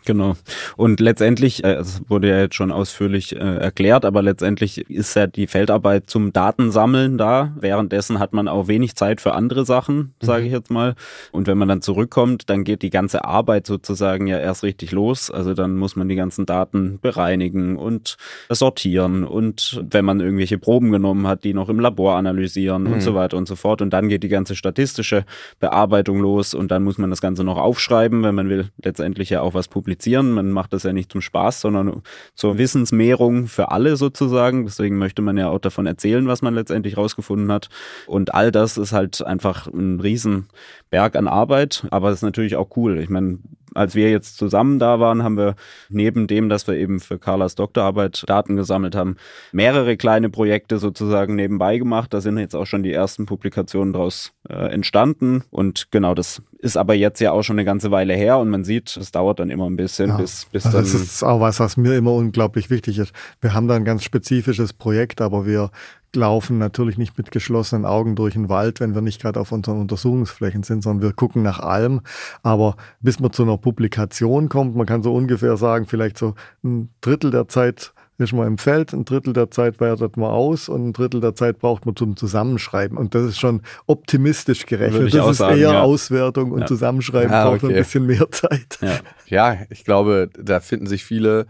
Genau. 0.06 0.36
Und 0.76 1.00
letztendlich, 1.00 1.64
äh, 1.64 1.76
es 1.76 2.02
wurde 2.10 2.30
ja 2.30 2.40
jetzt 2.40 2.56
schon 2.56 2.72
ausführlich 2.72 3.36
äh, 3.36 3.40
erklärt, 3.40 4.06
aber 4.06 4.22
letztendlich 4.22 4.90
ist 4.90 5.16
ja 5.16 5.28
die 5.28 5.48
Feldarbeit 5.48 6.10
zum 6.10 6.34
Datensammeln 6.34 7.18
da. 7.18 7.54
Währenddessen 7.58 8.20
hat 8.20 8.34
man 8.34 8.48
auch 8.48 8.68
wenig 8.68 8.96
Zeit 8.96 9.22
für 9.22 9.34
andere 9.34 9.66
Sachen, 9.66 10.14
sage 10.22 10.42
mhm. 10.42 10.48
ich 10.48 10.54
jetzt 10.54 10.72
mal. 10.72 10.96
Und 11.32 11.48
wenn 11.48 11.58
man 11.58 11.70
dann 11.70 11.82
zurückkommt, 11.82 12.50
dann 12.50 12.64
geht 12.64 12.82
die 12.82 12.90
ganze 12.90 13.24
Arbeit 13.24 13.66
sozusagen 13.66 14.28
ja 14.28 14.40
erst 14.40 14.64
richtig 14.64 14.92
los. 14.92 15.32
Also 15.32 15.54
dann 15.54 15.78
muss 15.78 15.96
man 15.96 16.10
die 16.10 16.16
ganzen 16.16 16.46
Daten 16.46 17.00
bereinigen 17.02 17.78
und 17.78 18.18
sortieren 18.50 19.24
und 19.24 19.82
wenn 19.90 20.06
man 20.06 20.20
irgendwelche 20.20 20.58
Proben 20.58 20.92
genommen 20.92 21.28
hat, 21.28 21.44
die 21.44 21.54
noch 21.54 21.70
im 21.70 21.80
Labor 21.80 22.16
analysieren 22.16 22.84
mhm. 22.84 22.94
und 22.94 23.02
so 23.02 23.16
weiter 23.16 23.38
und 23.38 23.48
so 23.48 23.56
fort. 23.56 23.82
Und 23.82 23.92
dann 23.92 24.10
geht 24.10 24.24
die 24.24 24.30
ganze 24.30 24.56
statistische 24.56 25.26
Bearbeitung 25.60 26.20
los 26.20 26.54
und 26.54 26.72
dann 26.72 26.84
muss 26.84 26.98
man 26.98 27.10
das 27.10 27.22
Ganze 27.22 27.44
noch 27.44 27.58
aufschreiben, 27.58 28.24
wenn 28.24 28.36
man 28.36 28.50
will 28.50 28.70
letztendlich 28.82 29.30
ja 29.30 29.42
auch 29.42 29.54
was 29.54 29.68
publizieren 29.70 29.93
publizieren. 29.94 30.32
Man 30.32 30.52
macht 30.52 30.74
das 30.74 30.84
ja 30.84 30.94
nicht 30.94 31.12
zum 31.12 31.22
Spaß, 31.22 31.62
sondern 31.62 32.02
zur 32.34 32.58
Wissensmehrung 32.58 33.48
für 33.48 33.72
alle 33.72 33.96
sozusagen. 33.96 34.66
Deswegen 34.66 34.98
möchte 34.98 35.22
man 35.22 35.38
ja 35.38 35.50
auch 35.50 35.60
davon 35.60 35.86
erzählen, 35.86 36.28
was 36.28 36.42
man 36.42 36.56
letztendlich 36.56 36.98
rausgefunden 36.98 37.52
hat. 37.52 37.70
Und 38.08 38.34
all 38.34 38.52
das 38.52 38.78
ist 38.78 38.92
halt 38.92 39.24
einfach 39.26 39.68
ein 39.68 40.00
Riesenberg 40.00 41.16
an 41.16 41.28
Arbeit, 41.28 41.86
aber 41.92 42.10
es 42.10 42.18
ist 42.18 42.24
natürlich 42.24 42.56
auch 42.56 42.76
cool. 42.76 43.00
Ich 43.00 43.10
meine, 43.10 43.40
als 43.74 43.96
wir 43.96 44.10
jetzt 44.10 44.38
zusammen 44.38 44.80
da 44.80 45.00
waren, 45.00 45.24
haben 45.24 45.38
wir 45.38 45.56
neben 45.90 46.28
dem, 46.28 46.50
dass 46.50 46.68
wir 46.68 46.76
eben 46.76 47.00
für 47.00 47.20
Carlas 47.20 47.56
Doktorarbeit 47.56 48.24
Daten 48.28 48.56
gesammelt 48.56 48.96
haben, 48.96 49.18
mehrere 49.52 49.98
kleine 49.98 50.30
Projekte 50.30 50.78
sozusagen 50.78 51.36
nebenbei 51.36 51.78
gemacht. 51.78 52.14
Da 52.14 52.22
sind 52.22 52.38
jetzt 52.38 52.56
auch 52.56 52.66
schon 52.66 52.84
die 52.84 52.92
ersten 52.92 53.26
Publikationen 53.26 53.94
daraus 53.94 54.34
äh, 54.50 54.72
entstanden. 54.74 55.44
Und 55.50 55.92
genau, 55.92 56.14
das 56.14 56.42
ist 56.60 56.78
aber 56.78 56.94
jetzt 56.94 57.20
ja 57.20 57.32
auch 57.32 57.44
schon 57.44 57.58
eine 57.58 57.66
ganze 57.66 57.92
Weile 57.92 58.14
her 58.14 58.38
und 58.38 58.50
man 58.50 58.64
sieht, 58.64 58.96
es 58.96 59.12
dauert 59.12 59.40
dann 59.40 59.50
immer 59.50 59.70
ein 59.70 59.76
bisschen, 59.76 60.10
ja, 60.10 60.18
bis, 60.18 60.46
bis 60.46 60.66
also 60.66 60.78
dann. 60.78 60.86
Das 60.86 60.94
ist 60.94 61.24
auch 61.24 61.40
was, 61.40 61.60
was 61.60 61.78
mir 61.78 61.96
immer 61.96 62.14
unglaublich 62.14 62.70
wichtig 62.70 63.00
ist. 63.00 63.14
Wir 63.42 63.54
haben 63.54 63.68
da 63.68 63.76
ein 63.76 63.86
ganz 63.86 64.04
spezifisches 64.04 64.74
Projekt, 64.74 65.22
aber 65.22 65.46
wir 65.46 65.72
laufen 66.16 66.58
natürlich 66.58 66.98
nicht 66.98 67.18
mit 67.18 67.32
geschlossenen 67.32 67.86
Augen 67.86 68.16
durch 68.16 68.34
den 68.34 68.50
Wald, 68.50 68.80
wenn 68.80 68.96
wir 68.96 69.02
nicht 69.02 69.22
gerade 69.22 69.40
auf 69.40 69.52
unseren 69.52 69.80
Untersuchungsflächen 69.80 70.64
sind, 70.64 70.84
sondern 70.84 71.02
wir 71.02 71.14
gucken 71.14 71.42
nach 71.44 71.60
allem. 71.60 72.02
Aber 72.42 72.76
bis 73.02 73.20
man 73.20 73.34
zu 73.34 73.44
einer 73.44 73.58
Publikation 73.58 74.50
kommt, 74.50 74.76
man 74.76 74.86
kann 74.86 75.04
so 75.04 75.14
ungefähr 75.14 75.58
sagen, 75.58 75.86
vielleicht 75.86 76.18
so 76.18 76.36
ein 76.64 76.90
Drittel 77.02 77.32
der 77.32 77.48
Zeit 77.48 77.94
ist 78.20 78.34
man 78.34 78.48
im 78.48 78.58
Feld, 78.58 78.94
ein 78.94 79.06
Drittel 79.06 79.34
der 79.34 79.50
Zeit 79.50 79.80
wertet 79.80 80.18
man 80.18 80.30
aus 80.30 80.70
und 80.70 80.88
ein 80.88 80.94
Drittel 80.94 81.20
der 81.20 81.36
Zeit 81.36 81.60
braucht 81.60 81.86
man 81.86 81.96
zum 81.96 82.16
Zusammenschreiben. 82.16 82.98
Und 82.98 83.16
das 83.16 83.24
ist 83.24 83.40
schon 83.40 83.62
optimistisch 83.88 84.66
gerechnet. 84.66 85.14
Das 85.14 85.30
ist 85.32 85.38
sagen, 85.38 85.58
eher 85.58 85.74
ja. 85.74 85.82
Auswertung 85.82 86.52
und 86.52 86.62
ja. 86.62 86.66
Zusammenschreiben 86.68 87.32
ja, 87.32 87.46
braucht 87.46 87.64
okay. 87.64 87.74
ein 87.74 87.80
bisschen 87.80 88.06
mehr 88.06 88.30
Zeit. 88.32 88.80
Ja. 88.82 89.00
ja, 89.28 89.58
ich 89.70 89.84
glaube, 89.84 90.30
da 90.38 90.60
finden 90.60 90.86
sich 90.86 91.04
viele 91.04 91.48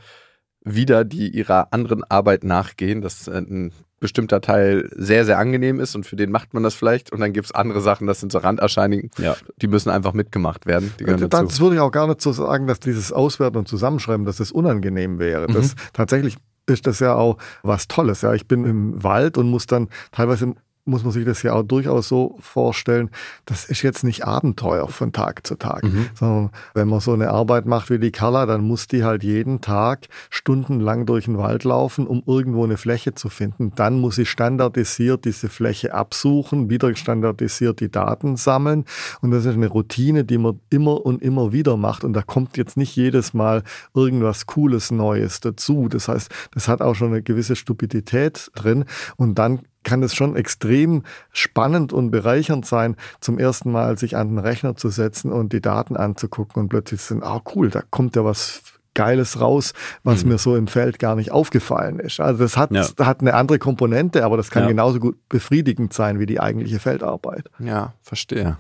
wieder, 0.63 1.03
die 1.03 1.27
ihrer 1.29 1.73
anderen 1.73 2.03
Arbeit 2.05 2.43
nachgehen. 2.45 3.01
Das 3.01 3.27
ein 3.27 3.73
bestimmter 4.03 4.41
Teil 4.41 4.89
sehr, 4.91 5.23
sehr 5.23 5.39
angenehm 5.39 5.79
ist 5.79 5.95
und 5.95 6.05
für 6.05 6.17
den 6.17 6.29
macht 6.29 6.53
man 6.53 6.61
das 6.61 6.73
vielleicht. 6.73 7.13
Und 7.13 7.21
dann 7.21 7.31
gibt 7.31 7.45
es 7.45 7.51
andere 7.53 7.79
Sachen, 7.79 8.05
das 8.05 8.19
sind 8.19 8.33
so 8.33 8.39
Randerscheinungen, 8.39 9.09
ja. 9.17 9.37
die 9.61 9.67
müssen 9.67 9.89
einfach 9.89 10.11
mitgemacht 10.11 10.65
werden. 10.65 10.93
Das 10.99 11.29
dazu. 11.29 11.63
würde 11.63 11.77
ich 11.77 11.81
auch 11.81 11.89
gar 11.91 12.07
nicht 12.07 12.19
so 12.19 12.33
sagen, 12.33 12.67
dass 12.67 12.81
dieses 12.81 13.13
Auswerten 13.13 13.57
und 13.57 13.69
Zusammenschreiben, 13.69 14.25
dass 14.25 14.37
das 14.37 14.51
unangenehm 14.51 15.19
wäre. 15.19 15.47
Mhm. 15.47 15.53
Das 15.53 15.75
tatsächlich 15.93 16.35
ist 16.65 16.85
das 16.85 16.99
ja 16.99 17.15
auch 17.15 17.37
was 17.61 17.87
Tolles. 17.87 18.23
Ja, 18.23 18.33
ich 18.33 18.45
bin 18.45 18.65
im 18.65 19.01
Wald 19.03 19.37
und 19.37 19.49
muss 19.49 19.67
dann 19.67 19.87
teilweise 20.11 20.53
muss 20.85 21.03
man 21.03 21.13
sich 21.13 21.25
das 21.25 21.43
ja 21.43 21.53
auch 21.53 21.63
durchaus 21.63 22.09
so 22.09 22.35
vorstellen, 22.39 23.09
das 23.45 23.65
ist 23.65 23.83
jetzt 23.83 24.03
nicht 24.03 24.25
Abenteuer 24.25 24.89
von 24.89 25.13
Tag 25.13 25.47
zu 25.47 25.55
Tag, 25.55 25.83
mhm. 25.83 26.07
sondern 26.13 26.49
wenn 26.73 26.89
man 26.89 26.99
so 26.99 27.13
eine 27.13 27.29
Arbeit 27.29 27.65
macht 27.65 27.89
wie 27.89 27.99
die 27.99 28.11
Carla, 28.11 28.45
dann 28.45 28.61
muss 28.61 28.87
die 28.87 29.03
halt 29.03 29.23
jeden 29.23 29.61
Tag 29.61 30.07
stundenlang 30.29 31.05
durch 31.05 31.25
den 31.25 31.37
Wald 31.37 31.63
laufen, 31.63 32.05
um 32.05 32.21
irgendwo 32.25 32.65
eine 32.65 32.77
Fläche 32.77 33.13
zu 33.13 33.29
finden. 33.29 33.71
Dann 33.75 33.99
muss 33.99 34.15
sie 34.15 34.25
standardisiert 34.25 35.23
diese 35.23 35.47
Fläche 35.47 35.93
absuchen, 35.93 36.69
wieder 36.69 36.93
standardisiert 36.95 37.79
die 37.79 37.89
Daten 37.89 38.35
sammeln 38.35 38.83
und 39.21 39.31
das 39.31 39.45
ist 39.45 39.53
eine 39.53 39.67
Routine, 39.67 40.25
die 40.25 40.37
man 40.37 40.59
immer 40.69 41.05
und 41.05 41.21
immer 41.21 41.53
wieder 41.53 41.77
macht 41.77 42.03
und 42.03 42.13
da 42.13 42.21
kommt 42.21 42.57
jetzt 42.57 42.75
nicht 42.75 42.95
jedes 42.95 43.33
Mal 43.33 43.63
irgendwas 43.93 44.47
Cooles 44.47 44.91
Neues 44.91 45.39
dazu. 45.39 45.87
Das 45.87 46.09
heißt, 46.09 46.29
das 46.53 46.67
hat 46.67 46.81
auch 46.81 46.93
schon 46.93 47.09
eine 47.09 47.21
gewisse 47.21 47.55
Stupidität 47.55 48.51
drin 48.53 48.85
und 49.15 49.35
dann 49.39 49.61
kann 49.83 50.03
es 50.03 50.13
schon 50.15 50.35
extrem 50.35 51.03
spannend 51.31 51.93
und 51.93 52.11
bereichernd 52.11 52.65
sein, 52.65 52.95
zum 53.19 53.39
ersten 53.39 53.71
Mal 53.71 53.97
sich 53.97 54.17
an 54.17 54.29
den 54.29 54.39
Rechner 54.39 54.75
zu 54.75 54.89
setzen 54.89 55.31
und 55.31 55.53
die 55.53 55.61
Daten 55.61 55.95
anzugucken 55.95 56.61
und 56.61 56.69
plötzlich 56.69 57.01
sind, 57.01 57.23
ah 57.23 57.41
cool, 57.55 57.69
da 57.69 57.81
kommt 57.89 58.15
ja 58.15 58.23
was 58.23 58.61
Geiles 58.93 59.39
raus, 59.39 59.73
was 60.03 60.23
mhm. 60.23 60.31
mir 60.31 60.37
so 60.37 60.55
im 60.55 60.67
Feld 60.67 60.99
gar 60.99 61.15
nicht 61.15 61.31
aufgefallen 61.31 61.99
ist. 61.99 62.19
Also 62.19 62.43
das 62.43 62.57
hat, 62.57 62.71
ja. 62.71 62.87
hat 62.99 63.21
eine 63.21 63.33
andere 63.33 63.59
Komponente, 63.59 64.23
aber 64.23 64.37
das 64.37 64.51
kann 64.51 64.63
ja. 64.63 64.69
genauso 64.69 64.99
gut 64.99 65.17
befriedigend 65.29 65.93
sein 65.93 66.19
wie 66.19 66.25
die 66.25 66.39
eigentliche 66.39 66.79
Feldarbeit. 66.79 67.49
Ja, 67.59 67.93
verstehe. 68.01 68.57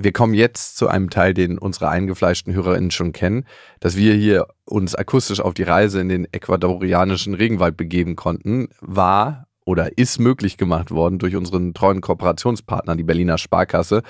Wir 0.00 0.12
kommen 0.12 0.34
jetzt 0.34 0.76
zu 0.76 0.86
einem 0.86 1.10
Teil, 1.10 1.34
den 1.34 1.58
unsere 1.58 1.88
eingefleischten 1.88 2.54
HörerInnen 2.54 2.92
schon 2.92 3.12
kennen, 3.12 3.46
dass 3.80 3.96
wir 3.96 4.14
hier 4.14 4.46
uns 4.64 4.94
akustisch 4.94 5.40
auf 5.40 5.54
die 5.54 5.64
Reise 5.64 6.00
in 6.00 6.08
den 6.08 6.32
ecuadorianischen 6.32 7.34
Regenwald 7.34 7.76
begeben 7.76 8.14
konnten, 8.14 8.68
war 8.80 9.47
oder 9.68 9.98
ist 9.98 10.18
möglich 10.18 10.56
gemacht 10.56 10.90
worden 10.90 11.18
durch 11.18 11.36
unseren 11.36 11.74
treuen 11.74 12.00
Kooperationspartner, 12.00 12.96
die 12.96 13.02
Berliner 13.02 13.36
Sparkasse. 13.36 14.02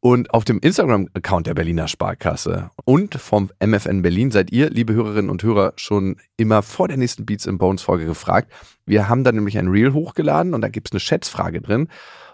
Und 0.00 0.34
auf 0.34 0.44
dem 0.44 0.58
Instagram-Account 0.58 1.46
der 1.46 1.54
Berliner 1.54 1.88
Sparkasse 1.88 2.70
und 2.84 3.14
vom 3.14 3.50
MFN 3.64 4.02
Berlin 4.02 4.30
seid 4.30 4.52
ihr, 4.52 4.68
liebe 4.68 4.92
Hörerinnen 4.92 5.30
und 5.30 5.42
Hörer, 5.42 5.72
schon 5.76 6.16
immer 6.36 6.60
vor 6.60 6.88
der 6.88 6.98
nächsten 6.98 7.24
Beats 7.24 7.46
in 7.46 7.56
Bones 7.56 7.80
Folge 7.80 8.04
gefragt. 8.04 8.52
Wir 8.84 9.08
haben 9.08 9.24
da 9.24 9.32
nämlich 9.32 9.56
ein 9.56 9.68
Reel 9.68 9.94
hochgeladen 9.94 10.52
und 10.52 10.60
da 10.60 10.68
gibt 10.68 10.88
es 10.88 10.92
eine 10.92 11.00
Schätzfrage 11.00 11.62
drin. 11.62 11.88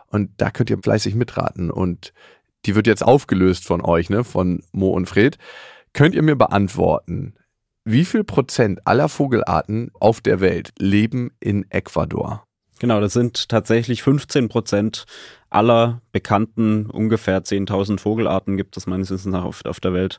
Und 0.08 0.30
da 0.38 0.50
könnt 0.50 0.70
ihr 0.70 0.78
fleißig 0.82 1.14
mitraten. 1.14 1.70
Und 1.70 2.12
die 2.66 2.74
wird 2.74 2.88
jetzt 2.88 3.04
aufgelöst 3.04 3.64
von 3.64 3.80
euch, 3.80 4.10
ne, 4.10 4.24
von 4.24 4.64
Mo 4.72 4.88
und 4.90 5.06
Fred. 5.06 5.38
Könnt 5.92 6.16
ihr 6.16 6.22
mir 6.22 6.34
beantworten, 6.34 7.34
wie 7.84 8.04
viel 8.04 8.24
Prozent 8.24 8.86
aller 8.86 9.08
Vogelarten 9.08 9.90
auf 9.98 10.20
der 10.20 10.40
Welt 10.40 10.72
leben 10.78 11.30
in 11.40 11.70
Ecuador? 11.70 12.44
Genau, 12.78 13.00
das 13.00 13.12
sind 13.12 13.48
tatsächlich 13.48 14.02
15 14.02 14.48
Prozent 14.48 15.04
aller 15.50 16.00
bekannten 16.12 16.86
ungefähr 16.86 17.42
10.000 17.42 17.98
Vogelarten 17.98 18.56
gibt 18.56 18.76
es 18.76 18.86
meines 18.86 19.10
Wissens 19.10 19.32
nach 19.32 19.44
auf, 19.44 19.64
auf 19.64 19.80
der 19.80 19.92
Welt. 19.92 20.18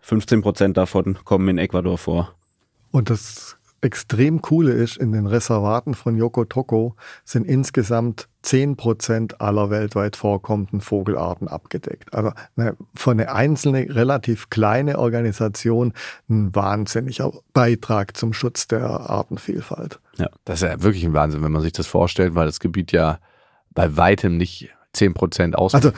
15 0.00 0.42
Prozent 0.42 0.76
davon 0.76 1.18
kommen 1.24 1.48
in 1.48 1.58
Ecuador 1.58 1.96
vor. 1.96 2.34
Und 2.90 3.08
das 3.08 3.56
extrem 3.82 4.40
coole 4.40 4.72
ist, 4.72 4.96
in 4.96 5.12
den 5.12 5.26
Reservaten 5.26 5.94
von 5.94 6.16
Yokotoko 6.16 6.94
sind 7.24 7.46
insgesamt 7.46 8.28
10 8.42 8.76
Prozent 8.76 9.40
aller 9.40 9.70
weltweit 9.70 10.16
vorkommenden 10.16 10.80
Vogelarten 10.80 11.48
abgedeckt. 11.48 12.14
Also 12.14 12.32
eine, 12.56 12.76
von 12.94 13.20
einer 13.20 13.34
einzelnen, 13.34 13.90
relativ 13.90 14.50
kleine 14.50 14.98
Organisation 14.98 15.92
ein 16.28 16.54
wahnsinniger 16.54 17.32
Beitrag 17.52 18.16
zum 18.16 18.32
Schutz 18.32 18.68
der 18.68 18.84
Artenvielfalt. 18.84 20.00
Ja, 20.16 20.28
das 20.44 20.62
ist 20.62 20.68
ja 20.68 20.82
wirklich 20.82 21.04
ein 21.04 21.14
Wahnsinn, 21.14 21.42
wenn 21.42 21.52
man 21.52 21.62
sich 21.62 21.72
das 21.72 21.86
vorstellt, 21.86 22.34
weil 22.34 22.46
das 22.46 22.60
Gebiet 22.60 22.92
ja 22.92 23.18
bei 23.74 23.96
weitem 23.96 24.36
nicht 24.36 24.70
10 24.92 25.14
Prozent 25.14 25.56
aus. 25.56 25.74
Also 25.74 25.90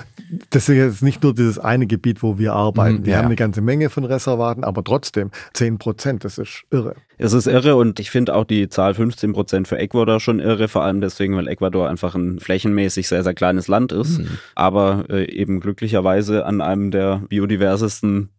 das 0.51 0.69
ist 0.69 0.77
jetzt 0.77 1.03
nicht 1.03 1.23
nur 1.23 1.35
dieses 1.35 1.59
eine 1.59 1.87
Gebiet, 1.87 2.23
wo 2.23 2.39
wir 2.39 2.53
arbeiten. 2.53 2.99
Mhm, 3.01 3.05
wir 3.07 3.13
ja. 3.13 3.19
haben 3.19 3.27
eine 3.27 3.37
ganze 3.37 3.61
Menge 3.61 3.91
von 3.91 4.05
Reservaten, 4.05 4.65
aber 4.65 4.85
trotzdem 4.85 5.31
10 5.55 5.79
Prozent, 5.79 6.25
das 6.25 6.39
ist 6.39 6.65
irre. 6.71 6.95
Es 7.19 7.33
ist 7.33 7.47
irre 7.47 7.77
und 7.77 7.99
ich 8.01 8.11
finde 8.11 8.35
auch 8.35 8.45
die 8.45 8.69
Zahl 8.69 8.95
15 8.95 9.33
Prozent 9.33 9.69
für 9.69 9.79
Ecuador 9.79 10.21
schon 10.21 10.39
irre, 10.41 10.69
vor 10.69 10.83
allem 10.83 11.01
deswegen, 11.01 11.37
weil 11.37 11.49
Ecuador 11.49 11.89
einfach 11.89 12.15
ein 12.15 12.39
flächenmäßig 12.41 13.09
sehr, 13.09 13.23
sehr 13.25 13.35
kleines 13.35 13.69
Land 13.69 13.93
ist, 13.93 14.19
Mhm. 14.19 14.29
aber 14.55 15.05
äh, 15.11 15.31
eben 15.31 15.61
glücklicherweise 15.61 16.47
an 16.47 16.61
einem 16.61 16.91
der 16.91 17.23
biodiversesten 17.29 18.31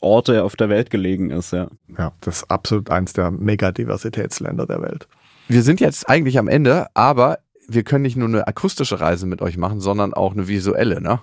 Orte 0.00 0.44
auf 0.44 0.56
der 0.56 0.68
Welt 0.68 0.90
gelegen 0.90 1.30
ist, 1.30 1.52
ja. 1.52 1.68
Ja, 1.98 2.12
das 2.20 2.38
ist 2.38 2.50
absolut 2.50 2.90
eins 2.90 3.12
der 3.12 3.30
Megadiversitätsländer 3.30 4.66
der 4.66 4.82
Welt. 4.82 5.08
Wir 5.48 5.62
sind 5.62 5.80
jetzt 5.80 6.08
eigentlich 6.08 6.38
am 6.38 6.48
Ende, 6.48 6.86
aber 6.94 7.38
wir 7.68 7.82
können 7.82 8.02
nicht 8.02 8.16
nur 8.16 8.28
eine 8.28 8.46
akustische 8.46 9.00
Reise 9.00 9.26
mit 9.26 9.42
euch 9.42 9.56
machen, 9.56 9.80
sondern 9.80 10.14
auch 10.14 10.32
eine 10.32 10.48
visuelle, 10.48 11.00
ne? 11.00 11.20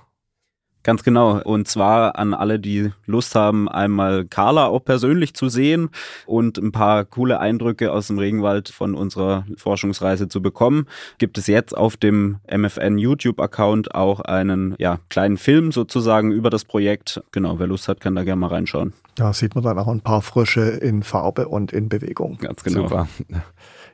Ganz 0.84 1.04
genau. 1.04 1.42
Und 1.42 1.70
zwar 1.70 2.20
an 2.20 2.34
alle, 2.34 2.60
die 2.60 2.92
Lust 3.06 3.36
haben, 3.36 3.70
einmal 3.70 4.26
Carla 4.26 4.68
auch 4.68 4.84
persönlich 4.84 5.34
zu 5.34 5.48
sehen 5.48 5.90
und 6.26 6.58
ein 6.58 6.74
paar 6.74 7.06
coole 7.06 7.40
Eindrücke 7.40 7.92
aus 7.92 8.08
dem 8.08 8.20
Regenwald 8.20 8.68
von 8.68 8.94
unserer 8.94 9.46
Forschungsreise 9.56 10.28
zu 10.28 10.42
bekommen, 10.42 10.88
gibt 11.20 11.38
es 11.38 11.48
jetzt 11.48 11.76
auf 11.76 11.96
dem 11.96 12.40
MFN 12.54 12.98
YouTube-Account 12.98 13.96
auch 13.96 14.20
einen 14.20 14.76
ja, 14.78 15.00
kleinen 15.10 15.38
Film 15.38 15.72
sozusagen 15.72 16.34
über 16.34 16.50
das 16.50 16.66
Projekt. 16.66 17.24
Genau, 17.32 17.60
wer 17.60 17.68
Lust 17.68 17.88
hat, 17.88 18.02
kann 18.02 18.16
da 18.16 18.26
gerne 18.26 18.42
mal 18.42 18.48
reinschauen. 18.48 18.92
Da 19.16 19.32
sieht 19.32 19.56
man 19.56 19.64
dann 19.64 19.80
auch 19.80 19.88
ein 19.88 20.02
paar 20.02 20.22
Frösche 20.22 20.64
in 20.64 21.04
Farbe 21.04 21.48
und 21.48 21.72
in 21.72 21.88
Bewegung. 21.88 22.38
Ganz 22.40 22.62
genau. 22.62 22.82
Super. 22.82 23.08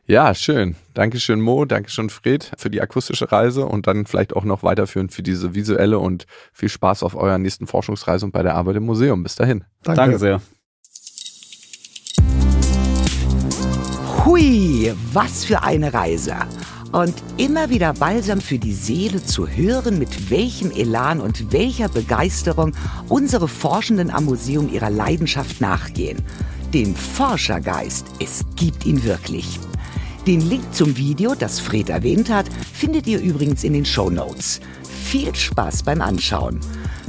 Ja, 0.09 0.33
schön. 0.33 0.75
Dankeschön 0.95 1.39
Mo, 1.39 1.65
Dankeschön 1.65 2.09
Fred 2.09 2.51
für 2.57 2.71
die 2.71 2.81
akustische 2.81 3.31
Reise 3.31 3.67
und 3.67 3.85
dann 3.85 4.07
vielleicht 4.07 4.35
auch 4.35 4.43
noch 4.43 4.63
weiterführend 4.63 5.13
für 5.13 5.21
diese 5.21 5.53
visuelle 5.53 5.99
und 5.99 6.25
viel 6.51 6.67
Spaß 6.67 7.03
auf 7.03 7.13
eurer 7.13 7.37
nächsten 7.37 7.67
Forschungsreise 7.67 8.25
und 8.25 8.31
bei 8.31 8.41
der 8.41 8.55
Arbeit 8.55 8.77
im 8.77 8.87
Museum. 8.87 9.21
Bis 9.21 9.35
dahin. 9.35 9.65
Danke. 9.83 10.01
Danke 10.01 10.17
sehr. 10.17 10.41
Hui, 14.25 14.91
was 15.13 15.45
für 15.45 15.61
eine 15.61 15.93
Reise. 15.93 16.37
Und 16.91 17.13
immer 17.37 17.69
wieder 17.69 17.93
balsam 17.93 18.41
für 18.41 18.57
die 18.57 18.73
Seele 18.73 19.23
zu 19.23 19.47
hören, 19.47 19.99
mit 19.99 20.31
welchem 20.31 20.71
Elan 20.71 21.21
und 21.21 21.53
welcher 21.53 21.87
Begeisterung 21.87 22.71
unsere 23.09 23.47
Forschenden 23.47 24.09
am 24.09 24.25
Museum 24.25 24.73
ihrer 24.73 24.89
Leidenschaft 24.89 25.61
nachgehen. 25.61 26.17
Den 26.73 26.95
Forschergeist, 26.95 28.07
es 28.19 28.43
gibt 28.55 28.87
ihn 28.87 29.03
wirklich. 29.03 29.59
Den 30.29 30.47
Link 30.47 30.75
zum 30.75 30.95
Video, 30.95 31.33
das 31.33 31.59
Fred 31.59 31.89
erwähnt 31.89 32.29
hat, 32.29 32.45
findet 32.71 33.07
ihr 33.07 33.19
übrigens 33.19 33.63
in 33.63 33.73
den 33.73 33.83
Show 33.83 34.11
Notes. 34.11 34.59
Viel 35.05 35.33
Spaß 35.33 35.81
beim 35.81 36.01
Anschauen. 36.01 36.59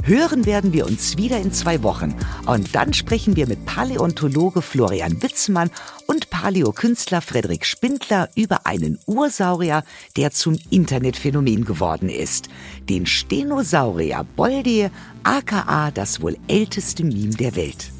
Hören 0.03 0.47
werden 0.47 0.73
wir 0.73 0.87
uns 0.87 1.17
wieder 1.17 1.37
in 1.37 1.51
zwei 1.53 1.83
Wochen 1.83 2.15
und 2.47 2.73
dann 2.73 2.95
sprechen 2.95 3.35
wir 3.35 3.47
mit 3.47 3.63
Paläontologe 3.67 4.63
Florian 4.63 5.21
Witzmann 5.21 5.69
und 6.07 6.31
Paläokünstler 6.31 7.21
Frederik 7.21 7.67
Spindler 7.67 8.27
über 8.33 8.65
einen 8.65 8.97
Ursaurier, 9.05 9.83
der 10.17 10.31
zum 10.31 10.57
Internetphänomen 10.71 11.63
geworden 11.63 12.09
ist. 12.09 12.49
Den 12.89 13.05
Stenosaurier 13.05 14.25
Boldie, 14.35 14.87
aka 15.21 15.91
das 15.91 16.23
wohl 16.23 16.37
älteste 16.47 17.03
Meme 17.03 17.35
der 17.35 17.55
Welt. 17.55 17.91